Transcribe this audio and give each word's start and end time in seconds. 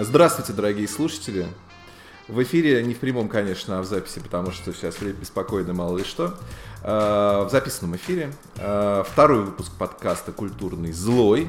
Здравствуйте, 0.00 0.52
дорогие 0.52 0.86
слушатели. 0.86 1.48
В 2.28 2.40
эфире, 2.44 2.84
не 2.84 2.94
в 2.94 2.98
прямом, 2.98 3.28
конечно, 3.28 3.80
а 3.80 3.82
в 3.82 3.84
записи, 3.84 4.20
потому 4.20 4.52
что 4.52 4.72
сейчас 4.72 5.00
время 5.00 5.16
беспокойно, 5.16 5.72
мало 5.72 5.98
ли 5.98 6.04
что. 6.04 6.38
А, 6.84 7.44
в 7.44 7.50
записанном 7.50 7.96
эфире 7.96 8.32
а, 8.58 9.02
второй 9.02 9.44
выпуск 9.44 9.72
подкаста 9.76 10.30
«Культурный 10.30 10.92
злой», 10.92 11.48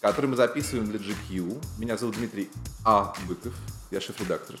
который 0.00 0.26
мы 0.26 0.36
записываем 0.36 0.86
для 0.86 0.98
GQ. 0.98 1.62
Меня 1.78 1.98
зовут 1.98 2.16
Дмитрий 2.16 2.50
А. 2.82 3.12
Быков, 3.28 3.52
я 3.90 4.00
шеф-редактор 4.00 4.56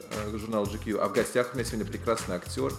а, 0.00 0.36
журнала 0.36 0.66
GQ. 0.66 0.98
А 0.98 1.08
в 1.08 1.12
гостях 1.14 1.50
у 1.52 1.56
меня 1.56 1.64
сегодня 1.64 1.90
прекрасный 1.90 2.36
актер 2.36 2.74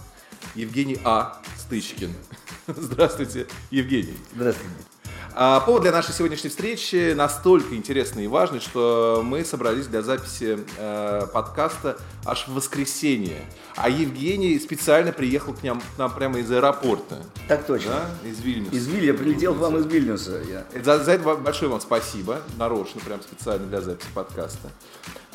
Евгений 0.54 1.00
А. 1.02 1.42
Стычкин. 1.58 2.12
Здравствуйте, 2.68 3.48
Евгений. 3.70 4.16
Здравствуйте. 4.36 4.95
А 5.38 5.60
повод 5.60 5.82
для 5.82 5.92
нашей 5.92 6.14
сегодняшней 6.14 6.48
встречи 6.48 7.12
настолько 7.12 7.76
интересный 7.76 8.24
и 8.24 8.26
важный, 8.26 8.58
что 8.58 9.20
мы 9.22 9.44
собрались 9.44 9.86
для 9.86 10.00
записи 10.00 10.60
э, 10.78 11.26
подкаста 11.30 11.98
аж 12.24 12.48
в 12.48 12.54
воскресенье. 12.54 13.44
А 13.76 13.90
Евгений 13.90 14.58
специально 14.58 15.12
приехал 15.12 15.52
к 15.52 15.62
нам, 15.62 15.82
к 15.82 15.98
нам 15.98 16.10
прямо 16.14 16.38
из 16.38 16.50
аэропорта. 16.50 17.18
Так 17.48 17.66
точно. 17.66 17.90
Да? 18.22 18.28
Из 18.30 18.40
Вильнюса. 18.40 18.74
Из 18.74 18.86
Вилья 18.86 19.12
прилетел 19.12 19.54
к 19.54 19.58
вам 19.58 19.76
из 19.76 19.84
Вильнюса. 19.84 20.40
Я. 20.48 20.64
За, 20.82 21.04
за 21.04 21.12
это 21.12 21.34
большое 21.34 21.70
вам 21.70 21.82
спасибо. 21.82 22.40
Нарочно, 22.56 23.02
прям 23.02 23.20
специально 23.20 23.66
для 23.66 23.82
записи 23.82 24.08
подкаста. 24.14 24.70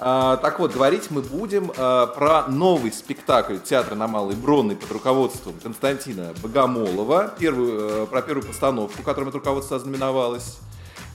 А, 0.04 0.38
так 0.38 0.58
вот, 0.58 0.74
говорить 0.74 1.12
мы 1.12 1.22
будем 1.22 1.72
а, 1.78 2.08
про 2.08 2.48
новый 2.48 2.92
спектакль 2.92 3.60
театра 3.60 3.94
на 3.94 4.08
Малой 4.08 4.36
Бронной 4.36 4.76
под 4.76 4.92
руководством 4.92 5.54
Константина 5.62 6.34
Богомолова, 6.42 7.32
первую, 7.38 8.04
а, 8.04 8.06
про 8.08 8.24
первую 8.24 8.48
постановку, 8.48 9.04
которым 9.04 9.30
это 9.30 9.38
руководство 9.38 9.78
ознаменовалось. 9.78 10.58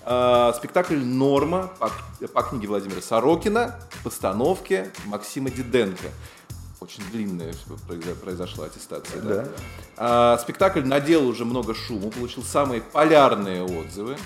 А, 0.04 0.52
спектакль 0.56 0.98
«Норма» 0.98 1.72
по, 1.80 1.90
по 2.28 2.42
книге 2.44 2.68
Владимира 2.68 3.02
Сорокина, 3.02 3.74
постановке 4.04 4.92
Максима 5.06 5.50
Диденко. 5.50 6.06
Очень 6.78 7.02
длинная 7.10 7.54
произошла 8.22 8.66
аттестация. 8.66 9.20
Да? 9.20 9.34
Да. 9.34 9.48
А, 9.96 10.38
спектакль 10.38 10.84
надел 10.84 11.26
уже 11.26 11.44
много 11.44 11.74
шума, 11.74 12.12
получил 12.12 12.44
самые 12.44 12.82
полярные 12.82 13.64
отзывы. 13.64 14.16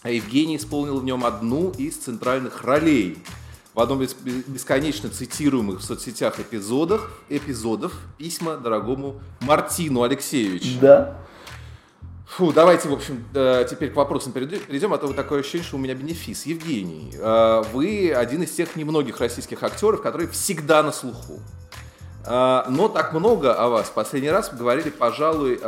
А 0.00 0.08
Евгений 0.08 0.56
исполнил 0.56 1.00
в 1.00 1.04
нем 1.04 1.22
одну 1.22 1.68
из 1.72 1.98
центральных 1.98 2.62
ролей– 2.62 3.18
в 3.74 3.80
одном 3.80 4.02
из 4.02 4.14
бесконечно 4.14 5.10
цитируемых 5.10 5.80
в 5.80 5.82
соцсетях 5.82 6.38
эпизодах, 6.38 7.10
эпизодов 7.28 7.92
письма 8.18 8.56
дорогому 8.56 9.20
Мартину 9.40 10.02
Алексеевичу. 10.02 10.78
Да. 10.80 11.16
Фу, 12.36 12.52
давайте, 12.52 12.88
в 12.88 12.92
общем, 12.92 13.24
э, 13.34 13.64
теперь 13.68 13.90
к 13.90 13.96
вопросам 13.96 14.32
перейдем, 14.32 14.92
а 14.92 14.98
то 14.98 15.12
такое 15.12 15.40
ощущение, 15.40 15.64
что 15.64 15.76
у 15.76 15.78
меня 15.78 15.94
бенефис. 15.94 16.46
Евгений, 16.46 17.12
э, 17.16 17.62
вы 17.72 18.12
один 18.12 18.42
из 18.42 18.50
тех 18.50 18.74
немногих 18.76 19.20
российских 19.20 19.62
актеров, 19.62 20.02
которые 20.02 20.28
всегда 20.28 20.82
на 20.82 20.90
слуху. 20.90 21.40
Э, 22.26 22.64
но 22.68 22.88
так 22.88 23.12
много 23.12 23.54
о 23.54 23.68
вас. 23.68 23.88
Последний 23.88 24.30
раз 24.30 24.52
говорили, 24.52 24.90
пожалуй, 24.90 25.60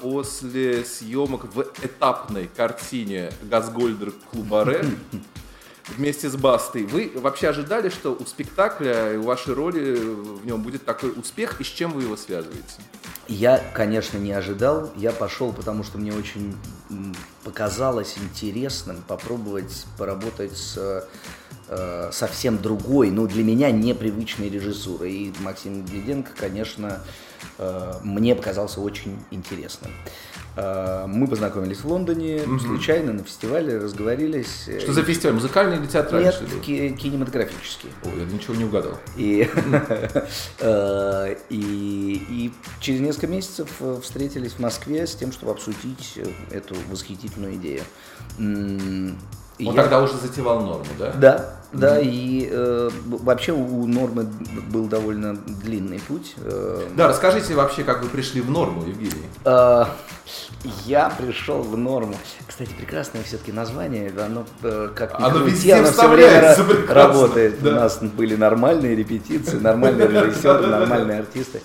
после 0.00 0.84
съемок 0.84 1.52
в 1.52 1.62
этапной 1.82 2.48
картине 2.54 3.32
«Газгольдер 3.42 4.12
Клубаре», 4.30 4.84
вместе 5.88 6.28
с 6.28 6.36
Бастой. 6.36 6.84
Вы 6.84 7.12
вообще 7.14 7.48
ожидали, 7.48 7.88
что 7.88 8.12
у 8.14 8.24
спектакля 8.26 9.14
и 9.14 9.16
у 9.16 9.22
вашей 9.22 9.54
роли 9.54 9.94
в 9.96 10.46
нем 10.46 10.62
будет 10.62 10.84
такой 10.84 11.10
успех, 11.10 11.60
и 11.60 11.64
с 11.64 11.68
чем 11.68 11.92
вы 11.92 12.02
его 12.02 12.16
связываете? 12.16 12.80
Я, 13.28 13.58
конечно, 13.72 14.18
не 14.18 14.32
ожидал. 14.32 14.90
Я 14.96 15.12
пошел, 15.12 15.52
потому 15.52 15.84
что 15.84 15.98
мне 15.98 16.12
очень 16.12 16.56
показалось 17.44 18.16
интересным 18.18 19.02
попробовать 19.06 19.86
поработать 19.96 20.56
с 20.56 21.08
э, 21.68 22.10
совсем 22.12 22.60
другой, 22.60 23.10
ну, 23.10 23.26
для 23.26 23.42
меня 23.42 23.70
непривычной 23.70 24.48
режиссурой. 24.48 25.12
И 25.12 25.34
Максим 25.40 25.84
Диденко, 25.84 26.30
конечно, 26.36 27.00
э, 27.58 27.94
мне 28.02 28.34
показался 28.34 28.80
очень 28.80 29.18
интересным. 29.30 29.92
Э, 30.54 31.06
мы 31.06 31.26
познакомились 31.26 31.78
в 31.78 31.86
Лондоне, 31.86 32.42
угу. 32.42 32.58
случайно 32.58 33.12
на 33.12 33.22
фестивале, 33.22 33.78
разговорились. 33.78 34.68
Что 34.80 34.92
за 34.92 35.02
фестиваль? 35.02 35.34
Музыкальный 35.34 35.78
или 35.78 35.86
театральный? 35.86 36.30
Нет, 36.30 36.42
ки- 36.62 36.90
кинематографический. 36.90 37.90
Ой, 38.04 38.12
я 38.18 38.24
ничего 38.26 38.54
не 38.54 38.64
угадал. 38.64 38.98
И, 39.16 39.48
э, 40.60 41.36
и, 41.48 42.26
и 42.28 42.52
через 42.80 43.00
несколько 43.00 43.28
месяцев 43.28 43.68
э, 43.80 43.98
встретились 44.02 44.52
в 44.52 44.58
Москве 44.58 45.06
с 45.06 45.14
тем, 45.14 45.32
чтобы 45.32 45.52
обсудить 45.52 46.18
эту 46.50 46.76
восхитительную 46.90 47.54
идею. 47.54 47.82
Он 49.66 49.74
я... 49.74 49.82
тогда 49.82 50.00
уже 50.00 50.14
затевал 50.16 50.60
норму, 50.60 50.86
да? 50.98 51.12
Да, 51.12 51.54
да, 51.72 51.98
mm-hmm. 51.98 52.04
и 52.04 52.48
э, 52.50 52.90
вообще 53.04 53.52
у 53.52 53.86
нормы 53.86 54.26
был 54.70 54.88
довольно 54.88 55.34
длинный 55.34 56.00
путь. 56.00 56.34
Э, 56.36 56.86
да, 56.94 57.08
расскажите 57.08 57.54
вообще, 57.54 57.82
как 57.82 58.02
вы 58.02 58.10
пришли 58.10 58.42
в 58.42 58.50
норму, 58.50 58.84
Евгений. 58.86 59.24
Э, 59.46 59.86
я 60.84 61.08
пришел 61.08 61.62
в 61.62 61.76
норму. 61.78 62.14
Кстати, 62.46 62.70
прекрасное 62.78 63.22
все-таки 63.22 63.52
название, 63.52 64.12
оно 64.18 64.44
э, 64.62 64.90
как 64.94 65.18
оно 65.18 65.38
везде 65.38 65.74
оно 65.74 65.92
все 65.92 66.08
время 66.08 66.54
работает. 66.88 67.62
Да. 67.62 67.70
У 67.70 67.74
нас 67.74 67.98
были 68.02 68.36
нормальные 68.36 68.94
репетиции, 68.94 69.56
нормальные 69.56 70.08
режиссеры, 70.08 70.66
нормальные 70.66 71.20
артисты 71.20 71.62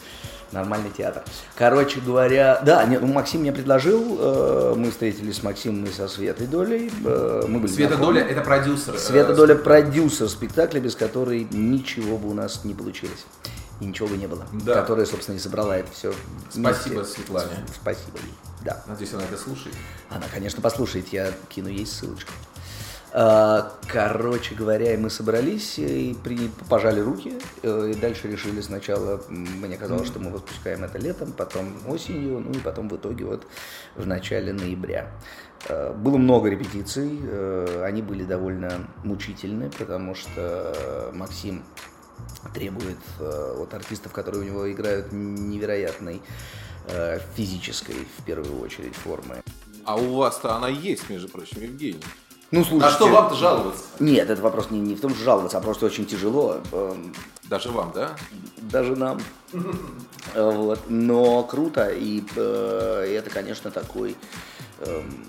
нормальный 0.51 0.89
театр. 0.89 1.23
Короче 1.55 1.99
говоря, 1.99 2.61
да, 2.63 2.85
нет, 2.85 3.01
ну, 3.01 3.07
Максим 3.07 3.41
мне 3.41 3.51
предложил, 3.51 4.17
э, 4.19 4.73
мы 4.77 4.91
встретились 4.91 5.37
с 5.37 5.43
Максимом 5.43 5.85
и 5.85 5.91
со 5.91 6.07
Светой 6.07 6.47
Долей. 6.47 6.91
Э, 7.05 7.45
мы 7.47 7.59
были 7.59 7.71
Света 7.71 7.97
Доля 7.97 8.21
это 8.23 8.41
продюсер. 8.41 8.95
Э, 8.95 8.97
Света 8.97 9.33
Доля 9.33 9.55
продюсер 9.55 10.29
спектакля, 10.29 10.79
без 10.79 10.95
которой 10.95 11.47
ничего 11.51 12.17
бы 12.17 12.29
у 12.29 12.33
нас 12.33 12.63
не 12.63 12.73
получилось. 12.73 13.25
И 13.79 13.85
ничего 13.85 14.07
бы 14.07 14.17
не 14.17 14.27
было. 14.27 14.45
Да. 14.53 14.73
Которая, 14.81 15.05
собственно, 15.05 15.35
и 15.35 15.39
собрала 15.39 15.77
это 15.77 15.91
все. 15.91 16.13
Спасибо, 16.49 16.95
вместе. 16.95 17.15
Светлане. 17.15 17.49
Спасибо 17.79 18.17
ей. 18.17 18.33
Да. 18.65 18.83
Надеюсь, 18.87 19.13
она 19.13 19.23
это 19.23 19.37
слушает. 19.37 19.75
Она, 20.09 20.25
конечно, 20.33 20.61
послушает. 20.61 21.07
Я 21.09 21.31
кину 21.49 21.69
ей 21.69 21.85
ссылочку. 21.85 22.31
А, 23.19 23.73
короче 23.87 24.53
говоря, 24.53 24.95
мы 24.95 25.09
собрались 25.09 25.79
и 25.79 26.15
при, 26.23 26.51
пожали 26.69 26.99
руки, 26.99 27.33
э, 27.63 27.91
и 27.91 27.95
дальше 27.95 28.27
решили 28.27 28.61
сначала, 28.61 29.19
мне 29.27 29.75
казалось, 29.75 30.05
что 30.05 30.19
мы 30.19 30.29
выпускаем 30.29 30.83
это 30.83 30.99
летом, 30.99 31.31
потом 31.31 31.73
осенью, 31.87 32.41
ну 32.41 32.51
и 32.51 32.59
потом 32.59 32.87
в 32.89 32.95
итоге 32.95 33.25
вот 33.25 33.47
в 33.95 34.05
начале 34.05 34.53
ноября. 34.53 35.07
А, 35.67 35.93
было 35.93 36.17
много 36.17 36.49
репетиций, 36.49 37.19
э, 37.23 37.81
они 37.83 38.03
были 38.03 38.23
довольно 38.23 38.87
мучительны, 39.03 39.71
потому 39.71 40.13
что 40.13 41.09
Максим 41.11 41.63
требует 42.53 42.99
э, 43.19 43.55
от 43.59 43.73
артистов, 43.73 44.11
которые 44.11 44.43
у 44.43 44.45
него 44.45 44.71
играют, 44.71 45.11
невероятной 45.11 46.21
физической, 47.35 48.07
в 48.17 48.23
первую 48.23 48.61
очередь, 48.61 48.95
формы. 48.95 49.41
А 49.83 49.97
у 49.97 50.15
вас-то 50.15 50.55
она 50.55 50.69
есть, 50.69 51.09
между 51.09 51.27
прочим, 51.27 51.61
Евгений. 51.63 51.99
Ну, 52.51 52.63
слушайте, 52.63 52.85
а 52.85 52.91
что 52.91 53.07
вам-то 53.07 53.35
жаловаться? 53.35 53.83
Нет, 53.99 54.29
этот 54.29 54.39
вопрос 54.39 54.71
не, 54.71 54.79
не 54.79 54.95
в 54.95 55.01
том, 55.01 55.13
что 55.13 55.23
жаловаться, 55.23 55.57
а 55.57 55.61
просто 55.61 55.85
очень 55.85 56.05
тяжело. 56.05 56.61
Эм, 56.71 57.13
Даже 57.43 57.69
вам, 57.71 57.91
да? 57.93 58.15
Даже 58.57 58.95
нам. 58.95 59.19
Вот. 60.35 60.81
Но 60.89 61.43
круто, 61.43 61.89
и 61.89 62.21
э, 62.35 63.15
это, 63.17 63.29
конечно, 63.29 63.71
такой 63.71 64.15
эм, 64.79 65.25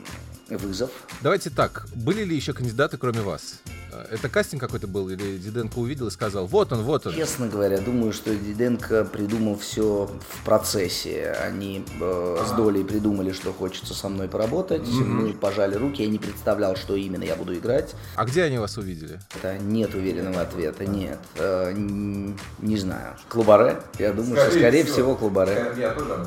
вызов. 0.49 0.91
Давайте 1.21 1.51
так, 1.51 1.87
были 1.95 2.25
ли 2.25 2.34
еще 2.34 2.53
кандидаты, 2.53 2.99
кроме 2.99 3.21
вас? 3.21 3.62
Это 4.11 4.29
кастинг 4.29 4.61
какой-то 4.61 4.87
был, 4.87 5.09
или 5.09 5.39
Диденко 5.39 5.79
увидел 5.79 6.09
и 6.09 6.11
сказал, 6.11 6.47
вот 6.47 6.73
он, 6.73 6.83
вот 6.83 7.07
он? 7.07 7.15
Честно 7.15 7.49
говоря, 7.49 7.79
думаю, 7.79 8.13
что 8.13 8.35
Диденко 8.35 9.05
придумал 9.05 9.59
все 9.59 10.11
в 10.31 10.45
процессе. 10.45 11.37
Они 11.43 11.85
э, 12.01 12.45
с 12.47 12.53
Долей 12.53 12.85
придумали, 12.85 13.33
что 13.33 13.53
хочется 13.53 13.95
со 13.95 14.09
мной 14.09 14.29
поработать. 14.29 14.83
Mm-hmm. 14.83 15.05
Мы 15.05 15.33
пожали 15.33 15.75
руки, 15.75 16.03
я 16.03 16.09
не 16.09 16.19
представлял, 16.19 16.77
что 16.77 16.95
именно 16.95 17.25
я 17.25 17.37
буду 17.37 17.55
играть. 17.55 17.95
А 18.17 18.25
где 18.25 18.43
они 18.43 18.59
вас 18.59 18.77
увидели? 18.77 19.21
Это 19.37 19.59
нет 19.59 19.95
уверенного 19.95 20.41
ответа, 20.41 20.87
нет. 20.87 21.19
Э, 21.37 21.73
не, 21.73 22.37
не 22.61 22.77
знаю. 22.77 23.17
Клубаре? 23.29 23.81
Я 23.99 24.12
думаю, 24.12 24.37
скорее 24.37 24.51
что 24.51 24.59
скорее 24.59 24.85
всего, 24.85 24.94
всего 24.94 25.17
Клубаре. 25.17 25.73
Я 25.77 25.93
тоже 25.93 26.27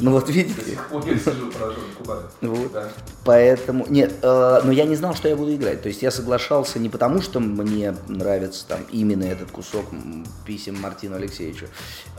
Ну 0.00 0.12
вот 0.12 0.28
видите. 0.28 0.78
Вот. 2.40 2.72
Поэтому, 3.24 3.86
нет, 3.88 4.14
э, 4.22 4.60
но 4.64 4.72
я 4.72 4.84
не 4.84 4.96
знал, 4.96 5.14
что 5.14 5.28
я 5.28 5.36
буду 5.36 5.54
играть. 5.54 5.82
То 5.82 5.88
есть 5.88 6.02
я 6.02 6.10
соглашался 6.10 6.78
не 6.86 6.90
потому, 6.90 7.20
что 7.20 7.40
мне 7.40 7.96
нравится 8.06 8.64
там 8.64 8.78
именно 8.92 9.24
этот 9.24 9.50
кусок 9.50 9.86
писем 10.44 10.80
Мартину 10.80 11.16
Алексеевичу, 11.16 11.66
э, 11.66 11.68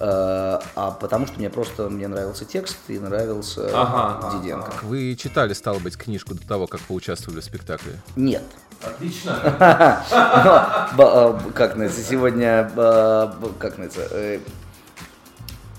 а 0.02 0.92
потому 1.00 1.26
что 1.26 1.40
мне 1.40 1.50
просто 1.50 1.90
мне 1.90 2.10
нравился 2.10 2.44
текст 2.44 2.78
и 2.90 3.00
нравился 3.00 3.70
ага, 3.74 4.38
Диденко. 4.38 4.68
Ага. 4.68 4.80
Вы 4.84 5.16
читали, 5.16 5.54
стало 5.54 5.80
быть, 5.80 5.96
книжку 5.96 6.36
до 6.36 6.46
того, 6.46 6.68
как 6.68 6.82
поучаствовали 6.82 7.40
в 7.40 7.46
спектакле? 7.46 7.94
Нет. 8.18 8.44
Отлично. 8.84 10.04
Э, 11.00 11.40
как 11.54 11.76
называется, 11.76 12.02
сегодня, 12.02 12.70
э, 12.76 13.28
как 13.60 13.78
называется, 13.78 14.42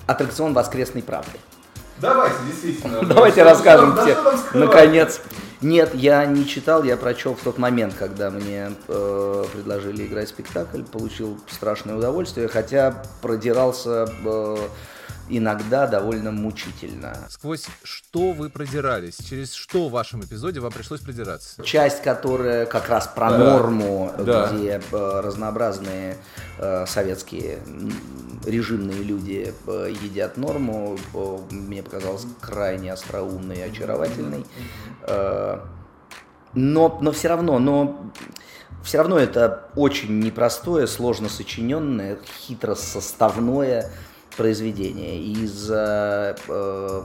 аттракцион 0.06 0.54
воскресной 0.54 1.02
правды. 1.02 1.38
Давайте, 1.98 2.36
действительно. 2.46 3.02
Давайте 3.02 3.42
расскажем 3.42 3.94
тебе, 3.96 4.16
наконец, 4.54 5.20
Нет, 5.60 5.92
я 5.94 6.24
не 6.24 6.46
читал, 6.46 6.84
я 6.84 6.96
прочел 6.96 7.34
в 7.34 7.42
тот 7.42 7.58
момент, 7.58 7.94
когда 7.98 8.30
мне 8.30 8.70
э, 8.86 9.44
предложили 9.52 10.06
играть 10.06 10.28
спектакль, 10.28 10.82
получил 10.84 11.36
страшное 11.50 11.96
удовольствие, 11.96 12.46
хотя 12.46 13.02
продирался 13.22 14.06
э, 14.24 14.56
иногда 15.28 15.86
довольно 15.86 16.30
мучительно. 16.30 17.16
Сквозь 17.28 17.66
что 17.82 18.32
вы 18.32 18.50
продирались? 18.50 19.18
Через 19.18 19.54
что 19.54 19.88
в 19.88 19.92
вашем 19.92 20.20
эпизоде 20.20 20.60
вам 20.60 20.72
пришлось 20.72 21.00
продираться? 21.00 21.62
Часть, 21.62 22.02
которая 22.02 22.66
как 22.66 22.88
раз 22.88 23.06
про 23.08 23.30
да. 23.30 23.38
норму, 23.38 24.12
да. 24.18 24.48
где 24.48 24.80
э, 24.80 25.20
разнообразные 25.20 26.16
э, 26.58 26.86
советские 26.86 27.58
режимные 28.44 29.02
люди 29.02 29.54
э, 29.66 29.94
едят 30.02 30.36
норму, 30.36 30.98
э, 31.14 31.38
мне 31.50 31.82
показалось 31.82 32.26
крайне 32.40 32.92
остроумной 32.92 33.56
и 33.56 33.62
очаровательной. 33.62 34.44
Э, 35.02 35.60
но, 36.54 36.98
но 37.00 37.12
все 37.12 37.28
равно, 37.28 37.58
но 37.58 38.10
все 38.82 38.98
равно 38.98 39.18
это 39.18 39.68
очень 39.76 40.20
непростое, 40.20 40.86
сложно 40.86 41.28
сочиненное, 41.28 42.18
хитро 42.40 42.74
составное 42.74 43.90
произведение. 44.38 45.20
Из-за, 45.20 46.36
э, 46.46 47.02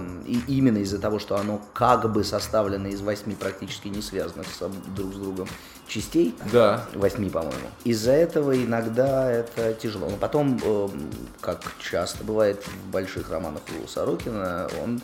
именно 0.47 0.77
из-за 0.77 0.99
того, 0.99 1.17
что 1.17 1.35
оно 1.35 1.59
как 1.73 2.09
бы 2.11 2.23
составлено 2.23 2.87
из 2.87 3.01
восьми 3.01 3.35
практически 3.35 3.87
не 3.87 4.03
связанных 4.03 4.45
с, 4.47 4.69
друг 4.95 5.13
с 5.13 5.17
другом 5.17 5.47
частей. 5.87 6.35
Да. 6.51 6.85
Восьми, 6.93 7.31
по-моему. 7.31 7.67
Из-за 7.83 8.11
этого 8.11 8.55
иногда 8.55 9.31
это 9.31 9.73
тяжело. 9.73 10.09
Но 10.09 10.17
потом, 10.17 10.59
э, 10.63 10.89
как 11.41 11.59
часто 11.81 12.23
бывает 12.23 12.63
в 12.67 12.91
больших 12.91 13.31
романах 13.31 13.63
у 13.83 13.87
Сорокина, 13.87 14.69
он 14.83 15.01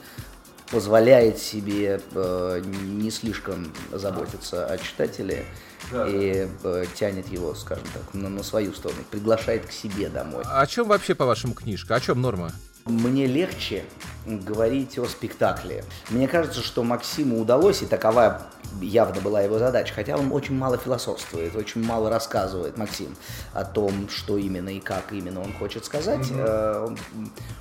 позволяет 0.72 1.40
себе 1.40 2.00
э, 2.14 2.62
не 2.64 3.10
слишком 3.10 3.74
заботиться 3.92 4.68
о 4.68 4.78
читателе 4.78 5.46
да, 5.92 6.08
и 6.08 6.48
э, 6.64 6.86
тянет 6.96 7.28
его, 7.30 7.54
скажем 7.56 7.86
так, 7.94 8.14
на, 8.14 8.30
на 8.30 8.44
свою 8.44 8.74
сторону, 8.74 9.02
приглашает 9.10 9.66
к 9.66 9.72
себе 9.72 10.10
домой. 10.10 10.44
А 10.46 10.62
о 10.62 10.68
чем 10.68 10.88
вообще, 10.88 11.16
по-вашему, 11.16 11.54
книжка? 11.54 11.96
О 11.96 12.00
чем 12.00 12.22
норма? 12.22 12.52
Мне 12.86 13.28
легче 13.28 13.84
говорить 14.26 14.98
о 14.98 15.06
спектакле. 15.06 15.84
Мне 16.10 16.28
кажется, 16.28 16.62
что 16.62 16.84
Максиму 16.84 17.40
удалось, 17.40 17.82
и 17.82 17.86
такова 17.86 18.42
явно 18.82 19.22
была 19.22 19.42
его 19.42 19.60
задача, 19.60 19.94
хотя 19.94 20.18
он 20.18 20.32
очень 20.32 20.56
мало 20.56 20.78
философствует, 20.78 21.56
очень 21.56 21.84
мало 21.84 22.10
рассказывает, 22.10 22.78
Максим, 22.78 23.16
о 23.54 23.64
том, 23.64 24.10
что 24.10 24.38
именно 24.38 24.70
и 24.70 24.80
как 24.80 25.12
именно 25.12 25.42
он 25.42 25.54
хочет 25.54 25.86
сказать. 25.86 26.28
Mm-hmm. 26.28 26.86
Он, 26.86 26.98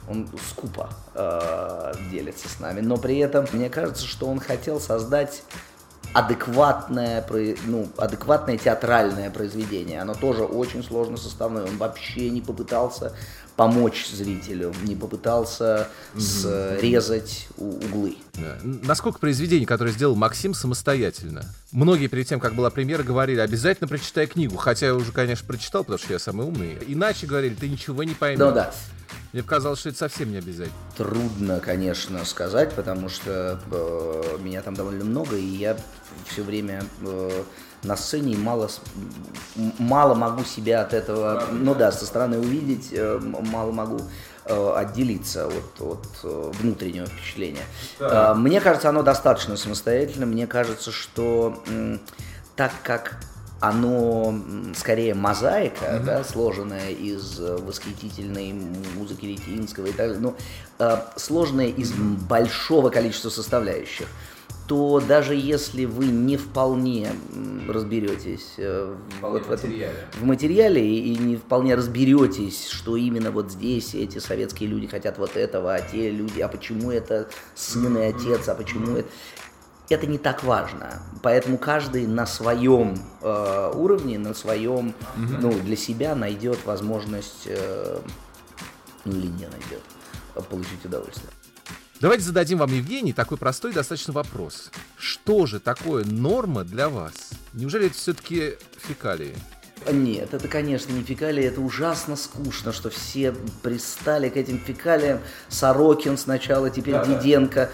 он 0.09 0.29
скупо 0.49 0.91
э, 1.15 1.93
делится 2.11 2.49
с 2.49 2.61
нами, 2.61 2.81
но 2.81 2.97
при 2.97 3.19
этом 3.19 3.47
мне 3.53 3.71
кажется, 3.71 4.07
что 4.07 4.27
он 4.27 4.41
хотел 4.41 4.81
создать 4.81 5.43
адекватное, 6.13 7.25
ну, 7.67 7.89
адекватное 7.97 8.59
театральное 8.59 9.31
произведение. 9.31 10.01
Оно 10.01 10.15
тоже 10.15 10.45
очень 10.45 10.83
сложно 10.83 11.17
составное. 11.17 11.65
Он 11.65 11.77
вообще 11.77 12.31
не 12.31 12.41
попытался 12.41 13.13
помочь 13.57 14.09
зрителю, 14.09 14.73
не 14.85 14.95
попытался 14.95 15.89
mm-hmm. 16.15 16.79
срезать 16.79 17.49
углы. 17.57 18.17
Да. 18.35 18.57
Насколько 18.63 19.19
произведение, 19.19 19.67
которое 19.67 19.91
сделал 19.91 20.15
Максим 20.15 20.55
самостоятельно? 20.55 21.45
Многие 21.73 22.07
перед 22.07 22.29
тем, 22.29 22.39
как 22.39 22.55
была 22.55 22.71
премьера, 22.71 23.03
говорили, 23.03 23.41
обязательно 23.41 23.89
прочитай 23.89 24.29
книгу. 24.29 24.57
Хотя 24.57 24.87
я 24.87 24.95
уже, 24.95 25.11
конечно, 25.11 25.45
прочитал, 25.47 25.83
потому 25.83 25.99
что 25.99 26.13
я 26.13 26.21
самый 26.21 26.47
умный. 26.47 26.79
Иначе 26.87 27.27
говорили, 27.27 27.55
ты 27.55 27.69
ничего 27.69 28.05
не 28.05 28.15
поймешь. 28.15 28.39
Ну 28.39 28.53
да. 28.53 28.73
Мне 29.33 29.43
показалось, 29.43 29.81
что 29.81 29.91
это 29.91 29.99
совсем 29.99 30.31
не 30.31 30.39
обязательно. 30.39 30.79
Трудно, 30.97 31.61
конечно, 31.61 32.25
сказать, 32.25 32.73
потому 32.75 33.09
что 33.11 33.61
э, 33.71 34.39
меня 34.41 34.63
там 34.63 34.75
довольно 34.75 35.05
много, 35.05 35.37
и 35.37 35.45
я 35.45 35.77
все 36.27 36.43
время 36.43 36.83
э, 37.03 37.43
на 37.83 37.97
сцене 37.97 38.37
мало, 38.37 38.71
мало 39.79 40.15
могу 40.15 40.45
себя 40.45 40.81
от 40.81 40.95
этого, 40.95 41.45
ну 41.53 41.75
да, 41.75 41.93
со 41.93 42.07
стороны 42.07 42.39
увидеть, 42.39 42.89
э, 42.93 43.21
мало 43.21 43.71
могу 43.71 44.01
э, 44.47 44.73
отделиться 44.77 45.47
от, 45.47 45.81
от 45.81 46.07
э, 46.25 46.53
внутреннего 46.61 47.07
впечатления. 47.07 47.65
Да. 47.99 48.35
Мне 48.35 48.61
кажется, 48.63 48.89
оно 48.89 49.03
достаточно 49.03 49.59
самостоятельно. 49.59 50.25
Мне 50.25 50.47
кажется, 50.47 50.91
что 50.91 51.63
так 52.57 52.73
как 52.83 53.19
оно 53.61 54.35
скорее 54.77 55.15
мозаика, 55.15 55.85
mm-hmm. 55.85 56.05
да, 56.05 56.25
сложенная 56.25 56.91
из 56.91 57.39
восхитительной 57.39 58.53
музыки 58.97 59.27
Литинского 59.27 59.87
и 59.87 59.93
так 59.93 60.09
далее, 60.09 60.19
но 60.19 60.37
э, 60.79 60.97
сложная 61.17 61.69
из 61.69 61.93
большого 61.93 62.91
количества 62.91 63.31
составляющих 63.31 64.07
то 64.69 65.01
даже 65.01 65.35
если 65.35 65.87
вы 65.87 66.07
не 66.07 66.37
вполне 66.37 67.09
разберетесь 67.67 68.53
э, 68.59 68.95
вот 69.23 69.47
в, 69.47 69.51
этом, 69.51 69.73
в 70.21 70.25
материале 70.25 70.87
и 70.87 71.17
не 71.17 71.37
вполне 71.37 71.75
разберетесь, 71.75 72.69
что 72.69 72.97
именно 72.97 73.31
вот 73.31 73.51
здесь 73.51 73.95
эти 73.95 74.19
советские 74.19 74.69
люди 74.69 74.87
хотят 74.87 75.17
вот 75.17 75.37
этого, 75.37 75.75
а 75.75 75.81
те 75.81 76.11
люди, 76.11 76.41
а 76.41 76.49
почему 76.49 76.91
это 76.91 77.31
сын 77.55 77.97
и 77.97 78.03
отец, 78.03 78.47
а 78.49 78.55
почему 78.55 78.99
это... 78.99 79.09
Это 79.89 80.07
не 80.07 80.19
так 80.19 80.45
важно. 80.45 81.03
Поэтому 81.23 81.59
каждый 81.59 82.07
на 82.07 82.27
своем 82.27 82.99
э, 83.23 83.73
уровне, 83.75 84.19
на 84.19 84.35
своем, 84.35 84.95
ну, 85.17 85.53
для 85.53 85.77
себя 85.77 86.15
найдет 86.15 86.59
возможность, 86.67 87.47
э, 87.47 88.01
ну, 89.05 89.13
или 89.13 89.27
не 89.27 89.47
найдет, 89.47 89.83
получить 90.51 90.85
удовольствие. 90.85 91.33
Давайте 92.01 92.23
зададим 92.23 92.59
вам, 92.59 92.73
Евгений, 92.73 93.13
такой 93.13 93.39
простой 93.39 93.73
достаточно 93.73 94.13
вопрос. 94.13 94.71
Что 94.97 95.47
же 95.47 95.59
такое 95.59 96.05
норма 96.05 96.63
для 96.63 96.89
вас? 96.89 97.31
Неужели 97.55 97.87
это 97.87 97.97
все-таки 97.97 98.55
фекалии? 98.77 99.35
Нет, 99.91 100.35
это, 100.35 100.49
конечно, 100.49 100.93
не 100.93 101.03
фекалии, 101.03 101.45
это 101.45 101.61
ужасно 101.61 102.17
скучно, 102.17 102.73
что 102.73 102.91
все 102.91 103.35
пристали 103.63 104.29
к 104.29 104.37
этим 104.37 104.59
фекалиям. 104.59 105.21
Сорокин 105.49 106.19
сначала, 106.19 106.69
теперь 106.71 106.95
да, 106.95 107.05
Диденко 107.05 107.71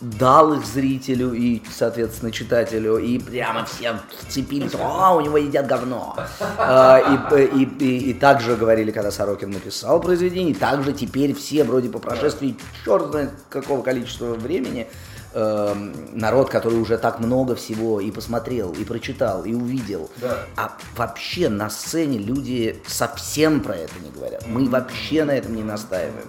дал 0.00 0.54
их 0.54 0.64
зрителю 0.64 1.32
и, 1.32 1.62
соответственно, 1.70 2.32
читателю, 2.32 2.96
и 2.98 3.18
прямо 3.18 3.64
все 3.64 4.00
вцепились, 4.18 4.72
а, 4.78 5.14
у 5.14 5.20
него 5.20 5.36
едят 5.36 5.66
говно. 5.66 6.16
А, 6.58 6.98
и, 7.32 7.44
и, 7.44 7.64
и, 7.64 8.10
и 8.10 8.14
также 8.14 8.56
говорили, 8.56 8.90
когда 8.90 9.10
Сорокин 9.10 9.50
написал 9.50 10.00
произведение, 10.00 10.52
и 10.52 10.54
также 10.54 10.92
теперь 10.92 11.34
все, 11.34 11.64
вроде 11.64 11.88
по 11.88 11.98
прошествии 11.98 12.56
черт 12.84 13.10
знает 13.10 13.30
какого 13.48 13.82
количества 13.82 14.34
времени, 14.34 14.88
э, 15.34 15.74
народ, 16.12 16.50
который 16.50 16.80
уже 16.80 16.98
так 16.98 17.20
много 17.20 17.54
всего 17.54 18.00
и 18.00 18.10
посмотрел, 18.10 18.72
и 18.72 18.84
прочитал, 18.84 19.44
и 19.44 19.54
увидел. 19.54 20.10
Да. 20.16 20.38
А 20.56 20.76
вообще 20.96 21.48
на 21.48 21.70
сцене 21.70 22.18
люди 22.18 22.82
совсем 22.86 23.60
про 23.60 23.76
это 23.76 23.92
не 24.02 24.10
говорят. 24.10 24.46
Мы 24.46 24.68
вообще 24.68 25.24
на 25.24 25.32
этом 25.32 25.54
не 25.54 25.62
настаиваем. 25.62 26.26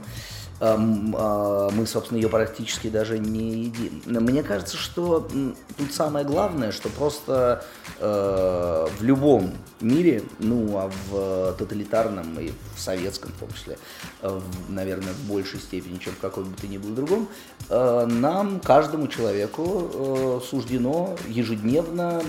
А, 0.63 1.70
мы, 1.72 1.88
собственно, 1.88 2.20
ее 2.20 2.30
практически 2.30 2.88
даже 2.89 3.18
не 3.18 3.63
едим. 3.63 4.03
Мне 4.06 4.44
кажется, 4.44 4.77
что 4.77 5.27
тут 5.77 5.91
самое 5.91 6.24
главное, 6.24 6.72
что 6.72 6.88
просто 6.89 7.65
э, 8.00 8.88
в 9.00 9.03
любом 9.03 9.53
мире, 9.82 10.24
ну, 10.40 10.78
а 10.78 10.92
в 11.10 11.54
тоталитарном 11.58 12.40
и 12.40 12.52
в 12.76 12.80
советском 12.80 13.32
в 13.32 13.40
том 13.40 13.50
числе, 13.54 13.78
э, 14.22 14.40
наверное, 14.70 15.14
в 15.14 15.28
большей 15.28 15.60
степени, 15.60 15.98
чем 15.98 16.14
в 16.14 16.20
каком 16.20 16.46
бы 16.46 16.58
то 16.58 16.68
ни 16.68 16.78
было 16.78 16.92
другом, 16.92 17.28
э, 17.70 18.06
нам, 18.06 18.60
каждому 18.60 19.08
человеку 19.08 20.42
суждено 20.50 21.16
ежедневно 21.28 22.22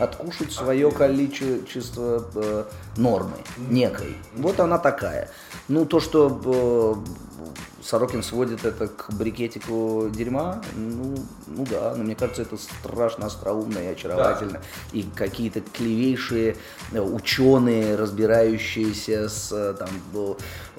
откушать 0.00 0.52
свое 0.52 0.90
количество 0.90 2.66
нормы 2.96 3.36
некой. 3.68 4.16
Вот 4.36 4.60
она 4.60 4.78
такая. 4.78 5.30
Ну, 5.68 5.84
то, 5.84 6.00
что 6.00 7.02
Сорокин 7.86 8.24
сводит 8.24 8.64
это 8.64 8.88
к 8.88 9.12
брикетику 9.12 10.10
дерьма, 10.10 10.60
ну, 10.74 11.14
ну 11.46 11.64
да, 11.70 11.94
но 11.96 12.02
мне 12.02 12.16
кажется, 12.16 12.42
это 12.42 12.56
страшно 12.56 13.26
остроумно 13.26 13.78
и 13.78 13.86
очаровательно. 13.86 14.54
Да. 14.54 14.98
И 14.98 15.04
какие-то 15.14 15.60
клевейшие 15.60 16.56
э, 16.90 17.00
ученые, 17.00 17.94
разбирающиеся 17.94 19.28
с, 19.28 19.52
э, 19.52 19.74
там, 19.78 19.88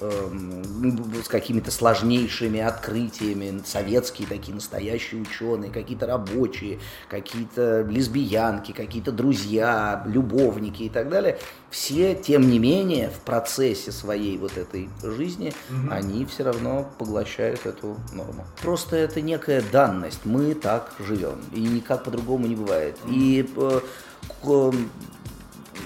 э, 0.00 1.22
с 1.24 1.28
какими-то 1.28 1.70
сложнейшими 1.70 2.60
открытиями, 2.60 3.62
советские 3.64 4.28
такие 4.28 4.54
настоящие 4.54 5.22
ученые, 5.22 5.70
какие-то 5.70 6.06
рабочие, 6.06 6.78
какие-то 7.08 7.86
лесбиянки, 7.88 8.72
какие-то 8.72 9.12
друзья, 9.12 10.02
любовники 10.06 10.82
и 10.82 10.90
так 10.90 11.08
далее, 11.08 11.38
все, 11.70 12.14
тем 12.14 12.48
не 12.50 12.58
менее, 12.58 13.10
в 13.10 13.20
процессе 13.20 13.92
своей 13.92 14.36
вот 14.38 14.56
этой 14.56 14.88
жизни, 15.02 15.52
угу. 15.70 15.90
они 15.90 16.24
все 16.26 16.44
равно 16.44 16.90
поглощают 16.98 17.64
эту 17.66 17.96
норму. 18.12 18.44
Просто 18.62 18.96
это 18.96 19.20
некая 19.20 19.62
данность. 19.72 20.24
Мы 20.24 20.54
так 20.54 20.92
живем. 20.98 21.40
И 21.52 21.60
никак 21.60 22.04
по-другому 22.04 22.46
не 22.46 22.56
бывает. 22.56 22.98
И 23.06 23.48
э, 23.56 23.80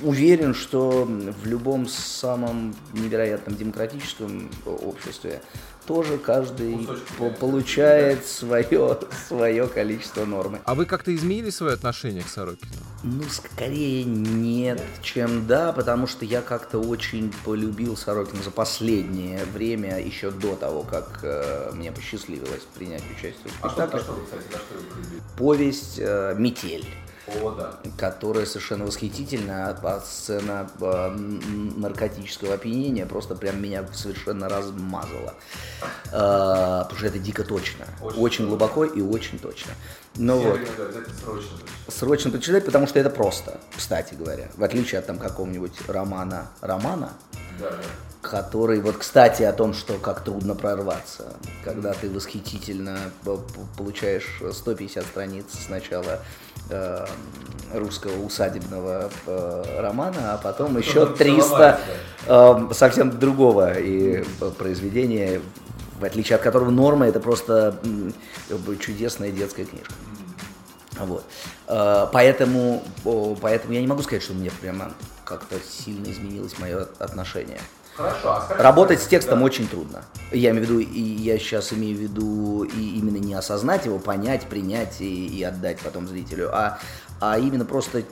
уверен, 0.02 0.54
что 0.54 1.04
в 1.04 1.47
любом 1.47 1.87
самом 1.87 2.75
невероятном 2.92 3.57
демократическом 3.57 4.50
обществе 4.66 5.42
тоже 5.87 6.19
каждый 6.19 6.79
Кусочек, 6.79 7.05
по- 7.19 7.31
да. 7.31 7.37
получает 7.37 8.27
свое, 8.27 8.99
свое 9.29 9.67
количество 9.67 10.25
нормы. 10.25 10.61
А 10.65 10.75
вы 10.75 10.87
как-то 10.87 11.15
изменили 11.15 11.51
свое 11.51 11.75
отношение 11.75 12.23
к 12.23 12.29
Сорокину? 12.29 12.71
Ну, 13.05 13.23
скорее 13.31 14.05
нет, 14.05 14.81
чем 15.03 15.47
да, 15.47 15.73
потому 15.73 16.07
что 16.07 16.25
я 16.25 16.41
как-то 16.41 16.79
очень 16.79 17.33
полюбил 17.45 17.97
Сорокина 17.97 18.43
за 18.43 18.51
последнее 18.51 19.45
время, 19.53 19.99
еще 20.01 20.31
до 20.31 20.55
того, 20.55 20.83
как 20.85 21.21
э, 21.23 21.71
мне 21.75 21.91
посчастливилось 21.93 22.62
принять 22.75 23.03
участие 23.11 23.35
в 23.61 23.65
А 23.65 23.71
что, 23.71 23.83
а 23.85 23.89
спектакле. 23.89 24.01
что 24.01 24.12
вы, 24.12 24.25
кстати, 24.25 24.43
за 24.53 24.59
что 24.59 24.75
вы 24.75 24.83
полюбили? 24.95 25.23
Повесть 25.37 25.99
э, 25.99 26.35
«Метель». 26.39 26.87
О, 27.29 27.50
да. 27.52 27.79
которая 27.97 28.47
совершенно 28.47 28.85
восхитительна, 28.85 29.69
а 29.69 30.00
сцена 30.00 30.69
э, 30.81 30.85
н- 30.85 31.81
наркотического 31.81 32.55
опьянения 32.55 33.07
просто 33.07 33.35
прям 33.37 33.62
меня 33.62 33.87
совершенно 33.93 34.49
размазала. 34.49 35.35
Э, 36.11 36.83
потому 36.83 36.97
что 36.99 37.07
это 37.07 37.19
дико 37.19 37.45
точно. 37.45 37.87
Очень 38.02 38.19
Очень, 38.21 38.49
глубоко 38.49 38.85
и 38.85 39.00
очень 39.00 39.38
точно. 39.38 39.73
Ну 40.17 40.38
вот, 40.38 40.61
срочно. 41.25 41.50
срочно 41.88 42.31
прочитать, 42.31 42.64
потому 42.64 42.87
что 42.87 42.99
это 42.99 43.09
просто, 43.11 43.61
кстати 43.76 44.14
говоря. 44.14 44.49
В 44.57 44.64
отличие 44.64 44.99
от 44.99 45.07
там 45.07 45.19
какого-нибудь 45.19 45.73
романа 45.88 46.50
Романа, 46.61 47.12
Да, 47.61 47.71
да. 47.71 48.29
который, 48.29 48.81
вот, 48.81 48.97
кстати, 48.99 49.43
о 49.45 49.52
том, 49.52 49.73
что 49.75 49.95
как 49.99 50.23
трудно 50.25 50.55
прорваться, 50.55 51.33
когда 51.64 51.93
ты 51.95 52.11
восхитительно 52.11 52.99
получаешь 53.79 54.41
150 54.52 55.05
страниц 55.05 55.47
сначала 55.67 56.21
э, 56.73 57.07
русского 57.75 58.23
усадебного 58.23 59.11
э, 59.26 59.64
романа, 59.79 60.35
а 60.35 60.38
потом 60.38 60.76
еще 60.79 61.07
Потом 61.07 61.17
300 61.17 61.81
э, 62.26 62.69
совсем 62.73 63.19
другого 63.19 63.79
и 63.79 64.25
э, 64.41 64.50
произведения, 64.59 65.41
в 65.99 66.05
отличие 66.05 66.37
от 66.37 66.43
которого 66.43 66.71
норма 66.71 67.07
это 67.07 67.21
просто 67.21 67.79
чудесная 68.81 69.31
детская 69.31 69.64
книжка. 69.64 69.95
Вот. 70.99 71.25
Э, 71.69 72.07
Поэтому, 72.12 72.83
поэтому 73.41 73.73
я 73.73 73.81
не 73.81 73.87
могу 73.87 74.02
сказать, 74.02 74.23
что 74.23 74.35
мне 74.35 74.50
прямо 74.61 74.93
как-то 75.25 75.57
сильно 75.61 76.11
изменилось 76.11 76.59
мое 76.59 76.87
отношение. 76.99 77.61
Хорошо, 77.97 78.33
а 78.33 78.41
скажите, 78.41 78.63
Работать 78.63 79.03
с 79.03 79.07
текстом 79.07 79.41
да. 79.41 79.45
очень 79.45 79.69
трудно. 79.69 80.05
Я 80.31 80.51
имею 80.51 80.67
в 80.67 80.71
виду, 80.71 80.81
и 80.81 81.01
я 81.01 81.39
сейчас 81.39 81.73
имею 81.73 81.97
в 81.97 82.01
виду 82.01 82.65
и 82.65 82.97
именно 82.99 83.19
не 83.19 83.35
осознать 83.35 83.85
его, 83.85 83.99
понять, 83.99 84.47
принять 84.47 85.01
и, 85.01 85.27
и 85.27 85.43
отдать 85.43 85.81
потом 85.81 86.09
зрителю, 86.09 86.51
а, 86.55 86.79
а 87.21 87.39
именно 87.39 87.65
просто 87.65 88.03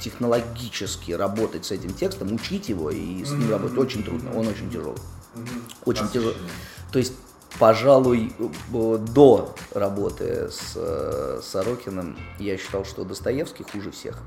технологически 0.00 1.12
работать 1.12 1.64
с 1.64 1.70
этим 1.70 1.94
текстом, 1.94 2.32
учить 2.34 2.68
его 2.68 2.90
и 2.90 3.24
с 3.24 3.30
ним 3.30 3.50
работать 3.50 3.78
очень 3.78 4.04
трудно. 4.04 4.30
Он 4.38 4.46
очень 4.46 4.70
тяжелый. 4.70 5.00
Очень 5.86 6.08
тяжелый. 6.08 6.36
То 6.92 6.98
есть, 6.98 7.14
пожалуй, 7.58 8.34
до 8.70 9.54
работы 9.72 10.50
с 10.50 10.72
э, 10.76 11.40
Сорокиным 11.42 12.18
я 12.38 12.58
считал, 12.58 12.84
что 12.84 13.04
Достоевский 13.04 13.64
хуже 13.64 13.90
всех. 13.90 14.18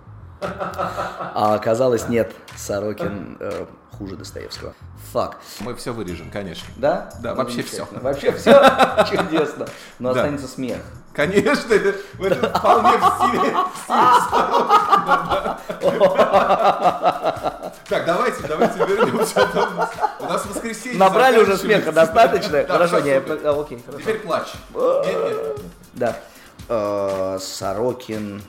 А 0.43 1.55
оказалось, 1.55 2.07
нет, 2.07 2.33
Сорокин 2.55 3.37
э, 3.39 3.65
хуже 3.97 4.15
Достоевского. 4.15 4.73
Фак. 5.11 5.37
Мы 5.59 5.75
все 5.75 5.93
вырежем, 5.93 6.31
конечно. 6.31 6.67
Да? 6.77 7.09
Да, 7.21 7.31
Ну, 7.31 7.37
вообще 7.37 7.61
всё. 7.63 7.87
Вообще 7.91 8.31
все 8.31 8.53
чудесно. 9.11 9.67
Но 9.99 10.09
останется 10.09 10.47
смех. 10.47 10.79
Конечно, 11.13 11.73
это, 11.73 11.93
вполне 12.57 12.97
в 12.97 13.15
стиле. 13.19 13.55
Так, 17.89 18.05
давайте, 18.05 18.47
давайте 18.47 18.79
вернемся. 18.79 19.47
У 20.19 20.23
нас- 20.25 20.45
воскресенье. 20.45 20.97
Набрали 20.97 21.37
уже 21.37 21.57
смеха 21.57 21.91
достаточно? 21.91 22.63
Хорошо, 22.65 22.99
не, 23.01 23.11
а, 23.11 23.61
окей. 23.61 23.83
Теперь 23.99 24.19
плачь. 24.19 24.53
Нет, 24.73 25.05
нет. 25.05 25.59
Да. 25.93 26.17
Э, 26.69 27.37
Сорокин. 27.41 28.41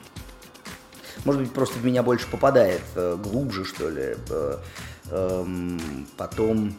Может 1.25 1.41
быть, 1.41 1.51
просто 1.53 1.79
в 1.79 1.83
меня 1.85 2.03
больше 2.03 2.27
попадает, 2.27 2.81
э, 2.95 3.17
глубже, 3.21 3.65
что 3.65 3.89
ли. 3.89 4.15
Э, 4.29 4.57
эм, 5.09 6.07
Потом. 6.17 6.75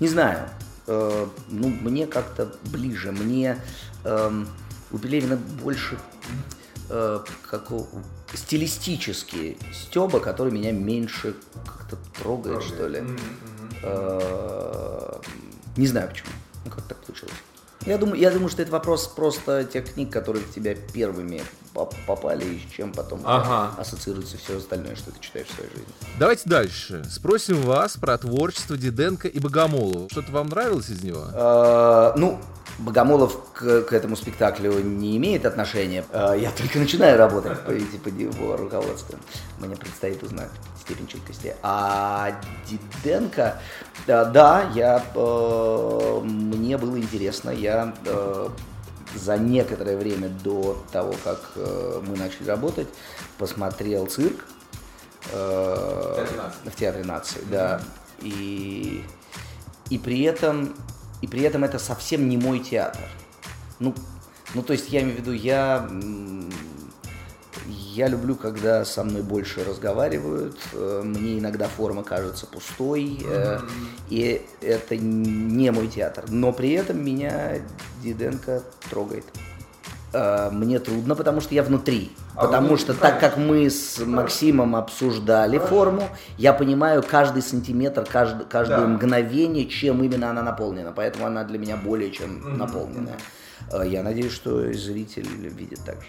Не 0.00 0.08
знаю. 0.08 0.48
Э, 0.86 1.26
Ну, 1.48 1.68
мне 1.68 2.06
как-то 2.06 2.52
ближе. 2.66 3.10
Мне 3.12 3.60
эм, 4.04 4.48
у 4.92 4.98
Пелевина 4.98 5.36
больше 5.36 5.98
э, 6.88 7.20
какого 7.50 7.88
стилистически 8.32 9.58
Стеба, 9.72 10.20
который 10.20 10.52
меня 10.52 10.70
меньше 10.72 11.34
как-то 11.64 11.96
трогает, 12.18 12.62
что 12.62 12.86
ли. 12.86 13.02
Э, 13.82 15.18
Не 15.76 15.86
знаю 15.88 16.08
почему. 16.08 16.30
Ну, 16.64 16.70
как 16.70 16.84
так 16.84 16.98
получилось. 16.98 17.34
Я 17.84 17.98
думаю, 17.98 18.18
я 18.18 18.30
думаю, 18.30 18.48
что 18.48 18.62
это 18.62 18.72
вопрос 18.72 19.06
просто 19.06 19.64
тех 19.64 19.92
книг, 19.92 20.10
которые 20.10 20.44
в 20.44 20.52
тебя 20.52 20.74
первыми 20.74 21.42
поп- 21.72 21.94
попали, 22.06 22.44
и 22.44 22.58
с 22.58 22.72
чем 22.74 22.92
потом 22.92 23.20
Ага. 23.24 23.74
ассоциируется 23.80 24.38
все 24.38 24.56
остальное, 24.56 24.96
что 24.96 25.12
ты 25.12 25.20
читаешь 25.20 25.46
в 25.48 25.54
своей 25.54 25.70
жизни. 25.70 25.86
Давайте 26.18 26.48
дальше. 26.48 27.04
Спросим 27.08 27.60
вас 27.62 27.96
про 27.96 28.16
творчество 28.18 28.76
Диденко 28.76 29.28
и 29.28 29.38
Богомолова. 29.38 30.08
Что-то 30.10 30.32
вам 30.32 30.48
нравилось 30.48 30.88
из 30.88 31.02
него? 31.04 31.26
Э, 31.32 32.12
Ну, 32.16 32.40
Богомолов 32.78 33.52
к, 33.54 33.82
к 33.82 33.92
этому 33.92 34.16
спектаклю 34.16 34.80
не 34.80 35.16
имеет 35.16 35.46
отношения. 35.46 36.04
Э, 36.12 36.34
Я 36.38 36.50
только 36.50 36.78
начинаю 36.78 37.16
работать 37.16 37.58
по, 37.60 37.72
по 37.72 38.08
его 38.08 38.56
руководству. 38.56 39.18
Мне 39.58 39.76
предстоит 39.76 40.22
узнать 40.22 40.50
степень 40.80 41.06
чуткости. 41.06 41.56
А 41.62 42.38
Диденко, 42.68 43.60
да, 44.06 44.24
да, 44.26 44.70
я, 44.74 45.02
э, 45.14 46.20
мне 46.22 46.76
было 46.76 46.96
интересно. 46.98 47.50
Я 47.50 47.94
э, 48.04 48.48
за 49.14 49.38
некоторое 49.38 49.96
время 49.96 50.28
до 50.28 50.82
того, 50.92 51.14
как 51.24 51.40
э, 51.56 52.02
мы 52.06 52.16
начали 52.16 52.46
работать, 52.48 52.88
посмотрел 53.38 54.06
цирк 54.06 54.44
э, 55.32 56.14
Театре 56.16 56.36
нации. 56.36 56.68
в 56.70 56.76
Театре 56.76 57.04
нации, 57.04 57.40
да. 57.50 57.80
И, 58.20 59.02
и 59.90 59.98
при 59.98 60.22
этом 60.22 60.74
и 61.22 61.26
при 61.26 61.42
этом 61.42 61.64
это 61.64 61.78
совсем 61.78 62.28
не 62.28 62.36
мой 62.36 62.60
театр. 62.60 63.02
Ну, 63.78 63.94
ну 64.54 64.62
то 64.62 64.72
есть 64.72 64.90
я 64.90 65.02
имею 65.02 65.16
в 65.16 65.20
виду, 65.20 65.32
я 65.32 65.88
я 67.68 68.08
люблю, 68.08 68.36
когда 68.36 68.84
со 68.84 69.02
мной 69.04 69.22
больше 69.22 69.64
разговаривают. 69.64 70.58
э, 70.74 71.02
Мне 71.02 71.38
иногда 71.38 71.66
форма 71.66 72.02
кажется 72.02 72.46
пустой, 72.46 73.18
э, 73.24 73.60
и 74.10 74.42
это 74.60 74.96
не 74.96 75.70
мой 75.72 75.88
театр. 75.88 76.24
Но 76.28 76.52
при 76.52 76.72
этом 76.72 77.02
меня 77.02 77.58
Диденко 78.02 78.62
трогает. 78.90 79.24
Э, 80.12 80.50
Мне 80.50 80.78
трудно, 80.78 81.14
потому 81.14 81.40
что 81.40 81.54
я 81.54 81.62
внутри. 81.62 82.12
А 82.34 82.46
потому 82.46 82.76
что 82.76 82.94
так 82.94 83.18
как 83.20 83.36
мы 83.36 83.68
с 83.68 83.98
Максимом 83.98 84.76
обсуждали 84.76 85.58
форму, 85.58 86.08
я 86.38 86.52
понимаю 86.52 87.02
каждый 87.02 87.42
сантиметр, 87.42 88.06
каждое, 88.10 88.44
каждое 88.44 88.78
Да. 88.80 88.86
мгновение, 88.86 89.66
чем 89.66 90.02
именно 90.04 90.30
она 90.30 90.42
наполнена. 90.42 90.92
Поэтому 90.92 91.26
она 91.26 91.44
для 91.44 91.58
меня 91.58 91.76
более 91.76 92.10
чем 92.10 92.56
наполненная. 92.56 93.16
Э, 93.72 93.82
Я 93.86 94.02
надеюсь, 94.02 94.32
что 94.32 94.72
зритель 94.72 95.28
видит 95.48 95.80
так 95.84 95.96
же. 96.02 96.08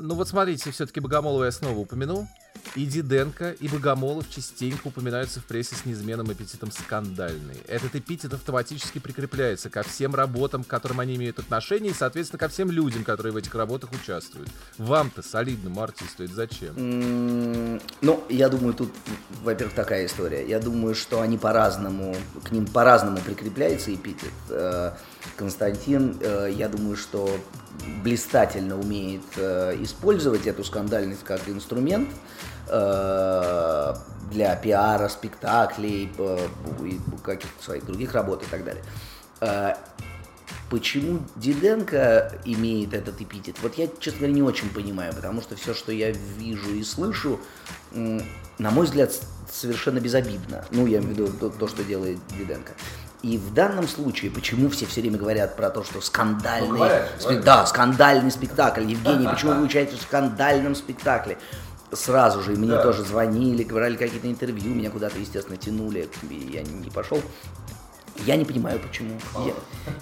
Ну 0.00 0.14
вот 0.14 0.28
смотрите, 0.28 0.70
все-таки 0.70 1.00
Богомолова 1.00 1.44
я 1.44 1.52
снова 1.52 1.78
упомянул. 1.78 2.26
И 2.74 2.86
Диденко, 2.86 3.52
и 3.52 3.66
Богомолов 3.68 4.28
частенько 4.30 4.88
упоминаются 4.88 5.40
в 5.40 5.44
прессе 5.44 5.74
с 5.74 5.84
неизменным 5.84 6.32
эпитетом 6.32 6.70
«скандальный». 6.70 7.56
Этот 7.66 7.96
эпитет 7.96 8.34
автоматически 8.34 8.98
прикрепляется 8.98 9.70
ко 9.70 9.82
всем 9.82 10.14
работам, 10.14 10.62
к 10.64 10.66
которым 10.68 11.00
они 11.00 11.16
имеют 11.16 11.38
отношение, 11.38 11.92
и, 11.92 11.94
соответственно, 11.94 12.38
ко 12.38 12.48
всем 12.48 12.70
людям, 12.70 13.04
которые 13.04 13.32
в 13.32 13.36
этих 13.36 13.54
работах 13.54 13.90
участвуют. 13.92 14.48
Вам-то, 14.76 15.22
солидному 15.22 15.82
артисту, 15.82 16.24
это 16.24 16.34
зачем? 16.34 16.76
М, 16.76 17.80
Ну, 18.02 18.22
я 18.28 18.48
думаю, 18.48 18.74
тут, 18.74 18.92
во-первых, 19.42 19.74
такая 19.74 20.06
история. 20.06 20.46
Я 20.46 20.60
думаю, 20.60 20.94
что 20.94 21.20
они 21.20 21.38
по-разному, 21.38 22.14
к 22.44 22.50
ним 22.52 22.66
по-разному 22.66 23.18
прикрепляется 23.18 23.94
эпитет. 23.94 24.32
Э, 24.50 24.92
Константин, 25.36 26.16
э, 26.20 26.52
я 26.56 26.68
думаю, 26.68 26.96
что 26.96 27.28
блистательно 28.02 28.78
умеет 28.78 29.22
э, 29.36 29.76
использовать 29.82 30.46
эту 30.46 30.64
скандальность 30.64 31.24
как 31.24 31.48
инструмент 31.48 32.08
э, 32.68 33.94
для 34.30 34.56
пиара, 34.56 35.08
спектаклей 35.08 36.10
э, 36.18 36.48
и 36.84 37.00
каких-то 37.22 37.62
своих 37.64 37.84
других 37.86 38.14
работ 38.14 38.42
и 38.42 38.46
так 38.46 38.64
далее. 38.64 38.84
Э, 39.40 39.74
Почему 40.70 41.20
Диденко 41.36 42.30
имеет 42.44 42.92
этот 42.92 43.22
эпитет? 43.22 43.56
Вот 43.62 43.76
я, 43.78 43.88
честно 44.00 44.20
говоря, 44.20 44.34
не 44.34 44.42
очень 44.42 44.68
понимаю, 44.68 45.14
потому 45.14 45.40
что 45.40 45.56
все, 45.56 45.72
что 45.72 45.92
я 45.92 46.10
вижу 46.10 46.74
и 46.74 46.82
слышу, 46.84 47.40
на 47.92 48.70
мой 48.70 48.84
взгляд, 48.84 49.10
совершенно 49.50 49.98
безобидно. 49.98 50.66
Ну, 50.70 50.86
я 50.86 50.98
имею 50.98 51.14
в 51.14 51.18
виду 51.18 51.32
то, 51.38 51.48
то, 51.48 51.68
что 51.68 51.84
делает 51.84 52.18
Диденко. 52.38 52.72
И 53.22 53.38
в 53.38 53.54
данном 53.54 53.88
случае, 53.88 54.30
почему 54.30 54.68
все 54.68 54.84
все 54.84 55.00
время 55.00 55.16
говорят 55.18 55.56
про 55.56 55.70
то, 55.70 55.82
что 55.84 56.02
скандальный... 56.02 56.68
Ну, 56.68 56.76
говорят, 56.76 57.08
спе- 57.18 57.22
говорят. 57.22 57.44
Да, 57.44 57.66
скандальный 57.66 58.30
спектакль. 58.30 58.82
Евгений, 58.82 59.26
почему 59.26 59.52
вы 59.52 59.62
участвуете 59.62 59.96
в 59.96 60.02
скандальном 60.02 60.74
спектакле? 60.74 61.38
Сразу 61.92 62.42
же, 62.42 62.52
и 62.52 62.56
мне 62.56 62.72
Да. 62.72 62.82
тоже 62.82 63.02
звонили, 63.02 63.62
говорили 63.62 63.96
какие-то 63.96 64.28
интервью, 64.28 64.74
меня 64.74 64.90
куда-то, 64.90 65.18
естественно, 65.18 65.56
тянули, 65.56 66.08
и 66.28 66.50
я 66.52 66.62
не, 66.62 66.72
не 66.72 66.90
пошел. 66.90 67.20
Я 68.26 68.36
не 68.36 68.44
понимаю, 68.44 68.78
почему. 68.80 69.18
Я, 69.46 69.54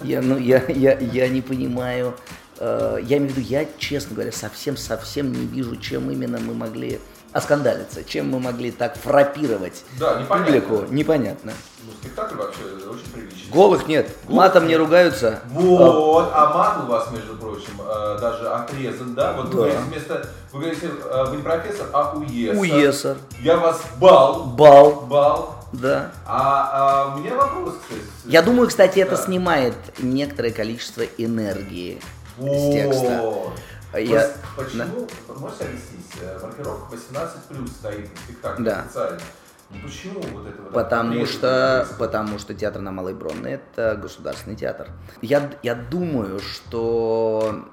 я, 0.03 0.21
ну, 0.21 0.37
я, 0.37 0.63
я, 0.67 0.97
я 0.99 1.27
не 1.29 1.41
понимаю. 1.41 2.15
Э, 2.57 2.97
я 3.01 3.17
имею 3.17 3.31
в 3.31 3.37
виду, 3.37 3.47
я, 3.47 3.65
честно 3.77 4.15
говоря, 4.15 4.31
совсем-совсем 4.31 5.31
не 5.31 5.45
вижу, 5.45 5.75
чем 5.77 6.09
именно 6.11 6.39
мы 6.39 6.53
могли 6.53 6.99
оскандалиться, 7.37 8.03
чем 8.03 8.29
мы 8.31 8.39
могли 8.39 8.71
так 8.71 8.97
фрапировать 8.97 9.83
Да, 9.99 10.15
непонятно. 10.19 10.37
публику. 10.61 10.93
Непонятно. 10.93 11.53
Ну, 11.85 11.91
спектакль 12.01 12.35
вообще 12.35 12.61
очень 12.89 13.11
приличный. 13.13 13.51
Голых 13.53 13.87
нет, 13.87 14.09
матом 14.27 14.67
не 14.67 14.75
ругаются. 14.75 15.39
Вот, 15.51 16.29
а 16.33 16.53
мат 16.53 16.83
у 16.83 16.91
вас, 16.91 17.09
между 17.11 17.35
прочим, 17.35 17.79
э, 17.79 18.17
даже 18.19 18.49
отрезан, 18.49 19.13
да? 19.15 19.33
Вот 19.33 19.45
Да. 19.45 19.49
вы 19.51 19.55
говорите 19.55 19.79
вместо, 19.87 20.29
вы 20.51 20.59
говорите, 20.61 20.89
э, 21.05 21.25
вы 21.29 21.37
не 21.37 21.43
профессор, 21.43 21.87
а 21.93 22.13
уесар. 22.17 22.57
Уесар. 22.59 23.17
Я 23.41 23.57
вас 23.57 23.81
бал, 23.99 24.43
Бал, 24.45 24.91
бал. 25.07 25.55
да. 25.71 26.11
А, 26.25 26.69
а 27.11 27.15
у 27.15 27.19
меня 27.19 27.35
вопрос, 27.35 27.75
кстати. 27.81 28.01
Я 28.25 28.41
думаю, 28.41 28.67
кстати, 28.67 28.99
это 28.99 29.15
Да. 29.15 29.21
снимает 29.23 29.75
некоторое 29.99 30.51
количество 30.51 31.03
энергии 31.17 32.01
с 32.37 32.41
О, 32.43 32.71
текста. 32.71 33.23
Я- 33.97 34.27
Пос- 34.27 34.33
Почему, 34.65 35.07
можете 35.39 35.65
объяснить, 35.65 36.05
э, 36.21 36.39
маркировка 36.41 36.91
18 36.95 37.43
плюс 37.49 37.69
стоит 37.71 38.09
на 38.13 38.19
спектакле 38.21 38.65
Да. 38.65 38.79
официально. 38.81 39.19
Ну 39.69 39.77
почему 39.83 40.21
вот 40.21 40.47
это 40.47 40.61
вот 40.61 40.71
Потому 40.73 41.25
что, 41.25 41.81
отрезано? 41.81 41.97
потому 41.99 42.39
что 42.39 42.53
театр 42.53 42.81
на 42.81 42.91
Малой 42.91 43.13
Бронной 43.13 43.53
это 43.53 43.99
государственный 44.01 44.55
театр. 44.55 44.87
Я, 45.21 45.51
я 45.61 45.75
думаю, 45.75 46.39
что 46.39 47.65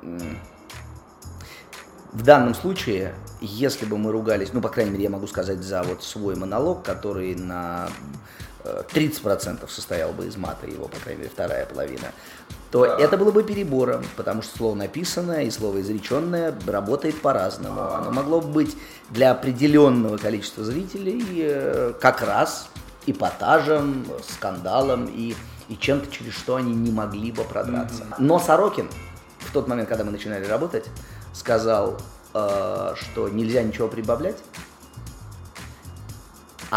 в 2.13 2.23
данном 2.23 2.55
случае, 2.55 3.15
если 3.41 3.87
бы 3.87 3.97
мы 3.99 4.13
ругались, 4.13 4.53
ну, 4.53 4.61
по 4.61 4.69
крайней 4.69 4.93
мере, 4.93 5.05
я 5.05 5.11
могу 5.11 5.27
сказать 5.27 5.59
за 5.63 5.83
вот 5.83 6.03
свой 6.05 6.37
монолог, 6.37 6.85
который 6.85 7.35
на 7.35 7.89
30% 8.65 9.69
состоял 9.69 10.13
бы 10.13 10.27
из 10.27 10.37
мата, 10.37 10.67
его, 10.67 10.89
по 10.89 10.99
крайней 10.99 11.21
мере, 11.23 11.31
вторая 11.33 11.67
половина, 11.67 12.13
то 12.71 12.85
Да. 12.87 12.97
это 12.99 13.17
было 13.17 13.31
бы 13.31 13.43
перебором, 13.43 14.05
потому 14.17 14.43
что 14.43 14.57
слово 14.57 14.75
написанное 14.75 15.45
и 15.45 15.51
слово 15.51 15.81
изреченное 15.83 16.55
работает 16.67 17.21
по-разному. 17.21 17.81
Оно 17.81 18.11
могло 18.11 18.41
бы 18.41 18.49
быть 18.49 18.77
для 19.11 19.31
определенного 19.33 20.17
количества 20.17 20.65
зрителей 20.65 21.23
э, 21.39 21.93
как 22.01 22.23
раз 22.23 22.69
эпатажем, 23.07 24.07
скандалом 24.29 25.07
и, 25.07 25.35
и 25.69 25.77
чем-то, 25.77 26.11
через 26.11 26.33
что 26.35 26.57
они 26.57 26.75
не 26.75 26.91
могли 26.91 27.31
бы 27.33 27.45
продраться. 27.45 28.05
Но 28.19 28.39
Сорокин 28.39 28.89
в 29.39 29.53
тот 29.53 29.69
момент, 29.69 29.89
когда 29.89 30.05
мы 30.05 30.11
начинали 30.11 30.45
работать, 30.47 30.87
сказал, 31.33 31.99
э, 32.33 32.95
что 32.97 33.29
нельзя 33.29 33.63
ничего 33.63 33.89
прибавлять, 33.89 34.39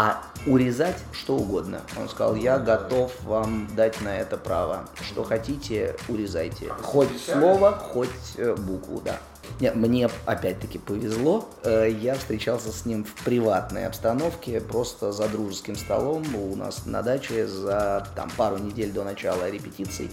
а 0.00 0.22
урезать 0.46 0.96
что 1.10 1.34
угодно. 1.34 1.80
Он 1.98 2.08
сказал, 2.08 2.36
я 2.36 2.60
готов 2.60 3.12
вам 3.24 3.68
дать 3.74 4.00
на 4.00 4.16
это 4.16 4.36
право. 4.36 4.84
Что 5.02 5.24
хотите, 5.24 5.96
урезайте. 6.08 6.68
Хоть 6.68 7.08
слово, 7.20 7.72
хоть 7.72 8.08
э, 8.36 8.54
букву, 8.54 9.02
да. 9.04 9.16
Не, 9.58 9.72
мне 9.72 10.08
опять-таки 10.24 10.78
повезло. 10.78 11.48
Э, 11.64 11.90
Я 11.90 12.14
встречался 12.14 12.70
с 12.70 12.86
ним 12.86 13.02
в 13.02 13.24
приватной 13.24 13.88
обстановке, 13.88 14.60
просто 14.60 15.10
за 15.10 15.28
дружеским 15.28 15.74
столом 15.74 16.22
у 16.36 16.54
нас 16.54 16.86
на 16.86 17.02
даче 17.02 17.48
за 17.48 18.06
там, 18.14 18.30
пару 18.36 18.58
недель 18.58 18.92
до 18.92 19.02
начала 19.02 19.50
репетиций. 19.50 20.12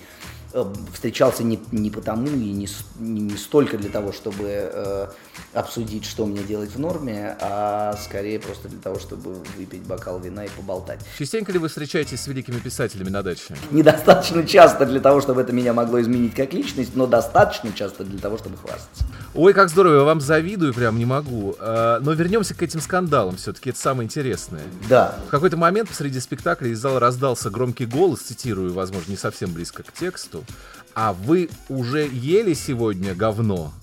Э, 0.56 0.64
Встречался 0.94 1.44
не, 1.44 1.60
не 1.74 1.90
потому 1.92 2.28
и 2.28 2.30
не, 2.32 2.54
не- 3.00 3.20
не 3.22 3.38
столько 3.38 3.78
для 3.78 3.90
того, 3.90 4.14
чтобы 4.14 4.46
э, 4.48 5.08
обсудить, 5.54 6.06
что 6.06 6.26
мне 6.26 6.44
делать 6.44 6.72
в 6.74 6.80
норме, 6.80 7.36
а 7.42 7.94
скорее 8.02 8.40
просто 8.40 8.70
для 8.70 8.80
того, 8.80 8.98
чтобы 8.98 9.34
выпить 9.58 9.82
бокал 9.84 10.18
вина 10.20 10.46
и 10.46 10.50
поболтать. 10.50 11.02
Частенько 11.20 11.52
ли 11.52 11.60
вы 11.60 11.68
встречаетесь 11.68 12.22
с 12.22 12.28
великими 12.28 12.58
писателями 12.60 13.10
на 13.10 13.22
даче? 13.22 13.56
Недостаточно 13.72 14.46
часто 14.48 14.86
для 14.86 15.02
того, 15.02 15.20
чтобы 15.20 15.42
это 15.42 15.52
меня 15.52 15.74
могло 15.74 16.00
изменить 16.00 16.34
как 16.34 16.54
личность, 16.54 16.92
но 16.96 17.06
достаточно 17.06 17.74
часто 17.74 18.06
для 18.06 18.20
того, 18.20 18.38
чтобы 18.38 18.56
хвастаться. 18.56 19.04
Ой, 19.34 19.54
как 19.54 19.70
здорово, 19.70 19.96
я 19.98 20.04
вам 20.04 20.22
завидую, 20.22 20.74
прям 20.74 20.98
не 20.98 21.06
могу. 21.06 21.58
А, 21.60 22.00
Но 22.00 22.14
вернемся 22.14 22.56
к 22.56 22.64
этим 22.64 22.80
скандалам, 22.80 23.36
все-таки 23.36 23.72
это 23.72 23.80
самое 23.80 24.06
интересное. 24.06 24.62
Да, 24.88 25.20
В 25.28 25.32
какой-то 25.32 25.58
момент 25.58 25.90
посреди 25.90 26.22
спектакля 26.22 26.70
из 26.70 26.80
зала 26.80 27.02
раздался 27.02 27.50
громкий 27.50 27.86
голос, 27.86 28.22
цитирую, 28.22 28.72
возможно, 28.74 29.12
не 29.12 29.18
совсем 29.18 29.52
близко 29.52 29.84
к 29.84 29.92
тексту. 29.92 30.45
А 30.94 31.14
вы 31.14 31.50
уже 31.70 32.08
ели 32.08 32.54
сегодня 32.54 33.14
говно? 33.14 33.74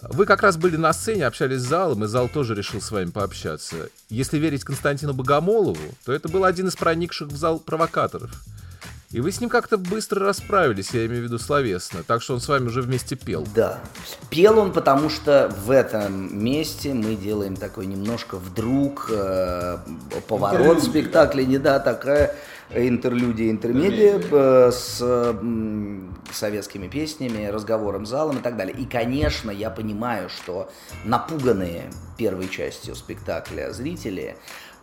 Вы 0.00 0.26
как 0.26 0.42
раз 0.42 0.56
были 0.56 0.76
на 0.76 0.92
сцене, 0.92 1.26
общались 1.26 1.60
с 1.60 1.66
залом, 1.66 2.04
и 2.04 2.06
зал 2.06 2.28
тоже 2.28 2.54
решил 2.54 2.80
с 2.80 2.90
вами 2.92 3.10
пообщаться. 3.10 3.90
Если 4.08 4.38
верить 4.38 4.62
Константину 4.62 5.12
Богомолову, 5.12 5.76
то 6.04 6.12
это 6.12 6.28
был 6.28 6.44
один 6.44 6.68
из 6.68 6.76
проникших 6.76 7.28
в 7.28 7.36
зал 7.36 7.58
провокаторов. 7.58 8.30
И 9.10 9.20
вы 9.20 9.32
с 9.32 9.40
ним 9.40 9.48
как-то 9.48 9.78
быстро 9.78 10.24
расправились, 10.26 10.90
я 10.92 11.06
имею 11.06 11.22
в 11.22 11.24
виду 11.24 11.38
словесно, 11.38 12.02
так 12.02 12.20
что 12.20 12.34
он 12.34 12.40
с 12.40 12.48
вами 12.48 12.66
уже 12.66 12.82
вместе 12.82 13.16
пел. 13.16 13.46
да. 13.54 13.80
Пел 14.28 14.58
он, 14.58 14.72
потому 14.72 15.08
что 15.08 15.50
в 15.64 15.70
этом 15.70 16.44
месте 16.44 16.92
мы 16.92 17.14
делаем 17.14 17.56
такой 17.56 17.86
немножко 17.86 18.36
вдруг 18.36 19.08
э, 19.10 19.78
поворот 20.28 20.82
спектакля, 20.82 21.44
не 21.44 21.58
да, 21.58 21.80
такая 21.80 22.36
интерлюдия, 22.74 23.50
интермедия 23.50 24.20
э, 24.30 24.70
с 24.70 25.02
советскими 26.32 26.88
песнями, 26.88 27.46
разговором 27.46 28.06
с 28.06 28.10
залом 28.10 28.38
и 28.38 28.40
так 28.40 28.56
далее. 28.56 28.76
И, 28.76 28.84
конечно, 28.84 29.50
я 29.50 29.70
понимаю, 29.70 30.28
что 30.28 30.70
напуганные 31.04 31.90
первой 32.16 32.48
частью 32.48 32.94
спектакля 32.94 33.72
зрители 33.72 34.36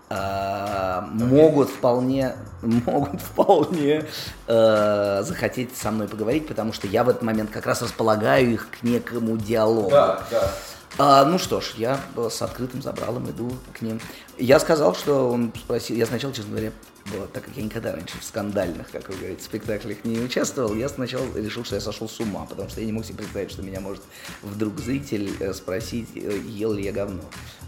э, 0.10 1.02
могут 1.12 1.70
вполне, 1.70 2.36
могут 2.62 3.22
вполне 3.22 4.06
э, 4.48 5.22
захотеть 5.24 5.76
со 5.78 5.92
мной 5.92 6.08
поговорить, 6.08 6.48
потому 6.48 6.74
что 6.74 6.88
я 6.88 7.04
в 7.04 7.10
этот 7.10 7.22
момент 7.22 7.52
как 7.52 7.66
раз 7.66 7.82
располагаю 7.82 8.54
их 8.54 8.70
к 8.70 8.84
некому 8.84 9.38
диалогу. 9.38 9.92
Да, 9.92 10.24
да. 10.32 10.52
А, 10.98 11.26
ну 11.26 11.38
что 11.38 11.60
ж, 11.60 11.74
я 11.78 12.00
э, 12.16 12.30
с 12.32 12.42
открытым 12.42 12.82
забралом 12.82 13.30
иду 13.30 13.52
к 13.78 13.82
ним. 13.82 14.00
Я 14.38 14.60
сказал, 14.60 14.96
что 14.96 15.30
он 15.30 15.52
спросил, 15.56 15.98
я 15.98 16.06
сначала, 16.06 16.34
честно 16.34 16.52
говоря, 16.52 16.72
было, 17.12 17.28
так 17.28 17.44
как 17.44 17.56
я 17.58 17.64
никогда 17.64 17.92
раньше 17.92 18.18
в 18.20 18.24
скандальных, 18.24 18.90
как 18.92 19.10
вы 19.10 19.16
говорите, 19.16 19.44
спектаклях 19.44 19.98
не 20.06 20.20
участвовал, 20.20 20.74
я 20.74 20.88
сначала 20.88 21.26
решил, 21.36 21.66
что 21.66 21.76
я 21.76 21.82
сошел 21.82 22.08
с 22.08 22.20
ума, 22.20 22.46
потому 22.50 22.70
что 22.70 22.80
я 22.80 22.86
не 22.86 22.94
мог 22.94 23.06
себе 23.06 23.18
представить, 23.18 23.52
что 23.52 23.62
меня 23.62 23.82
может 23.82 24.04
вдруг 24.42 24.80
зритель 24.80 25.36
э, 25.40 25.54
спросить, 25.54 26.10
э, 26.16 26.40
ел 26.48 26.72
ли 26.72 26.86
я 26.86 26.94
говно, 26.94 27.24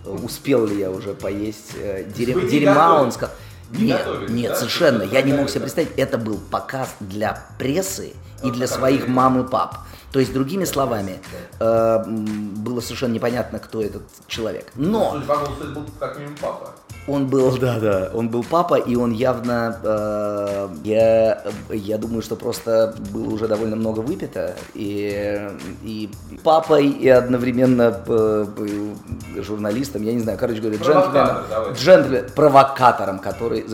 успел 0.05 0.65
ли 0.65 0.79
я 0.79 0.89
уже 0.89 1.13
поесть 1.13 1.73
не 1.75 2.25
дерьма, 2.49 3.01
он 3.01 3.11
сказал. 3.11 3.35
Не 3.71 3.87
Нет, 3.87 3.99
готовились, 3.99 4.31
нет, 4.31 4.51
да? 4.51 4.55
совершенно. 4.55 5.03
Я 5.03 5.21
не 5.23 5.33
мог 5.33 5.49
себе 5.49 5.61
представить. 5.61 5.89
Это 5.97 6.17
был 6.17 6.37
показ 6.37 6.95
для 7.01 7.45
прессы 7.59 8.13
и 8.41 8.45
Вот 8.45 8.53
для 8.53 8.65
своих 8.65 9.09
мам 9.09 9.45
и 9.45 9.49
пап. 9.49 9.79
То 10.11 10.19
есть, 10.19 10.33
другими 10.33 10.65
словами, 10.65 11.19
э, 11.59 12.03
было 12.07 12.79
совершенно 12.79 13.13
непонятно, 13.13 13.59
кто 13.59 13.81
этот 13.81 14.03
человек. 14.27 14.71
Но 14.75 15.11
Судя 15.11 15.25
по 15.73 15.85
как 15.99 16.17
минимум 16.17 16.37
папа. 16.41 16.75
Он 17.07 17.27
был, 17.27 17.57
да, 17.57 17.79
да, 17.79 18.11
он 18.13 18.27
был 18.27 18.43
папа, 18.43 18.75
и 18.75 18.97
он 18.97 19.13
явно, 19.13 19.79
э, 19.81 20.69
я, 20.83 21.41
я 21.69 21.97
думаю, 21.97 22.21
что 22.21 22.35
просто 22.35 22.95
было 23.13 23.33
уже 23.33 23.47
довольно 23.47 23.77
много 23.77 24.01
выпито, 24.01 24.55
и, 24.73 25.49
и 25.83 26.09
папой, 26.43 26.89
и 26.89 27.07
одновременно 27.07 28.03
э, 28.05 28.45
был 28.57 28.97
журналистом, 29.41 30.03
я 30.03 30.13
не 30.13 30.19
знаю, 30.19 30.37
короче 30.37 30.59
говоря, 30.59 30.77
джентльменом, 30.79 31.73
джентльмен, 31.73 32.25
провокатором, 32.35 33.19
который... 33.19 33.65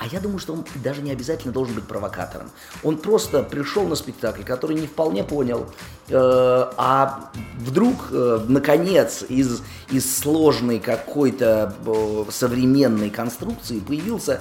А 0.00 0.06
я 0.10 0.18
думаю, 0.18 0.40
что 0.40 0.54
он 0.54 0.64
даже 0.82 1.00
не 1.00 1.12
обязательно 1.12 1.52
должен 1.52 1.76
быть 1.76 1.84
провокатором. 1.84 2.50
Он 2.82 2.98
просто 2.98 3.44
пришел 3.44 3.86
на 3.86 3.94
спектакль, 3.94 4.42
который 4.42 4.74
не 4.74 4.88
вполне 4.88 5.22
понял, 5.22 5.66
э, 6.08 6.14
а 6.16 7.30
вдруг, 7.56 8.08
э, 8.10 8.40
наконец, 8.48 9.24
из, 9.28 9.62
из 9.92 10.18
сложной 10.18 10.80
какой-то 10.80 11.72
э, 11.86 12.24
современной 12.30 12.79
конструкции 13.10 13.80
появился 13.80 14.40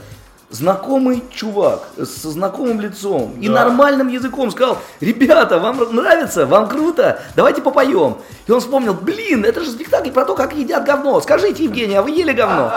знакомый 0.49 1.23
чувак 1.31 1.87
со 1.97 2.29
знакомым 2.31 2.81
лицом 2.81 3.35
и 3.39 3.47
Да. 3.47 3.65
нормальным 3.65 4.07
языком 4.07 4.49
сказал, 4.51 4.79
ребята, 4.99 5.59
вам 5.59 5.77
нравится, 5.95 6.45
вам 6.47 6.67
круто, 6.67 7.21
давайте 7.35 7.61
попоем. 7.61 8.17
И 8.47 8.51
он 8.51 8.59
вспомнил, 8.59 8.93
блин, 8.95 9.45
это 9.45 9.61
же 9.63 9.69
спектакль 9.69 10.09
про 10.09 10.25
то, 10.25 10.35
как 10.35 10.55
едят 10.55 10.85
говно. 10.85 11.21
Скажите, 11.21 11.65
Евгений, 11.65 11.95
а 11.95 12.01
вы 12.01 12.11
ели 12.11 12.33
говно? 12.33 12.71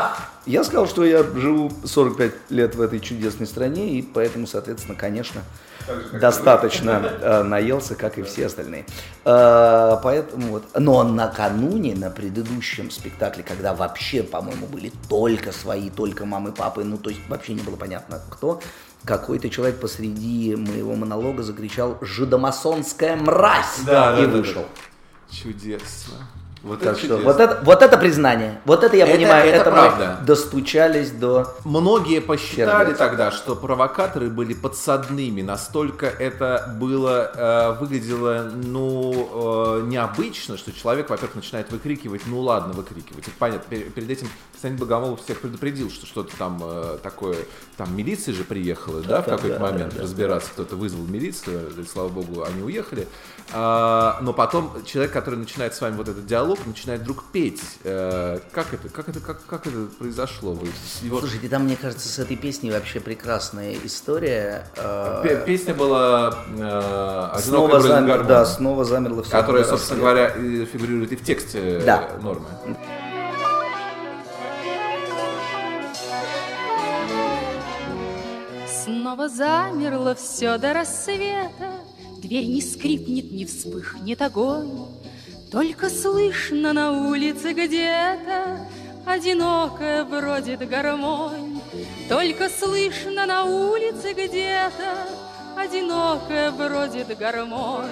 Я 0.45 0.65
сказал, 0.65 0.89
что 0.89 1.05
я 1.05 1.23
живу 1.23 1.71
45 1.85 2.33
лет 2.51 2.75
в 2.75 2.81
этой 2.81 2.99
чудесной 2.99 3.47
стране, 3.47 3.99
и 3.99 4.03
поэтому, 4.03 4.47
соответственно, 4.49 4.97
конечно, 4.97 5.43
же, 5.87 6.19
достаточно 6.19 6.91
э, 7.21 7.43
наелся, 7.43 7.95
как 7.95 8.19
и 8.19 8.23
все 8.23 8.47
остальные. 8.47 8.85
Э, 9.25 9.97
Поэтому 10.03 10.49
вот. 10.49 10.65
Но 10.75 11.05
накануне, 11.05 11.95
на 11.95 12.11
предыдущем 12.11 12.91
спектакле, 12.91 13.45
когда 13.47 13.73
вообще, 13.73 14.23
по-моему, 14.23 14.67
были 14.67 14.93
только 15.09 15.53
свои, 15.53 15.91
только 15.91 16.25
мамы, 16.25 16.53
папы, 16.53 16.83
ну, 16.83 16.99
то 16.99 17.11
есть 17.11 17.21
вообще 17.29 17.55
не 17.55 17.63
было 17.63 17.77
понятно, 17.77 18.21
кто, 18.29 18.61
какой-то 19.05 19.49
человек 19.49 19.81
посреди 19.81 20.57
моего 20.57 20.95
монолога 20.95 21.43
закричал 21.43 21.99
«Жидомасонская 22.01 23.17
мразь!» 23.17 23.81
Да, 23.85 24.13
да, 24.13 24.23
и 24.23 24.27
да, 24.27 24.33
вышел. 24.33 24.65
Чудесно. 25.31 26.29
Вот 26.63 26.79
Так 26.79 26.91
это 26.91 26.99
что 26.99 27.09
чудесно. 27.09 27.25
вот 27.33 27.41
это, 27.41 27.61
вот 27.65 27.83
это 27.83 27.99
признание. 27.99 28.61
Вот 28.65 28.85
это 28.85 28.97
я 28.97 29.05
Это- 29.05 29.17
понимаю, 29.17 29.49
это 29.49 29.57
это, 29.63 29.71
мы 29.71 29.77
правда. 29.77 30.19
достучались 30.25 31.11
до... 31.11 31.55
Многие 31.65 32.21
посчитали 32.21 32.85
Сердец. 32.85 32.99
тогда, 32.99 33.33
что 33.33 33.57
провокаторы 33.57 34.31
были 34.31 34.55
подсадными, 34.55 35.43
настолько 35.43 36.07
это 36.07 36.73
было, 36.79 37.33
э, 37.35 37.79
выглядело, 37.81 38.49
ну, 38.55 39.81
э, 39.81 39.87
необычно, 39.87 40.57
что 40.57 40.73
человек, 40.73 41.11
во-первых, 41.11 41.35
начинает 41.35 41.71
выкрикивать, 41.73 42.23
ну 42.27 42.41
ладно, 42.41 42.73
выкрикивать. 42.75 43.25
Это 43.27 43.37
понятно, 43.39 43.75
Пер- 43.75 43.91
перед 43.91 44.11
этим 44.11 44.29
Константин 44.53 44.79
Богомолов 44.79 45.21
всех 45.25 45.41
предупредил, 45.41 45.91
что 45.91 46.07
что-то 46.07 46.37
там 46.37 46.61
э, 46.63 46.99
такое, 47.03 47.39
там 47.77 47.97
милиция 47.97 48.35
же 48.35 48.45
приехала, 48.45 49.01
да, 49.01 49.21
в 49.23 49.25
Да, 49.27 49.37
какой-то 49.37 49.59
да, 49.59 49.63
момент 49.67 49.91
да, 49.91 49.97
да. 49.97 50.03
разбираться, 50.05 50.51
кто-то 50.53 50.77
вызвал 50.77 51.05
милицию, 51.07 51.71
и, 51.77 51.85
слава 51.85 52.09
богу, 52.09 52.45
они 52.45 52.63
уехали. 52.63 53.09
А, 53.55 54.19
но 54.23 54.33
потом 54.33 54.83
человек, 54.85 55.13
который 55.13 55.35
начинает 55.39 55.75
с 55.75 55.81
вами 55.81 55.97
вот 55.97 56.09
этот 56.09 56.25
диалог, 56.27 56.59
начинает 56.67 57.03
вдруг 57.03 57.25
петь. 57.33 57.61
Э, 57.85 58.39
как 58.53 58.73
это, 58.73 58.89
как 58.89 59.09
это, 59.11 59.21
как, 59.21 59.45
как 59.47 59.67
это 59.67 59.87
произошло? 59.99 60.53
Вы 60.55 60.69
его- 61.03 61.21
Слушайте, 61.21 61.49
там, 61.49 61.65
мне 61.65 61.77
кажется, 61.77 62.09
с 62.09 62.19
этой 62.19 62.37
песней 62.37 62.71
вообще 62.71 63.01
прекрасная 63.01 63.77
история. 63.85 64.67
э, 64.77 65.21
Пе- 65.23 65.45
Песня 65.45 65.75
была 65.75 66.35
э, 66.49 67.31
«Одинокая 67.35 67.41
Снова, 67.43 67.81
замер, 67.81 68.09
гармония», 68.09 68.29
да, 68.29 68.45
снова 68.47 68.85
замерло 68.85 69.23
все. 69.23 69.31
которая, 69.33 69.65
собственно 69.65 70.01
говоря, 70.01 70.31
фигурирует 70.31 71.13
и 71.13 71.17
в 71.17 71.23
тексте 71.25 71.83
Да. 71.85 72.09
нормы. 72.23 72.47
Снова 78.67 79.29
замерло 79.29 80.15
все 80.15 80.59
до 80.59 80.73
рассвета, 80.75 81.71
Дверь 82.23 82.47
не 82.47 82.63
скрипнет, 82.63 83.33
не 83.33 83.45
вспыхнет 83.45 84.23
огонь, 84.23 84.87
Только 85.51 85.91
слышно 85.91 86.73
на 86.73 86.93
улице 86.93 87.53
где-то 87.53 88.69
Одинокая 89.05 90.05
бродит 90.05 90.61
гармонь. 90.69 91.61
Только 92.09 92.49
слышно 92.49 93.27
на 93.27 93.43
улице 93.43 94.13
где-то 94.13 95.09
Одинокая 95.57 96.53
бродит 96.53 97.19
гармонь. 97.19 97.91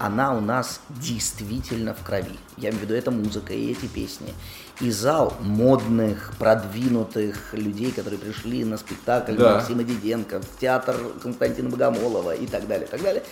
она 0.00 0.34
у 0.36 0.40
нас 0.40 0.80
действительно 1.00 1.94
в 1.94 2.02
крови. 2.04 2.38
Я 2.56 2.70
имею 2.70 2.80
в 2.80 2.82
виду, 2.82 2.94
это 2.94 3.10
музыка 3.10 3.52
и 3.52 3.72
эти 3.72 3.86
песни. 3.86 4.34
И 4.80 4.90
зал 4.90 5.34
модных, 5.40 6.32
продвинутых 6.38 7.52
людей, 7.52 7.90
которые 7.90 8.18
пришли 8.18 8.64
на 8.64 8.76
спектакль 8.78 9.36
Да. 9.36 9.56
Максима 9.56 9.82
Диденко, 9.82 10.40
в 10.40 10.60
театр 10.60 10.96
Константина 11.22 11.68
Богомолова 11.68 12.34
и 12.34 12.46
так 12.46 12.66
далее, 12.68 12.86
так 12.86 13.02
далее. 13.02 13.22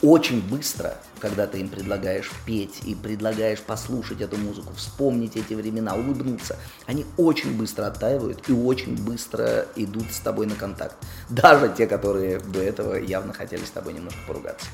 Очень 0.00 0.42
быстро, 0.42 0.96
когда 1.20 1.46
ты 1.46 1.60
им 1.60 1.68
предлагаешь 1.68 2.30
петь 2.44 2.80
и 2.84 2.94
предлагаешь 2.94 3.60
послушать 3.60 4.20
эту 4.20 4.36
музыку, 4.36 4.72
вспомнить 4.74 5.36
эти 5.36 5.54
времена, 5.54 5.94
улыбнуться, 5.94 6.56
они 6.86 7.06
очень 7.16 7.56
быстро 7.56 7.86
оттаивают 7.86 8.48
и 8.48 8.52
очень 8.52 8.96
быстро 8.96 9.66
идут 9.76 10.10
с 10.10 10.18
тобой 10.18 10.46
на 10.46 10.56
контакт. 10.56 10.96
Даже 11.28 11.72
те, 11.76 11.86
которые 11.86 12.40
до 12.40 12.60
этого 12.60 12.96
явно 12.96 13.32
хотели 13.32 13.64
с 13.64 13.70
тобой 13.70 13.92
немножко 13.92 14.18
поругаться. 14.26 14.66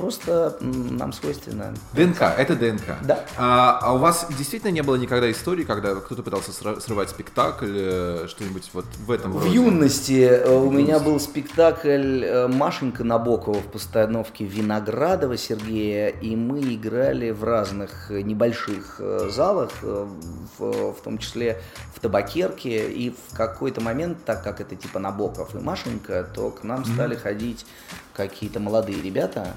Просто 0.00 0.56
нам 0.60 1.12
свойственно. 1.12 1.74
ДНК, 1.92 2.22
это 2.22 2.56
ДНК. 2.56 2.96
Да. 3.02 3.24
А, 3.36 3.78
а 3.82 3.92
у 3.92 3.98
вас 3.98 4.26
действительно 4.38 4.70
не 4.70 4.82
было 4.82 4.96
никогда 4.96 5.30
истории, 5.30 5.64
когда 5.64 5.94
кто-то 5.96 6.22
пытался 6.22 6.52
срывать 6.80 7.10
спектакль, 7.10 7.74
э, 7.74 8.26
что-нибудь 8.26 8.70
вот 8.72 8.86
в 9.06 9.10
этом 9.10 9.32
В 9.32 9.44
роде? 9.44 9.54
юности 9.54 10.22
э, 10.22 10.50
у 10.50 10.70
меня 10.70 11.00
был 11.00 11.20
спектакль 11.20 12.24
э, 12.24 12.48
Машенька 12.48 13.04
Набокова 13.04 13.60
в 13.60 13.66
постановке 13.66 14.46
Виноградова 14.46 15.36
Сергея, 15.36 16.08
и 16.08 16.34
мы 16.34 16.60
играли 16.60 17.30
в 17.30 17.44
разных 17.44 18.08
небольших 18.08 19.00
залах, 19.28 19.70
в, 19.82 20.92
в 20.92 21.00
том 21.04 21.18
числе 21.18 21.60
в 21.94 22.00
Табакерке, 22.00 22.90
и 22.90 23.10
в 23.10 23.36
какой-то 23.36 23.82
момент, 23.82 24.24
так 24.24 24.42
как 24.42 24.62
это 24.62 24.76
типа 24.76 24.98
Набоков 24.98 25.54
и 25.54 25.58
Машенька, 25.58 26.26
то 26.34 26.50
к 26.50 26.64
нам 26.64 26.86
стали 26.86 27.16
ходить 27.16 27.66
какие-то 28.14 28.60
молодые 28.60 29.02
ребята, 29.02 29.54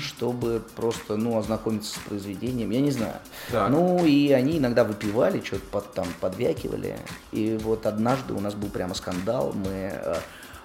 чтобы 0.00 0.62
просто, 0.76 1.16
ну, 1.16 1.38
ознакомиться 1.38 1.94
с 1.94 2.02
произведением, 2.02 2.70
я 2.70 2.80
не 2.80 2.90
знаю. 2.90 3.16
Так. 3.50 3.70
Ну, 3.70 4.04
и 4.04 4.32
они 4.32 4.58
иногда 4.58 4.84
выпивали, 4.84 5.42
что-то 5.42 5.64
под, 5.70 5.92
там 5.92 6.06
подвякивали. 6.20 6.96
И 7.32 7.58
вот 7.62 7.86
однажды 7.86 8.34
у 8.34 8.40
нас 8.40 8.54
был 8.54 8.68
прямо 8.68 8.94
скандал, 8.94 9.52
мы 9.52 9.92
э, 9.92 10.16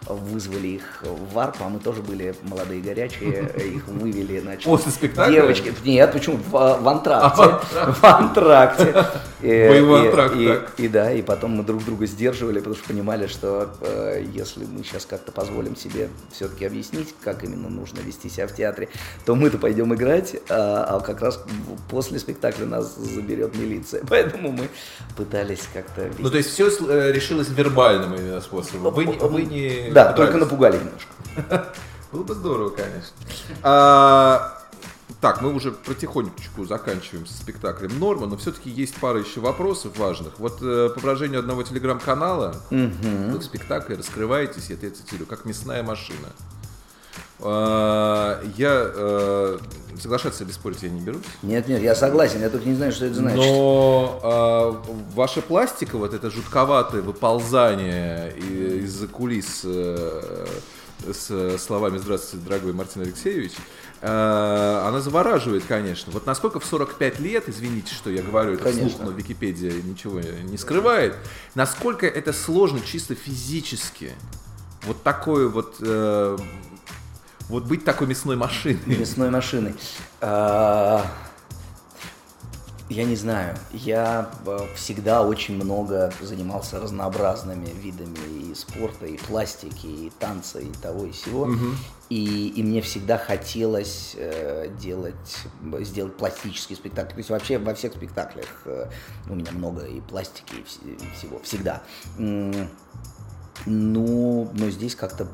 вызвали 0.08 0.68
их 0.68 1.04
в 1.04 1.34
варп, 1.34 1.58
а 1.60 1.70
мы 1.70 1.80
тоже 1.80 2.02
были 2.02 2.34
молодые 2.44 2.82
горячие, 2.82 3.52
их 3.76 3.88
вывели, 3.88 4.40
значит. 4.40 4.64
После 4.64 4.92
спектакля? 4.92 5.34
Девочки, 5.42 5.74
нет, 5.84 6.12
почему? 6.12 6.38
В, 6.38 6.52
в 6.52 6.88
антракте. 6.88 7.42
А, 7.76 7.92
В 7.94 8.04
антракте. 8.04 9.06
И- 9.42 9.48
Боевой 9.70 10.04
и- 10.04 10.08
антракт, 10.08 10.36
и- 10.36 10.48
так. 10.48 10.72
И 10.78 10.88
да, 10.88 11.12
и 11.12 11.22
потом 11.22 11.52
мы 11.58 11.64
друг 11.64 11.84
друга 11.86 12.06
сдерживали, 12.08 12.60
потому 12.60 12.76
что 12.76 12.88
понимали, 12.88 13.28
что 13.28 13.70
э, 13.82 14.26
если 14.34 14.66
мы 14.66 14.84
сейчас 14.84 15.06
как-то 15.06 15.32
позволим 15.32 15.76
себе 15.76 16.10
все-таки 16.32 16.66
объяснить, 16.66 17.14
как 17.24 17.44
именно 17.44 17.70
нужно 17.70 18.00
вести 18.00 18.30
себя 18.30 18.48
в 18.48 18.56
театре, 18.56 18.90
то 19.26 19.36
мы-то 19.36 19.58
пойдем 19.58 19.94
играть, 19.94 20.36
а, 20.50 20.86
а 20.98 21.00
как 21.02 21.22
раз 21.22 21.44
после 21.90 22.20
спектакля 22.20 22.66
нас 22.66 22.96
заберет 22.96 23.56
милиция. 23.56 24.02
Поэтому 24.10 24.52
мы 24.52 24.70
пытались 25.16 25.62
как-то... 25.74 26.10
Ну, 26.18 26.30
то 26.30 26.38
есть 26.38 26.50
все 26.50 26.68
решилось 27.12 27.50
вербальным 27.50 28.16
именно 28.16 28.42
способом. 28.42 28.94
Вы, 28.94 29.06
вы 29.06 29.42
не... 29.44 29.89
Да, 29.94 30.14
только 30.14 30.38
напугали 30.38 30.78
немножко. 30.78 31.74
Было 32.12 32.24
бы 32.24 32.34
здорово, 32.34 32.70
конечно. 32.70 33.16
А, 33.62 34.60
так, 35.22 35.42
мы 35.42 35.54
уже 35.54 35.72
потихонечку 35.72 36.66
заканчиваем 36.66 37.26
со 37.26 37.34
спектаклем 37.34 38.00
Норма, 38.00 38.26
но 38.26 38.38
все-таки 38.38 38.70
есть 38.70 38.96
пара 38.96 39.20
еще 39.20 39.42
вопросов 39.42 39.98
важных. 39.98 40.40
Вот 40.40 40.60
э, 40.62 40.90
по 40.94 41.00
выражению 41.02 41.40
одного 41.40 41.64
телеграм-канала, 41.64 42.56
вы 42.70 43.38
в 43.38 43.44
спектакле 43.44 43.98
раскрываетесь, 43.98 44.70
я 44.70 44.78
цитирую, 44.78 45.28
как 45.28 45.46
мясная 45.46 45.84
машина. 45.84 46.30
А, 47.42 48.42
я 48.58 48.92
э, 48.94 49.60
соглашаться 50.00 50.44
или 50.44 50.52
спорить 50.52 50.84
я 50.84 50.90
не 50.90 51.00
берусь. 51.00 51.24
Нет, 51.42 51.68
нет, 51.68 51.82
я 51.82 51.96
согласен, 51.96 52.42
я 52.42 52.50
только 52.50 52.68
не 52.68 52.76
знаю, 52.76 52.92
что 52.92 53.06
это 53.06 53.16
значит. 53.16 53.40
Но 53.40 54.20
а, 54.24 54.84
ваша 55.14 55.42
пластика, 55.42 55.98
вот 55.98 56.14
это 56.14 56.30
жутковатое 56.30 57.02
выползание 57.02 58.36
из-за 58.38 59.08
кулис 59.08 59.62
э, 59.64 60.46
с 61.08 61.58
словами 61.60 61.98
«Здравствуйте, 61.98 62.46
дорогой 62.46 62.74
Мартин 62.74 63.04
Алексеевич», 63.04 63.54
э, 64.02 64.84
она 64.86 65.00
завораживает, 65.00 65.64
конечно. 65.66 66.12
Вот 66.12 66.26
насколько 66.26 66.60
в 66.60 66.66
45 66.66 67.20
лет, 67.20 67.46
извините, 67.48 67.94
что 67.94 68.10
я 68.10 68.22
говорю 68.22 68.54
это 68.56 68.66
вслух, 68.70 68.76
Конечно. 68.76 69.06
но 69.06 69.12
Википедия 69.12 69.72
ничего 69.82 70.20
не 70.20 70.58
скрывает, 70.58 71.16
насколько 71.56 72.06
это 72.06 72.34
сложно 72.34 72.82
чисто 72.82 73.16
физически. 73.16 74.12
Вот 74.84 75.04
такое 75.04 75.48
вот... 75.48 75.76
э, 75.80 76.38
вот 77.50 77.66
быть 77.66 77.84
такой 77.84 78.08
мясной 78.08 78.36
машиной. 78.38 78.80
мясной 78.86 79.30
машиной. 79.30 79.76
А, 80.22 81.06
Я 82.90 83.04
не 83.06 83.16
знаю. 83.16 83.56
Я 83.72 84.32
э, 84.48 84.58
всегда 84.76 85.22
очень 85.24 85.56
много 85.56 86.12
занимался 86.22 86.80
разнообразными 86.80 87.68
видами 87.68 88.18
и 88.50 88.56
спорта, 88.56 89.06
и 89.06 89.18
пластики, 89.18 89.86
и 89.86 90.12
танца, 90.20 90.60
и 90.60 90.72
того, 90.82 91.06
и 91.06 91.12
всего. 91.12 91.48
И, 92.10 92.48
и 92.56 92.64
мне 92.64 92.82
всегда 92.82 93.20
хотелось 93.20 94.16
э, 94.18 94.72
делать, 94.82 95.14
сделать 95.82 96.18
пластический 96.18 96.76
спектакль. 96.76 97.12
То 97.12 97.18
есть 97.20 97.30
вообще 97.30 97.60
во 97.60 97.76
всех 97.76 97.94
спектаклях 97.94 98.48
э, 98.66 98.88
у 99.30 99.36
меня 99.36 99.52
много 99.52 99.86
и 99.86 100.02
пластики, 100.02 100.54
и 100.56 100.62
вс- 100.64 100.96
и 100.96 101.16
всего. 101.16 101.40
Всегда. 101.44 101.84
Ну, 103.66 104.50
но 104.54 104.70
здесь 104.72 104.96
как-то 104.96 105.28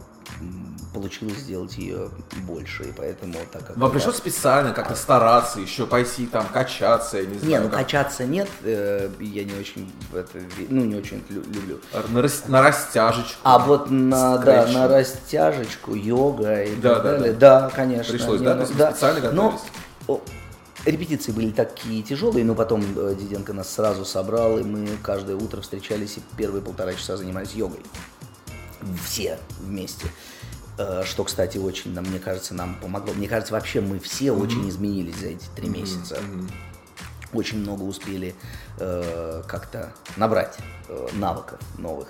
получилось 0.94 1.38
сделать 1.40 1.78
ее 1.78 2.10
больше, 2.48 2.84
и 2.84 2.92
поэтому 2.92 3.34
так 3.52 3.68
как... 3.68 3.78
Вам 3.78 3.92
пришлось 3.92 4.16
специально 4.16 4.72
как-то 4.74 4.96
стараться, 4.96 5.60
еще 5.60 5.86
пойти 5.86 6.26
там 6.26 6.46
качаться, 6.48 7.18
я 7.18 7.26
не 7.26 7.38
знаю. 7.38 7.50
Не, 7.52 7.60
ну 7.60 7.70
как- 7.70 7.80
качаться 7.80 8.26
нет, 8.26 8.48
э, 8.64 9.10
я 9.20 9.44
не 9.44 9.54
очень 9.54 9.92
это, 10.14 10.40
ну 10.70 10.86
не 10.86 10.96
очень 10.96 11.24
лю- 11.30 11.44
люблю. 11.54 11.80
на, 12.10 12.22
рас- 12.22 12.48
на 12.48 12.62
растяжечку. 12.62 13.40
А 13.44 13.60
вот 13.60 13.90
на, 13.92 14.38
да, 14.38 14.66
на 14.68 14.88
растяжечку, 14.88 15.94
йога 15.96 16.64
и 16.64 16.76
Да, 16.78 16.96
так 16.96 17.04
да, 17.04 17.12
далее, 17.18 17.34
да, 17.34 17.72
конечно. 17.76 18.14
Пришлось, 18.14 18.40
не, 18.40 18.46
да? 18.46 18.56
ну, 18.56 18.62
вы 18.62 18.68
специально 18.68 19.32
Но 19.32 19.52
готовились? 19.52 19.62
о, 20.08 20.22
репетиции 20.86 21.32
были 21.34 21.52
такие 21.52 22.04
тяжелые, 22.04 22.46
но 22.46 22.56
потом 22.56 22.84
э, 22.96 23.16
Диденко 23.20 23.52
нас 23.54 23.70
сразу 23.74 24.06
собрал, 24.06 24.60
и 24.60 24.64
мы 24.64 24.88
каждое 25.04 25.36
утро 25.36 25.62
встречались 25.62 26.18
и 26.18 26.22
первые 26.38 26.62
полтора 26.62 26.94
часа 26.94 27.18
занимались 27.18 27.54
йогой. 27.54 27.82
Все 29.06 29.39
вместе. 29.60 30.08
Э, 30.78 31.04
Что, 31.06 31.24
кстати, 31.24 31.58
очень, 31.58 31.93
нам, 31.93 32.06
мне 32.06 32.19
кажется, 32.19 32.54
нам 32.54 32.76
помогло. 32.76 33.13
Мне 33.13 33.28
кажется, 33.28 33.54
вообще 33.54 33.82
мы 33.82 34.00
все 34.00 34.32
очень 34.32 34.67
изменились 34.69 35.15
за 35.15 35.28
эти 35.28 35.45
три 35.56 35.69
месяца. 35.69 36.17
очень 37.34 37.60
много 37.60 37.84
успели 37.84 38.34
э, 38.80 39.43
как-то 39.48 39.93
набрать 40.15 40.58
э, 40.88 41.08
навыков 41.13 41.60
новых. 41.78 42.08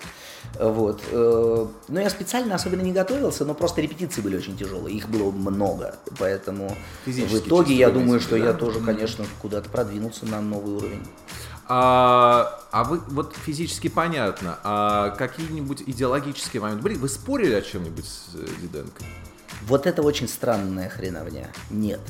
Вот. 0.60 1.02
Э, 1.12 1.68
но 1.88 2.00
я 2.00 2.10
специально 2.10 2.54
особенно 2.56 2.82
не 2.82 2.92
готовился, 2.92 3.44
но 3.46 3.54
просто 3.56 3.82
репетиции 3.82 4.22
были 4.22 4.38
очень 4.38 4.56
тяжелые, 4.58 4.96
их 4.96 5.10
было 5.10 5.32
много, 5.32 5.96
поэтому 6.20 6.76
Физически 7.06 7.36
в 7.36 7.48
итоге 7.48 7.76
я 7.76 7.90
думаю, 7.90 8.20
что 8.20 8.36
виду, 8.36 8.48
я 8.48 8.54
да? 8.54 8.60
тоже, 8.60 8.82
конечно, 8.82 9.26
куда-то 9.42 9.70
продвинулся 9.70 10.26
на 10.26 10.42
новый 10.42 10.76
уровень. 10.76 11.04
А, 11.68 12.60
а 12.72 12.84
вы, 12.84 13.00
вот 13.08 13.36
физически 13.36 13.88
понятно, 13.88 14.60
а 14.64 15.10
какие-нибудь 15.12 15.84
идеологические 15.86 16.62
моменты 16.62 16.84
были? 16.84 16.96
Вы 16.96 17.10
спорили 17.10 17.54
о 17.54 17.62
чем-нибудь 17.62 18.06
с 18.06 18.36
э, 18.36 18.46
Диденко? 18.62 19.04
Вот 19.64 19.88
это 19.88 20.04
очень 20.04 20.28
странная 20.28 20.90
хреновня. 20.90 21.50
Нет. 21.70 22.02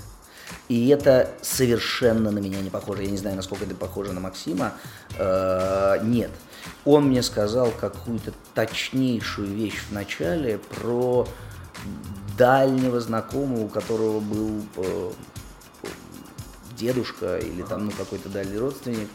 И 0.68 0.89
это 0.89 1.32
совершенно 1.41 2.32
на 2.32 2.39
меня 2.39 2.60
не 2.62 2.70
похоже. 2.70 3.04
Я 3.04 3.12
не 3.12 3.18
знаю, 3.18 3.36
насколько 3.36 3.65
это 3.65 3.76
похоже 3.76 4.13
на 4.13 4.20
Максима. 4.20 4.74
Э, 5.18 6.00
Нет. 6.04 6.32
Он 6.84 7.08
мне 7.08 7.22
сказал 7.24 7.72
какую-то 7.72 8.34
точнейшую 8.54 9.48
вещь 9.48 9.80
в 9.89 9.94
начале 9.94 10.58
про 10.58 11.28
дальнего 12.38 13.00
знакомого, 13.00 13.62
у 13.62 13.68
которого 13.68 14.20
был 14.20 14.63
э, 14.78 15.12
дедушка 16.76 17.38
или 17.38 17.62
там 17.62 17.86
ну, 17.86 17.91
какой-то 17.91 18.30
дальний 18.30 18.58
родственник, 18.58 19.10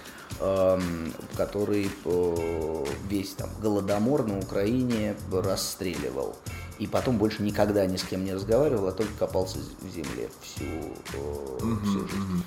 который 1.36 1.90
э, 2.04 2.84
весь 3.08 3.30
там 3.34 3.50
голодомор 3.60 4.26
на 4.26 4.38
Украине 4.38 5.14
расстреливал. 5.30 6.34
И 6.78 6.86
потом 6.86 7.18
больше 7.18 7.42
никогда 7.42 7.84
ни 7.84 7.96
с 7.96 8.04
кем 8.04 8.24
не 8.24 8.32
разговаривал, 8.32 8.88
а 8.88 8.92
только 8.92 9.12
копался 9.18 9.58
в 9.58 9.88
земле 9.94 10.30
всю, 10.40 10.64
э, 11.12 11.76
всю 11.84 12.08
жизнь. 12.08 12.44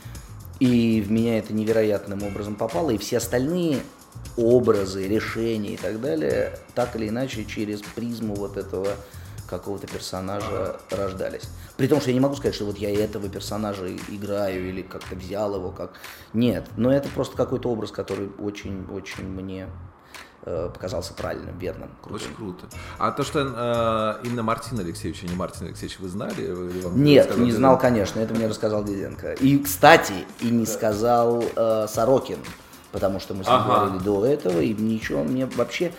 И 0.60 1.02
в 1.02 1.12
меня 1.12 1.38
это 1.38 1.54
невероятным 1.54 2.24
образом 2.24 2.56
попало, 2.56 2.90
и 2.90 2.98
все 2.98 3.18
остальные 3.18 3.82
образы, 4.38 5.08
решения 5.08 5.74
и 5.74 5.78
так 5.78 6.02
далее, 6.02 6.58
так 6.74 6.96
или 6.96 7.10
иначе 7.10 7.46
через 7.46 7.82
призму 7.82 8.34
вот 8.36 8.58
этого 8.58 8.96
какого-то 9.58 9.88
персонажа 9.88 10.80
рождались. 10.90 11.44
При 11.78 11.88
том, 11.88 12.00
что 12.00 12.10
я 12.10 12.14
не 12.14 12.20
могу 12.20 12.36
сказать, 12.36 12.56
что 12.56 12.66
вот 12.66 12.78
я 12.78 12.90
этого 12.92 13.30
персонажа 13.30 13.88
играю 14.10 14.70
или 14.70 14.82
как-то 14.82 15.16
взял 15.16 15.56
его 15.56 15.72
как... 15.72 15.92
Нет, 16.34 16.68
но 16.78 16.92
это 16.92 17.10
просто 17.10 17.38
какой-то 17.38 17.70
образ, 17.70 17.92
который 17.92 18.30
очень-очень 18.40 19.28
мне 19.28 19.68
э, 20.44 20.70
показался 20.74 21.14
правильным, 21.14 21.58
верным, 21.60 21.90
крутым. 22.02 22.28
Очень 22.28 22.36
круто. 22.36 22.66
А 22.98 23.12
то, 23.12 23.24
что 23.24 23.40
э, 24.22 24.26
именно 24.28 24.44
Мартин 24.44 24.80
Алексеевич, 24.80 25.24
а 25.24 25.28
не 25.28 25.36
Мартин 25.36 25.68
Алексеевич, 25.68 26.00
вы 26.00 26.10
знали? 26.10 26.42
Или 26.42 26.82
вам 26.82 27.04
Нет, 27.04 27.38
не 27.38 27.52
знал, 27.52 27.78
конечно, 27.78 28.20
это 28.20 28.34
мне 28.34 28.48
рассказал 28.48 28.84
Диденко. 28.84 29.34
И, 29.34 29.60
кстати, 29.60 30.26
и 30.42 30.50
не 30.50 30.66
сказал 30.66 31.44
э, 31.56 31.86
Сорокин, 31.88 32.40
потому 32.92 33.20
что 33.20 33.34
мы 33.34 33.44
с 33.44 33.48
ним 33.48 33.56
Ага. 33.56 33.76
говорили 33.76 34.04
до 34.04 34.26
этого, 34.26 34.60
и 34.60 34.74
ничего, 34.74 35.24
мне 35.24 35.46
вообще 35.46 35.92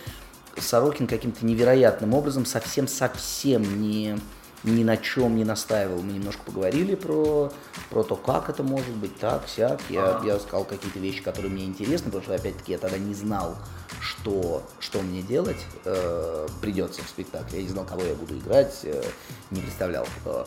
Сорокин 0.57 1.07
каким-то 1.07 1.45
невероятным 1.45 2.13
образом 2.13 2.45
совсем-совсем 2.45 3.81
не, 3.81 4.17
ни 4.63 4.83
на 4.83 4.97
чем 4.97 5.35
не 5.35 5.43
настаивал. 5.43 6.01
Мы 6.01 6.13
немножко 6.13 6.43
поговорили 6.43 6.95
про, 6.95 7.51
про 7.89 8.03
то, 8.03 8.15
как 8.15 8.49
это 8.49 8.63
может 8.63 8.95
быть, 8.95 9.17
так, 9.17 9.47
сяк. 9.47 9.81
Я, 9.89 10.21
я 10.25 10.39
сказал 10.39 10.65
какие-то 10.65 10.99
вещи, 10.99 11.21
которые 11.21 11.51
мне 11.51 11.65
интересны, 11.65 12.05
потому 12.05 12.23
что, 12.23 12.35
опять-таки, 12.35 12.71
я 12.71 12.77
тогда 12.77 12.97
не 12.97 13.13
знал, 13.13 13.57
что, 14.01 14.63
что 14.79 15.01
мне 15.01 15.21
делать 15.21 15.63
э, 15.85 16.47
придется 16.61 17.01
в 17.03 17.07
спектакле. 17.07 17.59
Я 17.59 17.63
не 17.63 17.69
знал, 17.69 17.85
кого 17.85 18.03
я 18.03 18.15
буду 18.15 18.37
играть, 18.37 18.79
э, 18.83 19.03
не 19.51 19.61
представлял. 19.61 20.07
Э, 20.25 20.45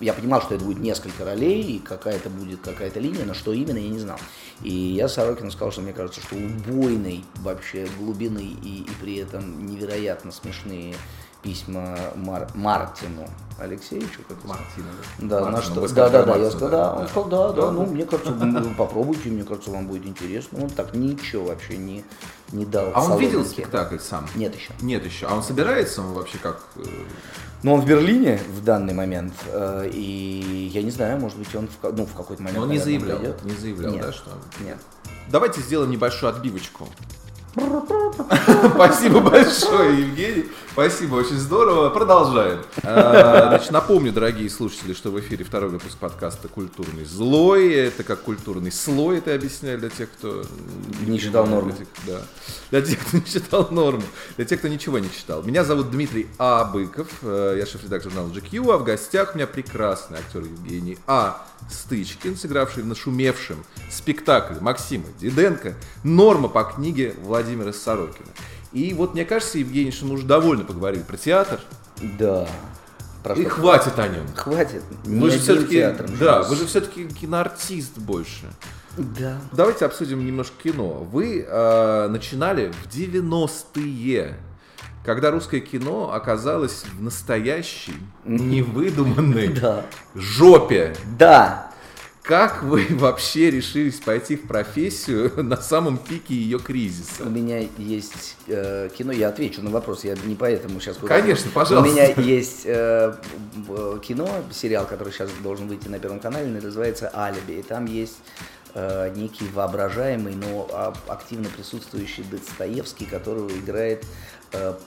я 0.00 0.12
понимал, 0.12 0.42
что 0.42 0.54
это 0.54 0.64
будет 0.64 0.78
несколько 0.78 1.24
ролей, 1.24 1.62
и 1.62 1.78
какая-то 1.78 2.30
будет 2.30 2.60
какая-то 2.60 3.00
линия, 3.00 3.24
но 3.24 3.34
что 3.34 3.52
именно, 3.52 3.78
я 3.78 3.88
не 3.88 3.98
знал. 3.98 4.18
И 4.62 4.70
я 4.70 5.08
Сорокину 5.08 5.50
сказал, 5.50 5.72
что 5.72 5.82
мне 5.82 5.92
кажется, 5.92 6.20
что 6.20 6.36
убойной 6.36 7.24
вообще 7.36 7.88
глубины 7.98 8.42
и, 8.62 8.82
и 8.82 8.90
при 9.00 9.16
этом 9.16 9.66
невероятно 9.66 10.32
смешные 10.32 10.94
письма 11.44 11.96
Мар- 12.16 12.48
Мартину 12.54 13.28
Алексеевичу, 13.58 14.22
как 14.26 14.38
это 14.38 14.48
Мартину, 14.48 14.86
да, 15.18 15.40
Мартину, 15.42 15.80
на 15.82 15.86
что, 15.86 15.94
да, 15.94 16.08
да, 16.08 16.22
да, 16.24 16.36
я 16.36 16.50
сказал, 16.50 16.70
да, 16.70 16.94
он 16.94 17.08
сказал, 17.08 17.28
да, 17.28 17.52
да, 17.52 17.70
ну, 17.70 17.86
мне 17.86 18.04
кажется, 18.04 18.32
попробуйте, 18.76 19.28
мне 19.28 19.44
кажется, 19.44 19.70
вам 19.70 19.86
будет 19.86 20.06
интересно. 20.06 20.64
Он 20.64 20.70
так 20.70 20.94
ничего 20.94 21.44
вообще 21.44 21.76
не, 21.76 22.04
не 22.50 22.64
дал. 22.64 22.90
А 22.94 23.04
он 23.04 23.18
видел 23.20 23.44
спектакль 23.44 23.98
сам? 23.98 24.26
Нет 24.34 24.56
еще. 24.56 24.72
Нет 24.80 25.04
еще. 25.04 25.26
А 25.26 25.34
он 25.34 25.42
собирается 25.42 26.00
он 26.02 26.14
вообще 26.14 26.38
как... 26.38 26.64
э, 26.76 26.82
Но 27.62 27.74
он 27.74 27.82
в 27.82 27.86
Берлине 27.86 28.40
в 28.48 28.64
данный 28.64 28.94
момент, 28.94 29.34
э, 29.46 29.88
и 29.92 30.70
я 30.72 30.82
не 30.82 30.90
знаю, 30.90 31.20
может 31.20 31.38
быть, 31.38 31.54
он 31.54 31.68
в, 31.68 31.92
ну, 31.92 32.06
в 32.06 32.14
какой-то 32.14 32.42
момент. 32.42 32.58
Но 32.58 32.64
он 32.64 32.70
не 32.70 32.78
заявлял, 32.78 33.20
не 33.44 33.54
заявлял, 33.54 33.92
да, 33.98 34.12
что... 34.12 34.30
Нет. 34.60 34.78
Давайте 35.30 35.60
сделаем 35.60 35.90
небольшую 35.90 36.30
отбивочку. 36.30 36.88
Спасибо 38.74 39.20
большое, 39.20 40.00
Евгений. 40.00 40.46
Спасибо, 40.74 41.14
очень 41.14 41.36
здорово. 41.38 41.88
Продолжаем. 41.90 42.60
А, 42.82 43.48
Значит, 43.48 43.70
напомню, 43.70 44.12
дорогие 44.12 44.50
слушатели, 44.50 44.92
что 44.92 45.10
в 45.10 45.20
эфире 45.20 45.44
второй 45.44 45.70
выпуск 45.70 45.96
подкаста 45.98 46.48
«Культурный 46.48 47.04
злой». 47.04 47.72
Это 47.72 48.02
как 48.02 48.22
культурный 48.22 48.72
слой, 48.72 49.18
это 49.18 49.34
объясняю 49.34 49.78
для 49.78 49.88
тех, 49.88 50.10
кто... 50.10 50.44
Не 51.06 51.18
читал 51.20 51.46
норму. 51.46 51.70
Для 51.72 51.78
тех, 51.78 51.88
да. 52.06 52.22
Для 52.70 52.82
тех, 52.82 52.98
кто 53.06 53.16
не 53.18 53.24
читал 53.24 53.68
норму. 53.70 54.02
Для 54.36 54.44
тех, 54.44 54.58
кто 54.58 54.68
ничего 54.68 54.98
не 54.98 55.10
читал. 55.12 55.42
Меня 55.44 55.62
зовут 55.64 55.90
Дмитрий 55.92 56.26
А. 56.38 56.64
Быков. 56.64 57.06
э, 57.22 57.56
Я 57.58 57.66
шеф-редактор 57.66 58.10
журнала 58.10 58.32
GQ, 58.32 58.74
а 58.74 58.78
в 58.78 58.84
гостях 58.84 59.34
у 59.34 59.38
меня 59.38 59.46
прекрасный 59.46 60.18
актер 60.18 60.42
Евгений 60.42 60.98
А. 61.06 61.46
Стычкин, 61.70 62.36
сыгравший 62.36 62.82
в 62.82 62.86
нашумевшем 62.86 63.64
спектакле 63.90 64.58
Максима 64.60 65.06
Диденко 65.20 65.74
«Норма» 66.02 66.48
по 66.48 66.64
книге 66.64 67.14
Владимира 67.22 67.72
Сорокина. 67.72 68.28
И 68.74 68.92
вот 68.92 69.14
мне 69.14 69.24
кажется, 69.24 69.58
Евгений, 69.58 69.92
что 69.92 70.04
мы 70.04 70.14
уже 70.14 70.26
довольно 70.26 70.64
поговорили 70.64 71.02
про 71.02 71.16
театр, 71.16 71.60
Да. 72.18 72.46
Про 73.22 73.34
и 73.36 73.44
хватит 73.44 73.98
о 73.98 74.06
нем. 74.06 74.26
Хватит. 74.34 74.82
Вы 75.04 75.14
Ни 75.14 75.30
же 75.30 75.38
все-таки, 75.38 75.94
да, 76.20 76.42
вы 76.42 76.56
же 76.56 76.66
все-таки 76.66 77.08
киноартист 77.08 77.96
больше. 77.96 78.52
Да. 78.98 79.38
Давайте 79.52 79.86
обсудим 79.86 80.24
немножко 80.24 80.54
кино. 80.62 81.06
Вы 81.10 81.46
э, 81.48 82.08
начинали 82.08 82.70
в 82.70 82.94
90-е, 82.94 84.36
когда 85.04 85.30
русское 85.30 85.60
кино 85.60 86.12
оказалось 86.12 86.84
в 86.92 87.02
настоящей, 87.02 87.94
невыдуманной 88.26 89.56
жопе. 90.14 90.94
Да. 91.18 91.72
Как 92.24 92.62
вы 92.62 92.86
вообще 92.90 93.50
решились 93.50 94.00
пойти 94.00 94.36
в 94.36 94.48
профессию 94.48 95.30
на 95.44 95.58
самом 95.58 95.98
пике 95.98 96.34
ее 96.34 96.56
У 96.56 96.60
кризиса? 96.60 97.24
меня 97.24 97.68
есть 97.76 98.36
э, 98.46 98.88
кино, 98.96 99.12
я 99.12 99.28
отвечу 99.28 99.60
на 99.60 99.68
вопрос, 99.68 100.04
я 100.04 100.16
не 100.24 100.34
поэтому 100.34 100.80
сейчас... 100.80 100.96
Конечно, 100.96 101.50
пожалуйста. 101.52 101.90
У 101.90 101.92
меня 101.92 102.06
есть 102.16 102.62
э, 102.64 103.14
кино, 104.02 104.28
сериал, 104.50 104.86
который 104.86 105.12
сейчас 105.12 105.28
должен 105.42 105.68
выйти 105.68 105.88
на 105.88 105.98
Первом 105.98 106.18
канале, 106.18 106.48
называется 106.48 107.10
«Алиби», 107.14 107.52
и 107.58 107.62
там 107.62 107.84
есть 107.84 108.16
э, 108.72 109.12
некий 109.14 109.46
воображаемый, 109.52 110.34
но 110.34 110.66
а- 110.72 110.94
активно 111.08 111.50
присутствующий 111.50 112.24
Достоевский, 112.24 113.04
которого 113.04 113.50
играет 113.50 114.06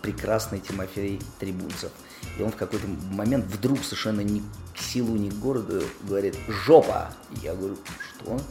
прекрасный 0.01 0.59
Тимофей 0.59 1.21
Трибунцев. 1.39 1.91
И 2.37 2.43
он 2.43 2.51
в 2.51 2.55
какой-то 2.55 2.87
момент 3.11 3.45
вдруг 3.45 3.83
совершенно 3.83 4.21
ни 4.21 4.41
к 4.75 4.81
селу, 4.81 5.15
ни 5.15 5.29
к 5.29 5.35
городу 5.35 5.83
говорит 6.03 6.35
«жопа». 6.47 7.11
Я 7.41 7.55
говорю 7.55 7.77
«что?» 8.09 8.31
Он 8.31 8.41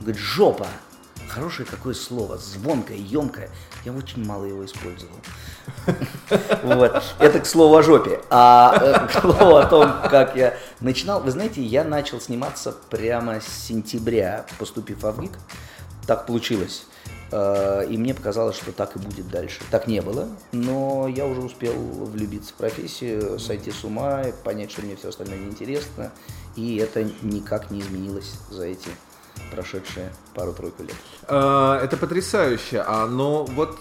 говорит 0.00 0.20
«жопа». 0.20 0.66
Хорошее 1.28 1.68
какое 1.70 1.94
слово, 1.94 2.38
звонкое, 2.38 2.96
емкое. 2.96 3.50
Я 3.84 3.92
очень 3.92 4.24
мало 4.24 4.44
его 4.44 4.64
использовал. 4.64 5.14
Вот. 6.62 7.02
Это 7.18 7.40
к 7.40 7.46
слову 7.46 7.76
о 7.76 7.82
жопе. 7.82 8.20
А 8.30 8.76
э, 8.80 9.06
к 9.06 9.20
слову 9.20 9.56
о 9.56 9.66
том, 9.66 9.92
как 10.10 10.36
я 10.36 10.56
начинал. 10.80 11.20
Вы 11.22 11.30
знаете, 11.30 11.62
я 11.62 11.84
начал 11.84 12.20
сниматься 12.20 12.74
прямо 12.90 13.40
с 13.40 13.46
сентября, 13.46 14.46
поступив 14.58 15.02
в 15.02 15.12
ВГИК. 15.12 15.32
Так 16.06 16.26
получилось. 16.26 16.86
Э, 17.32 17.86
И 17.88 17.96
мне 17.96 18.14
показалось, 18.14 18.56
что 18.56 18.72
так 18.72 18.96
и 18.96 18.98
будет 18.98 19.28
дальше. 19.28 19.60
Так 19.70 19.86
не 19.86 20.00
было, 20.02 20.28
но 20.52 21.06
я 21.08 21.26
уже 21.26 21.40
успел 21.40 21.72
влюбиться 21.74 22.50
в 22.52 22.54
профессию, 22.54 23.38
сойти 23.38 23.70
с 23.70 23.84
ума, 23.84 24.22
понять, 24.44 24.70
что 24.72 24.82
мне 24.82 24.96
все 24.96 25.08
остальное 25.08 25.38
неинтересно. 25.38 26.10
И 26.56 26.76
это 26.76 27.04
никак 27.22 27.70
не 27.70 27.80
изменилось 27.80 28.32
за 28.50 28.64
эти 28.64 28.88
прошедшие 29.52 30.12
пару-тройку 30.34 30.82
лет. 30.82 30.94
Э, 31.28 31.80
Это 31.82 31.96
потрясающе, 31.96 32.84
а, 32.86 33.06
но 33.06 33.44
вот 33.44 33.78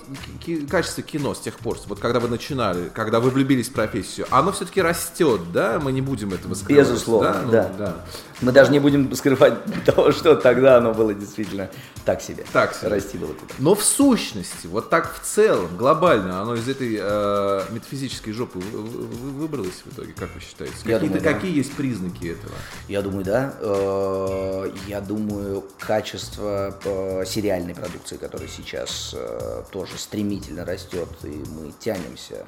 качество 0.69 1.03
кино 1.03 1.33
с 1.33 1.39
тех 1.39 1.57
пор, 1.59 1.77
вот 1.87 1.99
когда 1.99 2.19
вы 2.19 2.27
начинали, 2.29 2.89
когда 2.89 3.19
вы 3.19 3.29
влюбились 3.29 3.69
в 3.69 3.73
профессию, 3.73 4.25
оно 4.31 4.51
все-таки 4.51 4.81
растет, 4.81 5.51
да? 5.51 5.79
Мы 5.83 5.91
не 5.91 6.01
будем 6.01 6.33
этого 6.33 6.53
скрывать. 6.53 6.87
Безусловно, 6.87 7.41
Ну, 7.45 7.51
да. 7.51 7.95
Мы 8.41 8.51
даже 8.53 8.71
не 8.71 8.79
будем 8.79 9.13
скрывать 9.15 9.55
того, 9.85 10.11
что 10.11 10.35
тогда 10.35 10.77
оно 10.77 10.93
было 10.93 11.13
действительно 11.13 11.69
так 12.05 12.21
себе. 12.21 12.45
Так 12.53 12.73
себе. 12.73 12.87
Расти 12.89 13.17
было 13.17 13.33
куда. 13.33 13.53
Но 13.59 13.75
в 13.75 13.83
сущности, 13.83 14.65
вот 14.67 14.89
так 14.89 15.13
в 15.13 15.19
целом, 15.25 15.75
глобально, 15.75 16.41
оно 16.41 16.55
из 16.55 16.67
этой 16.69 16.97
э, 17.01 17.61
метафизической 17.71 18.31
жопы 18.31 18.59
вы- 18.59 18.81
вы- 18.81 19.05
вы- 19.07 19.29
выбралось 19.41 19.83
в 19.85 19.93
итоге, 19.93 20.13
как 20.13 20.29
вы 20.33 20.39
считаете? 20.41 20.73
Я 20.85 20.93
Какие-то, 20.99 21.05
думаю, 21.07 21.21
да. 21.21 21.33
какие 21.33 21.55
есть 21.57 21.73
признаки 21.73 22.27
этого? 22.27 22.53
Я 22.87 23.01
думаю, 23.01 23.25
да. 23.25 23.53
Э, 23.59 24.71
Я 24.87 25.01
думаю, 25.01 25.63
качество 25.79 26.73
э, 26.85 27.23
сериальной 27.25 27.75
продукции, 27.75 28.17
которая 28.17 28.47
сейчас 28.47 29.11
э, 29.15 29.63
тоже 29.71 29.97
стремительно 29.97 30.63
растет, 30.65 31.09
и 31.23 31.27
мы 31.27 31.73
тянемся 31.79 32.45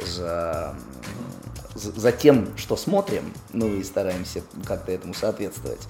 за, 0.00 0.74
за 1.74 2.12
тем, 2.12 2.48
что 2.56 2.76
смотрим, 2.76 3.32
ну 3.52 3.66
и 3.68 3.82
стараемся 3.82 4.42
как-то 4.66 4.92
этому 4.92 5.14
соответствовать. 5.14 5.80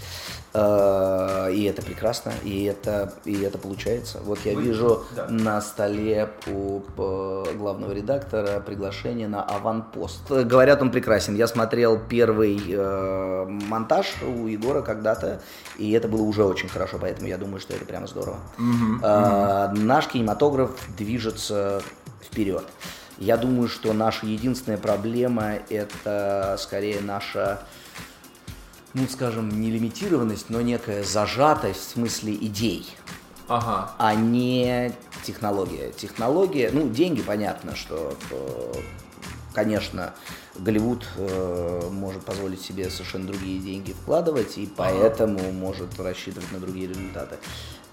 Э, 0.54 1.50
И 1.52 1.64
это 1.64 1.82
прекрасно, 1.82 2.32
и 2.44 2.64
это, 2.64 3.12
и 3.24 3.40
это 3.42 3.58
получается. 3.58 4.18
Вот 4.24 4.38
я 4.44 4.54
вижу 4.54 5.02
на 5.28 5.60
столе 5.62 6.28
у 6.46 6.80
э, 6.96 7.54
главного 7.56 7.92
редактора 7.92 8.60
приглашение 8.60 9.28
на 9.28 9.42
аванпост. 9.42 10.30
Говорят, 10.30 10.82
он 10.82 10.90
прекрасен. 10.90 11.34
Я 11.36 11.48
смотрел 11.48 11.98
первый 11.98 12.60
э, 12.68 13.44
монтаж 13.46 14.06
у 14.22 14.46
Егора 14.46 14.82
когда-то, 14.82 15.40
и 15.78 15.90
это 15.92 16.06
было 16.06 16.22
уже 16.22 16.44
очень 16.44 16.68
хорошо, 16.68 16.98
поэтому 17.00 17.28
я 17.28 17.38
думаю, 17.38 17.60
что 17.60 17.74
это 17.74 17.84
прямо 17.84 18.06
здорово. 18.06 18.38
Э, 19.02 19.68
Наш 19.74 20.06
кинематограф 20.08 20.70
движется 20.96 21.82
вперед. 22.22 22.64
Я 23.22 23.36
думаю, 23.36 23.68
что 23.68 23.92
наша 23.92 24.26
единственная 24.26 24.78
проблема 24.78 25.54
это 25.70 26.56
скорее 26.58 27.00
наша 27.00 27.62
ну, 28.94 29.06
скажем, 29.08 29.48
не 29.60 29.70
лимитированность, 29.70 30.50
но 30.50 30.60
некая 30.60 31.04
зажатость 31.04 31.80
в 31.80 31.90
смысле 31.92 32.34
идей, 32.34 32.94
Ага. 33.48 33.92
а 33.96 34.14
не 34.14 34.92
технология. 35.24 35.92
Технология, 35.92 36.70
ну, 36.72 36.88
деньги, 36.90 37.22
понятно, 37.22 37.74
что, 37.76 38.16
э, 38.30 38.72
конечно, 39.54 40.14
Голливуд 40.58 41.06
э, 41.16 41.88
может 41.90 42.24
позволить 42.24 42.60
себе 42.60 42.90
совершенно 42.90 43.28
другие 43.28 43.60
деньги 43.60 43.92
вкладывать, 43.92 44.58
и 44.58 44.66
поэтому 44.66 45.52
может 45.52 45.98
рассчитывать 45.98 46.50
на 46.52 46.58
другие 46.58 46.88
результаты. 46.88 47.36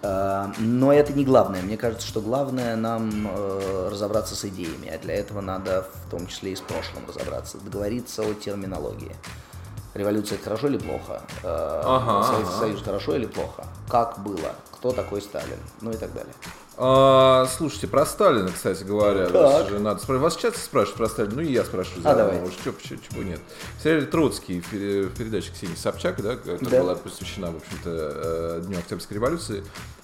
Э, 0.01 0.47
Но 0.59 0.93
это 0.93 1.13
не 1.13 1.25
главное. 1.25 1.61
Мне 1.61 1.77
кажется, 1.77 2.07
что 2.07 2.21
главное 2.21 2.75
нам 2.75 3.27
э, 3.29 3.89
разобраться 3.91 4.35
с 4.35 4.45
идеями, 4.45 4.89
а 4.89 4.97
для 4.97 5.15
этого 5.15 5.41
надо 5.41 5.85
в 6.05 6.09
том 6.11 6.27
числе 6.27 6.53
и 6.53 6.55
с 6.55 6.61
прошлым 6.61 7.03
разобраться, 7.07 7.57
договориться 7.57 8.21
о 8.23 8.33
терминологии. 8.33 9.15
Революция 9.93 10.35
это 10.35 10.45
хорошо 10.45 10.67
или 10.67 10.77
плохо? 10.77 11.21
Э, 11.43 11.81
Ага, 11.83 12.23
Советский 12.23 12.53
ага. 12.53 12.59
Союз 12.65 12.81
хорошо 12.83 13.15
или 13.15 13.25
плохо? 13.25 13.65
Как 13.89 14.19
было? 14.19 14.53
Кто 14.71 14.91
такой 14.91 15.21
Сталин? 15.21 15.59
Ну 15.81 15.91
и 15.91 15.97
так 15.97 16.13
далее. 16.13 16.33
А, 16.81 17.45
слушайте, 17.57 17.87
про 17.87 18.05
Сталина, 18.05 18.49
кстати 18.53 18.85
говоря, 18.85 19.25
Так. 19.25 19.33
вас 19.33 19.67
же 19.67 19.79
надо 19.79 19.99
спрашивать. 20.01 20.21
Вас 20.33 20.41
часто 20.41 20.59
спрашивают 20.59 20.97
про 20.97 21.09
Сталина, 21.09 21.33
ну 21.35 21.41
и 21.41 21.51
я 21.51 21.65
спрашиваю. 21.65 21.99
А, 21.99 22.03
заодно, 22.03 22.23
давай. 22.23 22.39
Может, 22.39 22.55
чё, 22.63 22.71
почему, 22.71 22.99
чего 23.11 23.21
нет. 23.23 23.41
В 23.77 23.83
сериале 23.83 24.05
«Троцкий» 24.05 24.61
в 24.61 24.69
передаче 24.69 25.51
Ксении 25.51 25.75
Собчак, 25.75 26.21
да, 26.23 26.37
которая 26.37 26.57
Да. 26.59 26.81
была 26.81 26.95
посвящена, 26.95 27.51
в 27.51 27.57
общем-то, 27.57 27.89
э, 27.89 28.61
Дню 28.65 28.77
Октябрьской 28.79 29.15
революции, 29.15 29.61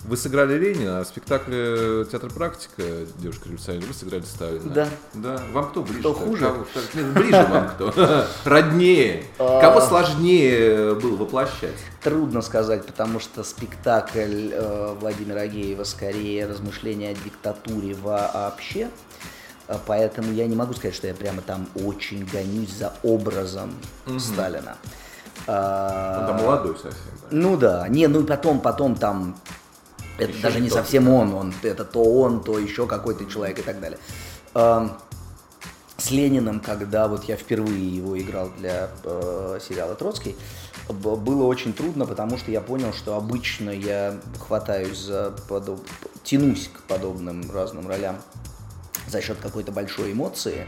вы 0.08 0.18
сыграли 0.18 0.58
Ленина, 0.58 1.00
а 1.00 1.04
в 1.04 1.08
спектакле 1.08 2.06
«Театр 2.06 2.30
практика» 2.32 2.84
девушка-революционер, 3.18 3.86
вы 3.86 3.94
сыграли 3.94 4.24
Сталина. 4.24 4.70
Да. 4.70 4.88
Да. 5.14 5.42
Вам 5.52 5.70
кто 5.70 5.82
ближе? 5.82 6.00
Кто 6.00 6.14
хуже? 6.14 6.54
ближе 6.94 7.48
вам 7.50 7.70
кто? 7.70 8.26
Роднее. 8.46 9.26
А. 9.40 9.62
Кого 9.62 9.82
сложнее 9.82 10.96
было 10.96 11.16
воплощать? 11.16 11.76
Трудно 12.02 12.42
сказать, 12.42 12.86
потому 12.86 13.20
что 13.20 13.44
спектакль 13.44 14.52
э, 14.52 14.96
Владимира 15.00 15.42
Агеева 15.42 15.84
скорее 15.84 16.46
размышления 16.46 17.10
о 17.10 17.14
диктатуре 17.14 17.96
вообще. 17.96 18.90
А 19.68 19.80
Поэтому 19.86 20.32
я 20.32 20.46
не 20.46 20.56
могу 20.56 20.74
сказать, 20.74 20.96
что 20.96 21.08
я 21.08 21.16
прямо 21.16 21.42
там 21.42 21.68
очень 21.76 22.26
гонюсь 22.26 22.72
за 22.72 22.94
образом 23.02 23.74
Сталина. 24.20 24.78
А, 25.48 26.20
Он 26.22 26.28
там 26.28 26.46
молодой 26.46 26.76
совсем. 26.76 26.92
да. 27.22 27.28
Ну 27.32 27.58
да, 27.58 27.88
не, 27.88 28.08
ну 28.08 28.22
и 28.22 28.24
потом, 28.26 28.60
потом 28.60 28.96
там, 28.96 29.36
это 30.18 30.32
Еще 30.32 30.42
даже 30.42 30.60
не 30.60 30.70
совсем 30.70 31.08
он, 31.10 31.34
он, 31.34 31.54
это 31.62 31.86
то 31.86 32.04
он, 32.04 32.44
то 32.44 32.58
еще 32.58 32.88
какой-то 32.88 33.26
человек 33.26 33.60
и 33.60 33.62
так 33.62 33.80
далее. 33.80 34.00
С 35.98 36.12
Лениным, 36.12 36.60
когда 36.60 37.08
вот 37.08 37.24
я 37.24 37.36
впервые 37.36 37.96
его 37.96 38.20
играл 38.20 38.52
для 38.58 38.90
э, 39.04 39.60
сериала 39.66 39.96
Троцкий, 39.96 40.36
было 40.90 41.46
очень 41.46 41.74
трудно, 41.74 42.06
потому 42.06 42.38
что 42.38 42.52
я 42.52 42.62
понял, 42.62 42.94
что 42.94 43.16
обычно 43.16 43.70
я 43.70 44.20
хватаюсь 44.46 45.00
за 45.00 45.34
подоб... 45.48 45.80
тянусь 46.24 46.68
к 46.68 46.82
подобным 46.82 47.50
разным 47.50 47.88
ролям 47.88 48.18
за 49.08 49.22
счет 49.22 49.38
какой-то 49.42 49.72
большой 49.72 50.12
эмоции, 50.12 50.68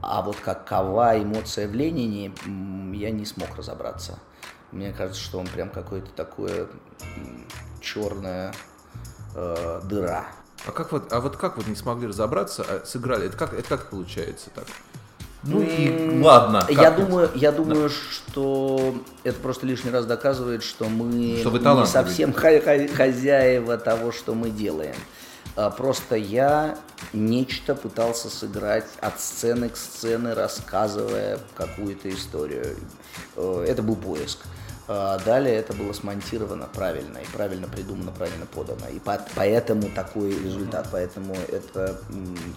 а 0.00 0.22
вот 0.22 0.36
какова 0.36 1.22
эмоция 1.22 1.68
в 1.68 1.74
Ленине, 1.74 2.32
я 2.96 3.10
не 3.10 3.24
смог 3.24 3.56
разобраться. 3.56 4.18
Мне 4.72 4.92
кажется, 4.92 5.22
что 5.22 5.38
он 5.38 5.46
прям 5.46 5.70
какое-то 5.70 6.10
такое 6.10 6.66
черная 7.84 8.54
дыра. 9.34 10.26
А 10.66 10.72
как 10.72 10.92
вот, 10.92 11.12
а 11.12 11.20
вот 11.20 11.36
как 11.36 11.56
вот 11.56 11.66
не 11.66 11.74
смогли 11.74 12.06
разобраться, 12.08 12.64
а 12.66 12.86
сыграли? 12.86 13.26
Это 13.26 13.36
как, 13.36 13.52
это 13.52 13.68
как 13.68 13.90
получается 13.90 14.50
так? 14.54 14.64
Ну 15.46 15.60
и 15.60 16.22
ладно. 16.22 16.64
Я 16.68 16.88
это? 16.88 17.02
думаю, 17.02 17.30
я 17.34 17.52
думаю, 17.52 17.90
что 17.90 18.94
это 19.24 19.38
просто 19.40 19.66
лишний 19.66 19.90
раз 19.90 20.06
доказывает, 20.06 20.62
что 20.62 20.86
мы 20.86 21.38
Что 21.40 21.50
не 21.50 21.86
совсем 21.86 22.32
хозяева 22.96 23.76
того, 23.76 24.10
что 24.12 24.34
мы 24.34 24.50
делаем. 24.50 24.96
А 25.56 25.70
Просто 25.70 26.16
я 26.16 26.78
нечто 27.12 27.74
пытался 27.74 28.28
сыграть 28.28 28.86
от 29.00 29.20
сцены 29.20 29.68
к 29.68 29.76
сцене, 29.76 30.32
рассказывая 30.32 31.38
какую-то 31.56 32.08
историю. 32.10 32.76
Э, 33.36 33.64
Это 33.68 33.82
был 33.82 33.94
поиск. 33.96 34.38
А 34.86 35.18
Далее 35.24 35.54
это 35.54 35.72
было 35.72 35.92
смонтировано 35.92 36.66
правильно 36.72 37.18
и 37.18 37.26
правильно 37.32 37.66
придумано, 37.68 38.10
правильно 38.12 38.46
подано. 38.46 38.86
И 38.92 38.98
по- 38.98 39.24
поэтому 39.34 39.82
такой 39.94 40.30
результат. 40.30 40.88
Поэтому 40.92 41.34
это 41.48 41.98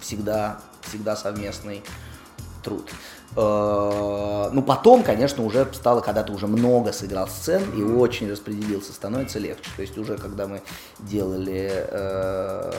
всегда, 0.02 0.60
всегда 0.82 1.16
совместный 1.16 1.82
труд. 2.62 2.88
Э, 3.36 4.50
Ну, 4.52 4.62
потом, 4.62 5.02
конечно, 5.02 5.42
уже 5.44 5.66
стало, 5.72 6.00
когда 6.00 6.22
ты 6.22 6.32
уже 6.32 6.46
много 6.46 6.92
сыграл 6.92 7.28
сцен 7.28 7.62
и 7.78 7.82
очень 7.82 8.30
распределился, 8.30 8.92
становится 8.92 9.38
легче. 9.38 9.70
То 9.76 9.82
есть 9.82 9.96
уже 9.98 10.16
когда 10.18 10.46
мы 10.46 10.62
делали 10.98 11.70
э, 11.72 12.72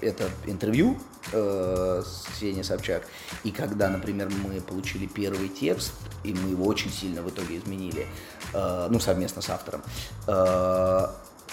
это 0.00 0.24
интервью 0.46 0.96
э, 1.32 2.02
с 2.04 2.26
Ксенией 2.32 2.64
Собчак, 2.64 3.02
и 3.42 3.50
когда, 3.50 3.88
например, 3.88 4.30
мы 4.46 4.60
получили 4.60 5.06
первый 5.06 5.48
текст, 5.48 5.92
и 6.22 6.32
мы 6.34 6.50
его 6.50 6.64
очень 6.66 6.90
сильно 6.92 7.22
в 7.22 7.28
итоге 7.30 7.58
изменили, 7.58 8.06
э, 8.54 8.86
ну, 8.90 9.00
совместно 9.00 9.42
с 9.42 9.50
автором, 9.50 9.82
э, 10.26 11.06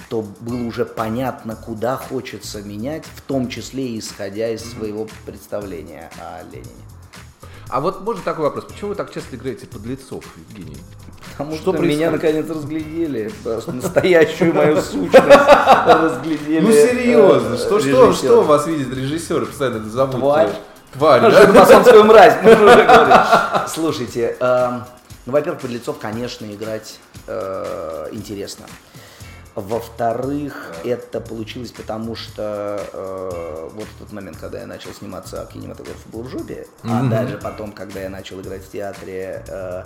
то 0.09 0.21
было 0.39 0.63
уже 0.63 0.85
понятно, 0.85 1.55
куда 1.55 1.97
хочется 1.97 2.61
менять, 2.61 3.03
в 3.15 3.21
том 3.21 3.49
числе 3.49 3.97
исходя 3.99 4.49
из 4.49 4.71
своего 4.71 5.07
представления 5.25 6.09
о 6.19 6.43
Ленине. 6.43 6.85
А 7.69 7.79
вот 7.79 8.01
можно 8.01 8.21
такой 8.23 8.45
вопрос. 8.45 8.65
Почему 8.65 8.89
вы 8.89 8.95
так 8.95 9.13
часто 9.13 9.35
играете 9.37 9.65
подлецов, 9.65 10.25
Евгений? 10.49 10.77
Потому 11.31 11.55
Что 11.55 11.73
что, 11.73 11.81
меня 11.81 12.11
наконец 12.11 12.49
разглядели, 12.49 13.31
просто 13.43 13.71
настоящую 13.71 14.53
мою 14.53 14.81
сущность 14.81 15.23
разглядели. 15.85 16.59
Ну 16.59 16.71
серьезно, 16.71 17.57
что, 17.57 17.79
что, 17.79 18.13
что 18.13 18.43
вас 18.43 18.67
видит 18.67 18.93
режиссеры 18.93 19.45
постоянно 19.45 19.77
это 19.77 19.89
зовут? 19.89 20.15
Тварь. 20.15 20.49
Тварь, 20.93 21.21
да? 21.21 21.47
Масонскую 21.53 22.03
мразь, 22.03 22.43
можно 22.43 22.65
уже. 22.65 23.67
Слушайте, 23.69 24.35
эм, 24.41 24.83
ну, 25.25 25.33
во-первых, 25.33 25.61
подлецов, 25.61 25.99
конечно, 25.99 26.45
играть 26.45 26.99
э, 27.27 28.09
интересно. 28.11 28.65
Во-вторых, 29.53 30.73
это 30.85 31.19
получилось 31.19 31.71
потому, 31.71 32.15
что 32.15 32.81
э, 32.93 33.69
вот 33.73 33.85
в 33.85 33.99
тот 33.99 34.13
момент, 34.13 34.37
когда 34.37 34.61
я 34.61 34.65
начал 34.65 34.93
сниматься 34.93 35.47
кинематограф 35.51 35.97
был 36.07 36.23
в 36.23 36.29
жопе, 36.29 36.67
а 36.83 37.03
даже 37.03 37.37
потом, 37.37 37.73
когда 37.73 37.99
я 37.99 38.09
начал 38.09 38.39
играть 38.39 38.63
в 38.63 38.71
театре, 38.71 39.43
э, 39.45 39.83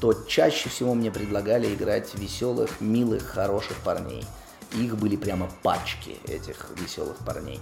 то 0.00 0.12
чаще 0.26 0.68
всего 0.68 0.94
мне 0.94 1.12
предлагали 1.12 1.72
играть 1.72 2.12
веселых, 2.14 2.80
милых, 2.80 3.24
хороших 3.24 3.76
парней. 3.78 4.24
Их 4.72 4.96
были 4.96 5.14
прямо 5.14 5.48
пачки 5.62 6.18
этих 6.26 6.66
веселых 6.76 7.16
парней. 7.18 7.60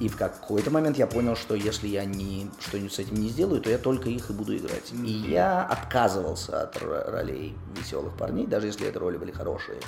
И 0.00 0.08
в 0.08 0.16
какой-то 0.16 0.70
момент 0.70 0.96
я 0.96 1.06
понял, 1.06 1.36
что 1.36 1.54
если 1.54 1.86
я 1.86 2.04
не, 2.06 2.50
что-нибудь 2.58 2.92
с 2.92 2.98
этим 2.98 3.16
не 3.16 3.28
сделаю, 3.28 3.60
то 3.60 3.68
я 3.68 3.76
только 3.76 4.08
их 4.08 4.30
и 4.30 4.32
буду 4.32 4.56
играть. 4.56 4.92
И 4.92 5.10
я 5.10 5.62
отказывался 5.62 6.62
от 6.62 6.76
ро- 6.78 7.10
ролей 7.10 7.54
веселых 7.78 8.14
парней, 8.16 8.46
даже 8.46 8.66
если 8.68 8.86
это 8.88 8.98
роли 8.98 9.18
были 9.18 9.30
хорошие. 9.30 9.78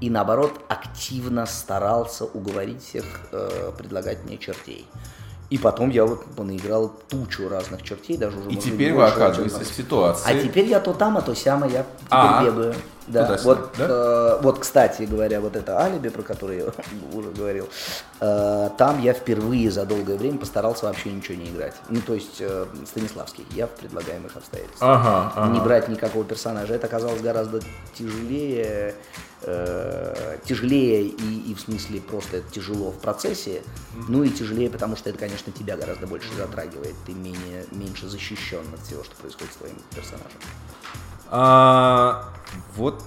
И 0.00 0.10
наоборот, 0.10 0.52
активно 0.68 1.44
старался 1.46 2.24
уговорить 2.24 2.84
всех 2.84 3.04
э, 3.32 3.72
предлагать 3.76 4.24
мне 4.24 4.38
чертей. 4.38 4.86
И 5.50 5.58
потом 5.58 5.90
я 5.90 6.04
вот 6.04 6.24
понаиграл 6.36 6.92
тучу 7.08 7.48
разных 7.48 7.82
чертей, 7.82 8.16
даже 8.16 8.38
уже 8.38 8.50
И 8.50 8.54
быть, 8.54 8.64
теперь 8.64 8.92
вы 8.92 9.04
чем 9.06 9.12
оказываетесь 9.12 9.68
в 9.70 9.74
ситуации. 9.74 10.24
А 10.30 10.40
теперь 10.40 10.66
я 10.66 10.78
то 10.78 10.92
там, 10.92 11.16
а 11.16 11.22
то 11.22 11.34
сяма, 11.34 11.66
я 11.66 11.82
теперь 11.82 12.08
А, 12.10 12.44
бегаю. 12.44 12.74
Да, 13.08 13.24
туда-сюда, 13.24 13.54
вот, 13.54 13.70
да? 13.78 13.86
э, 13.88 14.38
вот, 14.42 14.58
кстати 14.58 15.02
говоря, 15.02 15.40
вот 15.40 15.56
это 15.56 15.80
алиби, 15.80 16.08
про 16.08 16.22
которое 16.22 16.58
я 16.58 16.64
уже 17.18 17.30
говорил, 17.30 17.68
э, 18.20 18.70
там 18.76 19.00
я 19.00 19.14
впервые 19.14 19.70
за 19.70 19.86
долгое 19.86 20.16
время 20.16 20.38
постарался 20.38 20.86
вообще 20.86 21.10
ничего 21.10 21.36
не 21.38 21.50
играть. 21.50 21.74
Ну, 21.88 22.00
то 22.00 22.14
есть 22.14 22.36
э, 22.40 22.66
Станиславский, 22.86 23.46
я 23.52 23.66
в 23.66 23.70
предлагаемых 23.70 24.36
обстоятельствах. 24.36 24.90
Ага, 24.90 25.32
ага. 25.34 25.52
Не 25.52 25.60
брать 25.60 25.88
никакого 25.88 26.24
персонажа. 26.24 26.74
Это 26.74 26.86
оказалось 26.86 27.20
гораздо 27.20 27.60
тяжелее, 27.94 28.94
э, 29.42 30.38
тяжелее 30.44 31.04
и, 31.04 31.50
и 31.50 31.54
в 31.54 31.60
смысле 31.60 32.00
просто 32.00 32.38
это 32.38 32.50
тяжело 32.50 32.90
в 32.90 32.98
процессе, 32.98 33.62
ну 34.08 34.22
и 34.22 34.30
тяжелее, 34.30 34.68
потому 34.70 34.96
что 34.96 35.10
это, 35.10 35.18
конечно, 35.18 35.50
тебя 35.52 35.76
гораздо 35.76 36.06
больше 36.06 36.28
затрагивает, 36.36 36.94
ты 37.06 37.12
менее, 37.12 37.64
меньше 37.72 38.06
защищен 38.06 38.62
от 38.74 38.80
всего, 38.80 39.02
что 39.02 39.16
происходит 39.16 39.52
с 39.52 39.56
твоим 39.56 39.76
персонажем. 39.94 40.40
А, 41.30 42.30
вот 42.76 43.02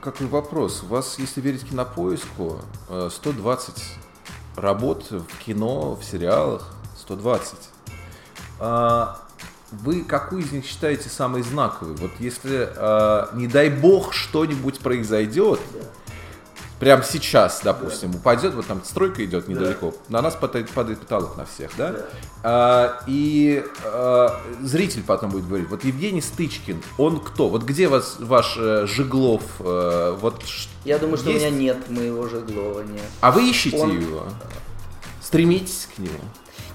какой 0.00 0.26
вопрос. 0.26 0.82
У 0.82 0.86
вас, 0.86 1.18
если 1.18 1.40
верить 1.40 1.68
кинопоиску, 1.68 2.60
э, 2.88 3.08
120 3.10 3.82
работ 4.56 5.10
в 5.10 5.38
кино, 5.38 5.94
в 5.94 6.04
сериалах, 6.04 6.70
120. 6.98 7.58
А, 8.60 9.18
вы 9.72 10.04
какую 10.04 10.42
из 10.42 10.52
них 10.52 10.64
считаете 10.64 11.08
самой 11.08 11.42
знаковой? 11.42 11.96
Вот 11.96 12.12
если, 12.18 12.68
э, 12.74 13.26
не 13.34 13.46
дай 13.46 13.70
бог, 13.70 14.12
что-нибудь 14.12 14.78
произойдет, 14.80 15.60
прямо 16.80 17.02
сейчас, 17.02 17.60
допустим, 17.62 18.14
упадет, 18.14 18.54
вот 18.54 18.66
там 18.66 18.82
стройка 18.84 19.24
идет 19.24 19.48
недалеко, 19.48 19.94
на 20.08 20.22
нас 20.22 20.34
падает, 20.34 20.70
падает 20.70 21.00
потолок 21.00 21.36
на 21.36 21.44
всех, 21.46 21.70
да? 21.76 21.94
А, 22.42 23.00
и 23.06 23.64
а, 23.84 24.40
зритель 24.62 25.02
потом 25.02 25.30
будет 25.30 25.46
говорить, 25.46 25.68
вот 25.68 25.84
Евгений 25.84 26.20
Стычкин, 26.20 26.82
он 26.98 27.20
кто? 27.20 27.48
Вот 27.48 27.62
где 27.62 27.88
вас, 27.88 28.16
ваш 28.18 28.56
э, 28.58 28.86
Жиглов? 28.86 29.42
э, 29.60 30.16
вот 30.20 30.42
Я 30.84 30.98
думаю, 30.98 31.16
что 31.18 31.30
есть? 31.30 31.44
у 31.44 31.48
меня 31.48 31.56
нет 31.58 31.90
моего 31.90 32.28
Жеглова, 32.28 32.80
нет. 32.82 33.02
А 33.20 33.30
вы 33.30 33.48
ищете 33.48 33.76
Он- 33.78 33.98
его? 34.00 34.24
Стремитесь 35.22 35.88
к 35.94 35.98
нему? 35.98 36.18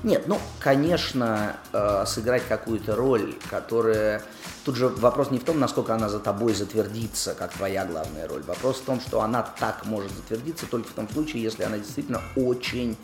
Нет, 0.04 0.28
ну, 0.28 0.39
конечно, 0.60 1.58
э, 1.74 2.06
сыграть 2.06 2.43
какую-то 2.47 2.95
роль, 2.95 3.36
которая... 3.50 4.22
Тут 4.64 4.76
же 4.76 4.88
вопрос 4.88 5.32
не 5.32 5.39
в 5.39 5.43
том, 5.43 5.60
насколько 5.60 5.93
она 5.93 6.10
за 6.10 6.20
тобой 6.20 6.54
затвердится, 6.54 7.34
как 7.34 7.54
твоя 7.54 7.86
главная 7.86 8.28
роль. 8.28 8.43
Вопрос 8.43 8.78
в 8.78 8.84
том, 8.86 9.02
что 9.02 9.22
она 9.22 9.43
так 9.43 9.86
может 9.86 10.12
затвердиться 10.12 10.68
только 10.68 10.88
в 10.89 10.93
том 10.93 11.10
случае, 11.10 11.43
если 11.43 11.64
она 11.64 11.78
действительно 11.78 12.22
очень 12.36 12.97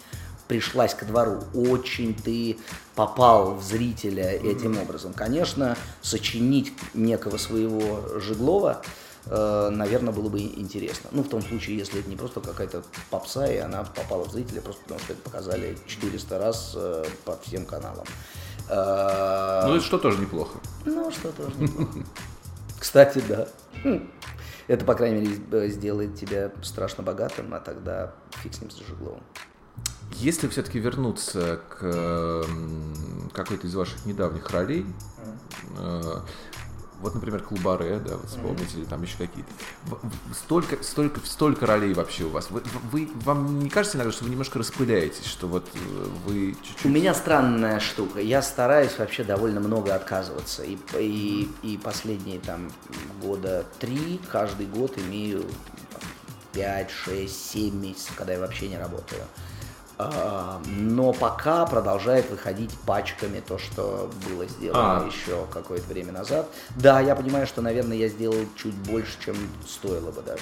пришлась 0.47 0.93
к 0.93 1.05
двору, 1.05 1.43
очень 1.53 2.13
ты 2.13 2.57
попал 2.93 3.55
в 3.55 3.63
зрителя 3.63 4.29
этим 4.29 4.77
образом. 4.77 5.13
Конечно, 5.13 5.75
сочинить 6.01 6.73
некого 6.93 7.37
своего 7.37 8.19
Жиглова, 8.19 8.81
наверное, 9.29 10.13
было 10.13 10.29
бы 10.29 10.39
интересно. 10.39 11.09
Ну, 11.11 11.23
в 11.23 11.29
том 11.29 11.41
случае, 11.41 11.77
если 11.77 11.99
это 11.99 12.09
не 12.09 12.15
просто 12.15 12.41
какая-то 12.41 12.83
попса, 13.09 13.47
и 13.47 13.57
она 13.57 13.83
попала 13.83 14.23
в 14.25 14.31
зрителя, 14.31 14.61
просто 14.61 14.81
потому 14.83 14.99
что 14.99 15.13
это 15.13 15.21
показали 15.23 15.77
400 15.87 16.39
раз 16.39 16.73
э, 16.75 17.05
по 17.25 17.37
всем 17.37 17.65
каналам. 17.65 18.05
Э, 18.69 19.63
Ну, 19.67 19.75
это 19.75 19.83
что 19.85 19.97
тоже 19.97 20.19
неплохо. 20.19 20.59
ну, 20.85 21.11
что 21.11 21.31
тоже 21.31 21.55
неплохо. 21.57 21.99
Кстати, 22.79 23.23
да. 23.27 23.47
Хм. 23.83 24.09
Это, 24.67 24.83
по 24.85 24.95
крайней 24.95 25.21
мере, 25.21 25.41
э, 25.51 25.67
сделает 25.69 26.15
тебя 26.15 26.51
страшно 26.63 27.03
богатым, 27.03 27.53
а 27.53 27.59
тогда 27.59 28.13
фиг 28.43 28.53
с 28.53 28.61
ним 28.61 28.69
с 28.69 28.77
Жигловым. 28.77 29.21
Если 30.13 30.47
все-таки 30.47 30.79
вернуться 30.79 31.59
к 31.67 32.43
какой-то 33.33 33.67
из 33.67 33.75
ваших 33.75 34.05
недавних 34.05 34.49
ролей, 34.51 34.85
э, 35.77 36.01
вот, 37.01 37.13
например, 37.15 37.41
Клубаре, 37.43 37.99
да, 37.99 38.17
вот 38.17 38.27
вспомните, 38.29 38.77
или 38.77 38.85
там 38.85 39.01
еще 39.03 39.17
какие-то. 39.17 39.49
Столько, 40.33 40.81
столько, 40.83 41.19
столько 41.25 41.65
ролей 41.65 41.93
вообще 41.93 42.23
у 42.23 42.29
вас. 42.29 42.49
Вы, 42.49 42.63
вы- 42.91 43.09
вам 43.23 43.59
не 43.59 43.69
кажется 43.69 43.97
иногда, 43.97 44.11
что 44.11 44.23
вы 44.23 44.29
немножко 44.31 44.59
распыляетесь, 44.59 45.25
что 45.25 45.47
вот 45.47 45.67
э, 45.73 45.77
вы 46.25 46.55
чуть-чуть... 46.63 46.85
У 46.85 46.89
меня 46.89 47.13
странная 47.13 47.79
штука. 47.79 48.19
Я 48.19 48.41
стараюсь 48.41 48.97
вообще 48.97 49.23
довольно 49.23 49.59
много 49.59 49.93
отказываться. 49.93 50.63
И, 50.63 50.77
и, 50.97 51.49
и 51.63 51.77
последние 51.77 52.39
там 52.39 52.71
года 53.21 53.65
три, 53.79 54.19
каждый 54.31 54.65
год 54.65 54.97
имею 54.97 55.41
там, 55.41 56.01
5, 56.53 56.89
6, 56.91 57.51
7 57.51 57.75
месяцев, 57.75 58.13
когда 58.15 58.33
я 58.33 58.39
вообще 58.39 58.67
не 58.69 58.77
работаю. 58.77 59.23
А, 59.97 60.61
Но 60.67 61.13
пока 61.13 61.65
продолжает 61.65 62.29
выходить 62.29 62.71
пачками 62.85 63.41
то, 63.45 63.57
что 63.57 64.09
было 64.29 64.45
сделано 64.45 65.03
А. 65.03 65.07
еще 65.07 65.45
какое-то 65.53 65.87
время 65.87 66.11
назад. 66.11 66.49
Да, 66.75 66.99
я 66.99 67.15
понимаю, 67.15 67.47
что, 67.47 67.61
наверное, 67.61 67.95
я 67.95 68.09
сделал 68.09 68.35
чуть 68.57 68.73
больше, 68.75 69.13
чем 69.23 69.35
стоило 69.65 70.11
бы 70.11 70.21
даже. 70.21 70.41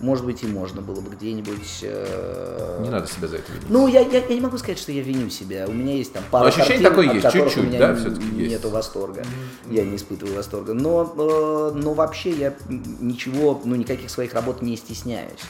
Может 0.00 0.24
быть, 0.24 0.42
и 0.42 0.46
можно 0.48 0.80
было 0.82 1.00
бы 1.00 1.10
где-нибудь... 1.14 1.78
э, 1.82 2.78
Не 2.82 2.90
надо 2.90 3.06
себя 3.06 3.28
за 3.28 3.36
это 3.36 3.52
винить. 3.52 3.68
ну, 3.70 3.86
я, 3.86 4.00
я, 4.00 4.18
я 4.26 4.34
не 4.34 4.40
могу 4.40 4.58
сказать, 4.58 4.78
что 4.80 4.90
я 4.90 5.02
виню 5.02 5.30
себя. 5.30 5.66
У 5.68 5.72
меня 5.72 5.94
есть 5.94 6.12
там 6.12 6.24
пара 6.30 6.44
Но 6.44 6.48
ощущение 6.48 6.82
картин, 6.82 6.90
такое 6.90 7.14
есть, 7.14 7.22
которых 7.26 7.46
чуть-чуть, 7.52 7.64
у 7.64 7.66
меня 7.68 7.78
да, 7.78 7.94
всё-таки 7.94 8.26
есть? 8.36 8.50
нету 8.50 8.70
восторга. 8.70 9.24
Я 9.70 9.84
не 9.84 9.96
испытываю 9.96 10.34
восторга. 10.36 10.74
Но, 10.74 11.04
э, 11.16 11.78
но 11.78 11.94
вообще 11.94 12.30
я 12.30 12.54
ничего, 12.68 13.60
ну, 13.64 13.76
никаких 13.76 14.10
своих 14.10 14.34
работ 14.34 14.60
не 14.62 14.76
стесняюсь. 14.76 15.40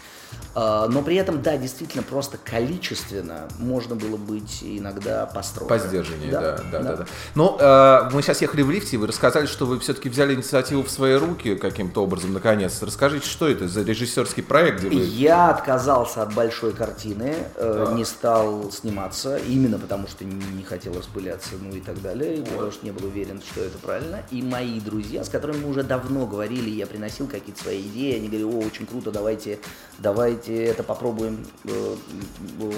А, 0.54 0.88
Но 0.88 1.02
при 1.02 1.16
этом, 1.16 1.42
да, 1.42 1.56
действительно, 1.56 2.02
просто 2.02 2.38
количественно 2.38 3.48
можно 3.58 3.94
было 3.94 4.16
быть 4.16 4.62
иногда 4.62 5.26
построже. 5.26 5.68
По 5.68 5.78
сдержаннее, 5.78 6.32
да, 6.32 6.58
да, 6.72 6.80
да. 6.80 6.96
да. 6.96 7.06
Ну, 7.34 7.56
э, 7.58 8.10
мы 8.12 8.22
сейчас 8.22 8.40
ехали 8.42 8.62
в 8.62 8.70
лифте, 8.70 8.96
и 8.96 8.98
вы 8.98 9.06
рассказали, 9.06 9.46
что 9.46 9.66
вы 9.66 9.78
все-таки 9.78 10.08
взяли 10.08 10.34
инициативу 10.34 10.82
в 10.82 10.90
свои 10.90 11.14
руки 11.14 11.54
каким-то 11.54 12.02
образом, 12.02 12.32
наконец. 12.32 12.82
Расскажите, 12.82 13.28
что 13.28 13.48
это 13.48 13.68
за 13.68 13.82
режиссерский 13.82 14.42
проект, 14.42 14.80
где 14.80 14.88
вы... 14.88 15.04
Я 15.04 15.50
отказался 15.50 16.22
от 16.22 16.34
большой 16.34 16.72
картины, 16.72 17.34
э, 17.54 17.92
не 17.94 18.04
стал 18.04 18.70
сниматься, 18.72 19.36
именно 19.36 19.78
потому 19.78 20.08
что 20.08 20.24
не, 20.24 20.42
не 20.56 20.64
хотел 20.64 20.94
распыляться, 20.94 21.50
ну 21.60 21.74
и 21.76 21.80
так 21.80 22.00
далее, 22.02 22.38
и 22.38 22.42
потому 22.42 22.72
что 22.72 22.84
не 22.84 22.92
был 22.92 23.06
уверен, 23.06 23.40
что 23.42 23.62
это 23.62 23.78
правильно. 23.78 24.22
И 24.30 24.42
мои 24.42 24.80
друзья, 24.80 25.24
с 25.24 25.28
которыми 25.28 25.58
мы 25.64 25.70
уже 25.70 25.82
давно 25.82 26.26
говорили, 26.26 26.70
я 26.70 26.86
приносил 26.86 27.26
какие-то 27.26 27.62
свои 27.62 27.80
идеи, 27.82 28.16
они 28.16 28.28
говорили, 28.28 28.44
о, 28.44 28.66
очень 28.66 28.86
круто, 28.86 29.10
давайте, 29.10 29.58
давайте 29.98 30.37
это 30.46 30.82
попробуем 30.82 31.46
э, 31.64 31.96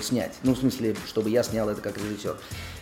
снять. 0.02 0.32
Ну, 0.42 0.54
в 0.54 0.58
смысле, 0.58 0.96
чтобы 1.06 1.28
я 1.28 1.42
снял 1.42 1.68
это 1.68 1.80
как 1.80 1.98
режиссер. 1.98 2.36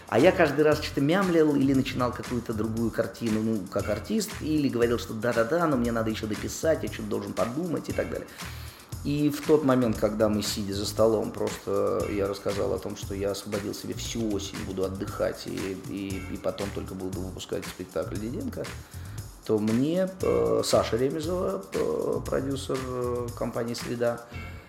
А 0.08 0.18
я 0.18 0.32
каждый 0.32 0.62
раз 0.62 0.82
что-то 0.82 1.00
мямлил 1.00 1.54
или 1.54 1.74
начинал 1.74 2.12
какую-то 2.12 2.54
другую 2.54 2.90
картину, 2.90 3.42
ну, 3.42 3.60
как 3.70 3.88
артист, 3.90 4.30
или 4.40 4.68
говорил, 4.68 4.98
что 4.98 5.12
да-да-да, 5.12 5.66
но 5.66 5.76
мне 5.76 5.92
надо 5.92 6.10
еще 6.10 6.26
дописать, 6.26 6.82
я 6.82 6.92
что-то 6.92 7.08
должен 7.08 7.32
подумать 7.34 7.88
и 7.88 7.92
так 7.92 8.08
далее. 8.10 8.26
И 9.04 9.30
в 9.30 9.46
тот 9.46 9.64
момент, 9.64 9.96
когда 9.98 10.28
мы, 10.28 10.42
сидя 10.42 10.74
за 10.74 10.86
столом, 10.86 11.30
просто 11.30 12.06
я 12.10 12.26
рассказал 12.26 12.72
о 12.72 12.78
том, 12.78 12.96
что 12.96 13.14
я 13.14 13.30
освободил 13.30 13.74
себе 13.74 13.94
всю 13.94 14.32
осень, 14.32 14.56
буду 14.66 14.84
отдыхать 14.84 15.46
и, 15.46 15.76
и, 15.88 16.22
и 16.32 16.36
потом 16.36 16.68
только 16.74 16.94
буду 16.94 17.20
выпускать 17.20 17.64
спектакль 17.66 18.16
Диденко, 18.16 18.64
то 19.46 19.58
мне 19.58 20.10
э, 20.20 20.62
Саша 20.64 20.96
Ремезова, 20.96 21.62
э, 21.72 22.20
продюсер 22.26 22.78
э, 22.86 23.28
компании 23.36 23.74
«Среда», 23.74 24.20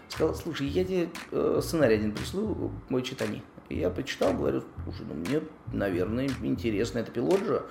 сказал, 0.10 0.36
слушай, 0.36 0.68
я 0.68 0.84
тебе 0.84 1.10
э, 1.32 1.60
сценарий 1.64 1.95
один 1.95 2.12
пришлю, 2.14 2.72
мой 2.89 3.01
читани. 3.03 3.43
И 3.70 3.78
я 3.80 3.89
почитал, 3.89 4.34
говорю, 4.34 4.64
слушай, 4.84 5.05
ну 5.07 5.14
мне, 5.14 5.41
наверное, 5.72 6.30
интересно, 6.41 6.99
это 6.99 7.12
пилот 7.12 7.39
же. 7.45 7.62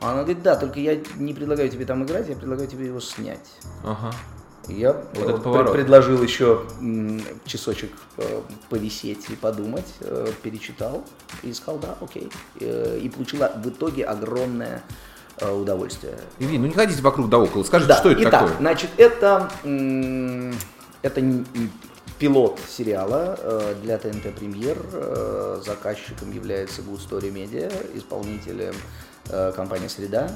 А 0.00 0.12
она 0.12 0.22
говорит, 0.24 0.42
да, 0.42 0.56
только 0.56 0.80
я 0.80 0.96
не 1.16 1.34
предлагаю 1.34 1.68
тебе 1.68 1.84
там 1.84 2.04
играть, 2.04 2.28
я 2.28 2.36
предлагаю 2.36 2.68
тебе 2.68 2.86
его 2.86 3.00
снять. 3.00 3.48
Ага. 3.84 4.12
Я 4.68 4.92
Вот 5.14 5.46
э, 5.46 5.52
пред- 5.62 5.72
предложил 5.72 6.22
еще 6.22 6.62
часочек 7.46 7.90
э, 8.18 8.42
повисеть 8.68 9.30
и 9.30 9.36
подумать, 9.36 9.86
э, 10.00 10.30
перечитал 10.42 11.04
и 11.42 11.52
сказал, 11.54 11.78
да, 11.80 11.96
окей. 12.00 12.28
Э, 12.60 12.98
И 13.02 13.08
получила 13.08 13.50
в 13.56 13.68
итоге 13.68 14.04
огромное 14.04 14.82
э, 15.38 15.50
удовольствие. 15.50 16.18
Ильин, 16.38 16.60
ну 16.62 16.66
не 16.68 16.74
ходите 16.74 17.00
вокруг 17.02 17.30
да 17.30 17.38
около, 17.38 17.62
скажите, 17.62 17.88
Да, 17.88 17.96
что 17.98 18.10
это 18.10 18.22
итак, 18.22 18.40
такое? 18.42 18.56
значит, 18.58 18.90
это, 18.98 19.50
м, 19.64 20.52
это 21.02 21.20
н- 21.20 21.46
н- 21.54 21.70
пилот 22.18 22.58
сериала 22.68 23.36
э, 23.40 23.74
для 23.82 23.98
ТНТ 23.98 24.34
Премьер. 24.34 24.76
Э, 24.92 25.60
Заказчиком 25.64 26.32
является 26.32 26.82
Good 26.82 26.98
Story 27.08 27.32
Media, 27.32 27.70
исполнителем 27.96 28.74
э, 29.28 29.52
компания 29.54 29.88
«Среда». 29.88 30.30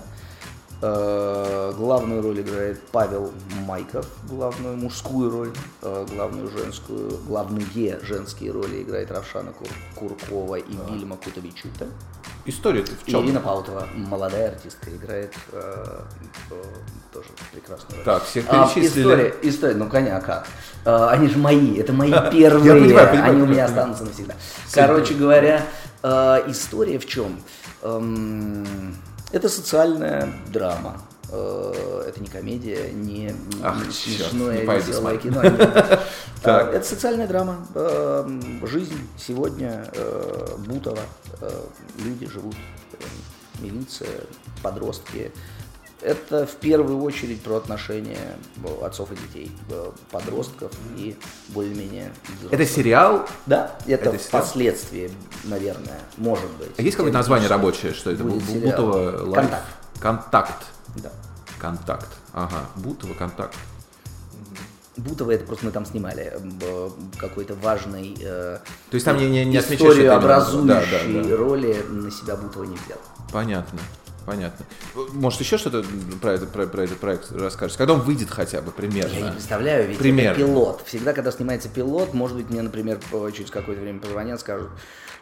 Главную 0.80 2.22
роль 2.22 2.40
играет 2.40 2.80
Павел 2.90 3.30
Майков, 3.68 4.04
главную 4.28 4.76
мужскую 4.76 5.30
роль, 5.30 5.52
главную 5.80 6.50
женскую, 6.50 7.18
главные 7.18 8.00
женские 8.02 8.50
роли 8.50 8.82
играет 8.82 9.12
Равшана 9.12 9.52
Кур- 9.52 9.68
Куркова 9.94 10.56
и 10.56 10.72
Вильма 10.90 11.16
Кутовичута. 11.16 11.86
История-то 12.44 12.92
в 12.92 13.08
чем? 13.08 13.24
Ирина 13.24 13.40
Паутова, 13.40 13.86
молодая 13.94 14.50
артистка, 14.50 14.90
играет 14.90 15.32
э, 15.52 16.00
тоже 17.12 17.28
прекрасную 17.52 17.96
роль. 17.98 18.04
Так, 18.04 18.24
всех 18.24 18.46
А, 18.48 18.66
перечислили. 18.66 19.02
история, 19.02 19.34
история, 19.42 19.74
ну 19.74 19.88
коня, 19.88 20.20
как? 20.20 20.46
А, 20.84 21.10
они 21.10 21.28
же 21.28 21.38
мои, 21.38 21.76
это 21.78 21.92
мои 21.92 22.10
первые, 22.32 22.82
понимаю, 22.82 23.08
понимаю, 23.10 23.32
они 23.32 23.42
у 23.42 23.46
меня 23.46 23.66
останутся 23.66 24.04
навсегда. 24.04 24.34
Короче 24.72 25.14
говоря, 25.14 25.64
Э, 26.02 26.42
история 26.48 26.98
в 26.98 27.06
чем? 27.06 27.40
Эм, 27.82 28.96
это 29.30 29.48
социальная 29.48 30.28
драма. 30.48 31.00
Э, 31.34 32.04
это 32.08 32.20
не 32.20 32.26
комедия, 32.28 32.90
не 32.92 33.34
Ах, 33.62 33.76
не 33.78 33.84
черт, 33.84 33.94
смешное 34.30 34.60
не 34.60 34.66
пойду 34.66 34.86
веселое 34.86 35.18
смотреть. 35.18 35.34
кино. 35.34 35.98
Э, 36.44 36.50
Это 36.74 36.84
социальная 36.84 37.26
драма. 37.28 37.64
Э, 37.74 38.40
Жизнь 38.64 38.98
сегодня 39.16 39.86
Бутова. 40.66 40.98
Люди 41.98 42.26
живут. 42.28 42.56
Милиция, 43.60 44.08
подростки. 44.62 45.30
Это 46.00 46.46
в 46.46 46.56
первую 46.56 47.00
очередь 47.00 47.40
про 47.42 47.56
отношения 47.58 48.18
отцов 48.82 49.10
и 49.12 49.14
детей, 49.16 49.52
подростков 50.10 50.72
и 50.96 51.16
более-менее 51.50 52.10
Это 52.26 52.56
взрослых. 52.56 52.68
сериал? 52.68 53.28
Да, 53.46 53.76
это, 53.86 54.10
Это 54.10 54.18
сериал? 54.18 54.42
впоследствии, 54.42 55.12
наверное, 55.44 56.00
может 56.16 56.50
быть. 56.58 56.70
А 56.76 56.82
есть 56.82 56.96
какое-то 56.96 57.16
название 57.18 57.48
рабочее, 57.48 57.94
что 57.94 58.10
это? 58.10 58.24
Будет 58.24 58.42
Бу- 58.42 58.52
сериал. 58.52 58.70
Бутово 58.84 59.26
лайф? 59.26 59.34
Контакт. 59.48 59.64
Контакт. 60.00 60.64
Да. 60.96 61.10
Контакт. 61.58 62.08
Ага. 62.32 62.66
Бутово 62.76 63.14
контакт. 63.14 63.54
Будто 64.96 65.30
это 65.30 65.44
просто 65.46 65.64
мы 65.64 65.72
там 65.72 65.86
снимали 65.86 66.34
э, 66.34 66.90
какой-то 67.18 67.54
важный 67.54 68.14
э, 68.20 68.58
То 68.90 68.94
есть 68.94 69.06
там 69.06 69.16
не, 69.16 69.28
не, 69.30 69.44
не 69.46 69.56
отмечаешь 69.56 69.80
историю 69.80 70.04
именно? 70.04 70.16
образующей 70.16 70.68
Да, 70.68 71.22
да, 71.22 71.28
да. 71.28 71.36
роли 71.36 71.82
на 71.88 72.10
себя 72.10 72.36
Бутова 72.36 72.64
не 72.64 72.76
взял. 72.76 72.98
Понятно. 73.32 73.78
Понятно. 74.26 74.64
Может, 75.12 75.40
еще 75.40 75.58
что-то 75.58 75.84
про, 76.20 76.32
это, 76.32 76.46
про, 76.46 76.66
про 76.66 76.82
этот 76.82 76.98
проект 76.98 77.32
расскажешь? 77.32 77.76
Когда 77.76 77.94
он 77.94 78.00
выйдет 78.00 78.30
хотя 78.30 78.62
бы 78.62 78.70
примерно? 78.70 79.12
Я 79.12 79.20
не 79.26 79.32
представляю, 79.32 79.88
ведь 79.88 79.98
Примерно. 79.98 80.36
это 80.36 80.46
пилот. 80.46 80.82
Всегда, 80.86 81.12
когда 81.12 81.32
снимается 81.32 81.68
пилот, 81.68 82.14
может 82.14 82.36
быть, 82.36 82.50
мне, 82.50 82.62
например, 82.62 82.98
через 83.34 83.50
какое-то 83.50 83.82
время 83.82 83.98
позвонят, 84.00 84.40
скажут, 84.40 84.70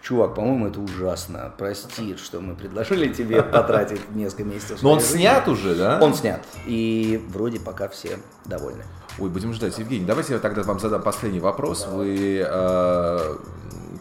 чувак, 0.02 0.34
по-моему, 0.34 0.68
это 0.68 0.80
ужасно. 0.80 1.52
Прости, 1.56 2.16
что 2.16 2.40
мы 2.40 2.54
предложили 2.54 3.12
тебе 3.12 3.42
потратить 3.42 4.10
несколько 4.14 4.44
месяцев. 4.44 4.82
Но 4.82 4.92
он 4.92 5.00
снят 5.00 5.46
жизни». 5.46 5.52
уже, 5.52 5.74
да? 5.74 5.98
Он 6.00 6.14
снят. 6.14 6.44
И 6.66 7.22
вроде 7.28 7.60
пока 7.60 7.88
все 7.88 8.18
довольны. 8.44 8.84
Ой, 9.18 9.28
будем 9.28 9.52
ждать. 9.52 9.78
Евгений, 9.78 10.04
давайте 10.04 10.34
я 10.34 10.38
тогда 10.38 10.62
вам 10.62 10.78
задам 10.78 11.02
последний 11.02 11.40
вопрос. 11.40 11.86
Вы, 11.86 12.44
э, 12.46 13.36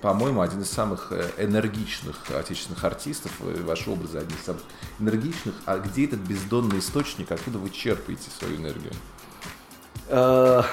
по-моему, 0.01 0.41
один 0.41 0.61
из 0.61 0.69
самых 0.69 1.07
э, 1.11 1.25
энергичных 1.37 2.15
отечественных 2.37 2.83
артистов. 2.83 3.31
Вы- 3.39 3.61
Ваши 3.63 3.89
образы 3.89 4.17
одни 4.19 4.35
из 4.35 4.45
самых 4.45 4.61
энергичных. 4.99 5.55
А 5.65 5.77
где 5.79 6.05
этот 6.05 6.19
бездонный 6.19 6.79
источник? 6.79 7.31
Откуда 7.31 7.57
вы 7.57 7.69
черпаете 7.69 8.29
свою 8.37 8.57
энергию? 8.57 8.91
Э, 10.07 10.63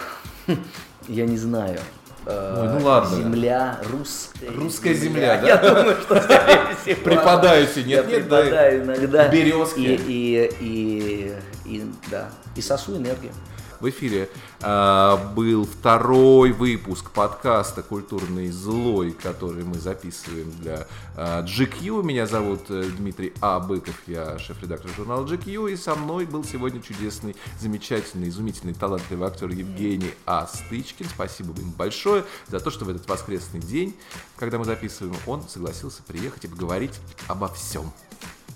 Я 1.09 1.27
не 1.27 1.37
знаю. 1.37 1.79
Э, 2.27 2.63
Ой, 2.75 2.81
ну 2.81 2.87
ладно. 2.87 3.17
Земля, 3.17 3.81
русская. 3.91 4.51
Русская 4.51 4.95
земля, 4.95 5.37
да? 5.41 5.47
Я 5.47 5.57
думаю, 5.59 5.97
что 6.01 6.21
скорее 6.21 6.77
всего. 6.83 7.03
Припадаете, 7.05 7.85
нет, 7.85 8.09
нет, 8.09 8.29
да? 8.29 8.77
иногда. 8.77 9.29
Березки. 9.29 9.79
И, 9.81 9.95
и, 9.95 10.51
и, 10.61 11.37
и, 11.65 11.93
да. 12.11 12.31
И 12.57 12.61
сосу 12.61 12.97
энергию. 12.97 13.33
В 13.81 13.91
эфире 13.91 14.31
э, 14.63 15.19
был 15.35 15.67
второй 15.67 16.53
выпуск 16.53 17.11
подкаста 17.11 17.83
«Культурный 17.83 18.51
злой», 18.51 19.11
который 19.11 19.65
мы 19.65 19.75
записываем 19.75 20.51
для 20.61 20.87
э, 21.15 21.43
GQ. 21.45 22.03
Меня 22.03 22.27
зовут 22.27 22.71
э, 22.71 22.85
Дмитрий 22.97 23.35
А. 23.43 23.61
Быков, 23.61 23.95
я 24.07 24.39
шеф-редактор 24.39 24.91
журнала 24.97 25.27
GQ, 25.27 25.73
и 25.73 25.77
со 25.77 25.95
мной 25.95 26.25
был 26.25 26.43
сегодня 26.43 26.81
чудесный, 26.81 27.37
замечательный, 27.61 28.31
изумительный, 28.31 28.73
талантливый 28.73 29.29
актер 29.29 29.51
Евгений 29.51 30.15
А. 30.25 30.47
Стычкин. 30.47 31.07
Спасибо 31.09 31.53
ему 31.59 31.73
большое 31.73 32.25
за 32.49 32.61
то, 32.61 32.71
что 32.71 32.87
в 32.87 32.89
этот 32.89 33.07
воскресный 33.09 33.61
день, 33.61 33.95
когда 34.37 34.59
мы 34.59 34.65
записываем, 34.65 35.17
он 35.27 35.47
согласился 35.49 36.03
приехать 36.03 36.47
и 36.47 36.49
поговорить 36.49 36.95
обо 37.29 37.49
всем. 37.49 37.93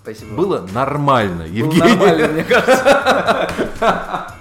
Спасибо. 0.03 0.35
Было 0.35 0.66
нормально, 0.73 1.45
Было 1.45 1.53
Евгений. 1.53 1.79
нормально, 1.79 2.29
мне 2.29 2.45
кажется. 2.45 4.35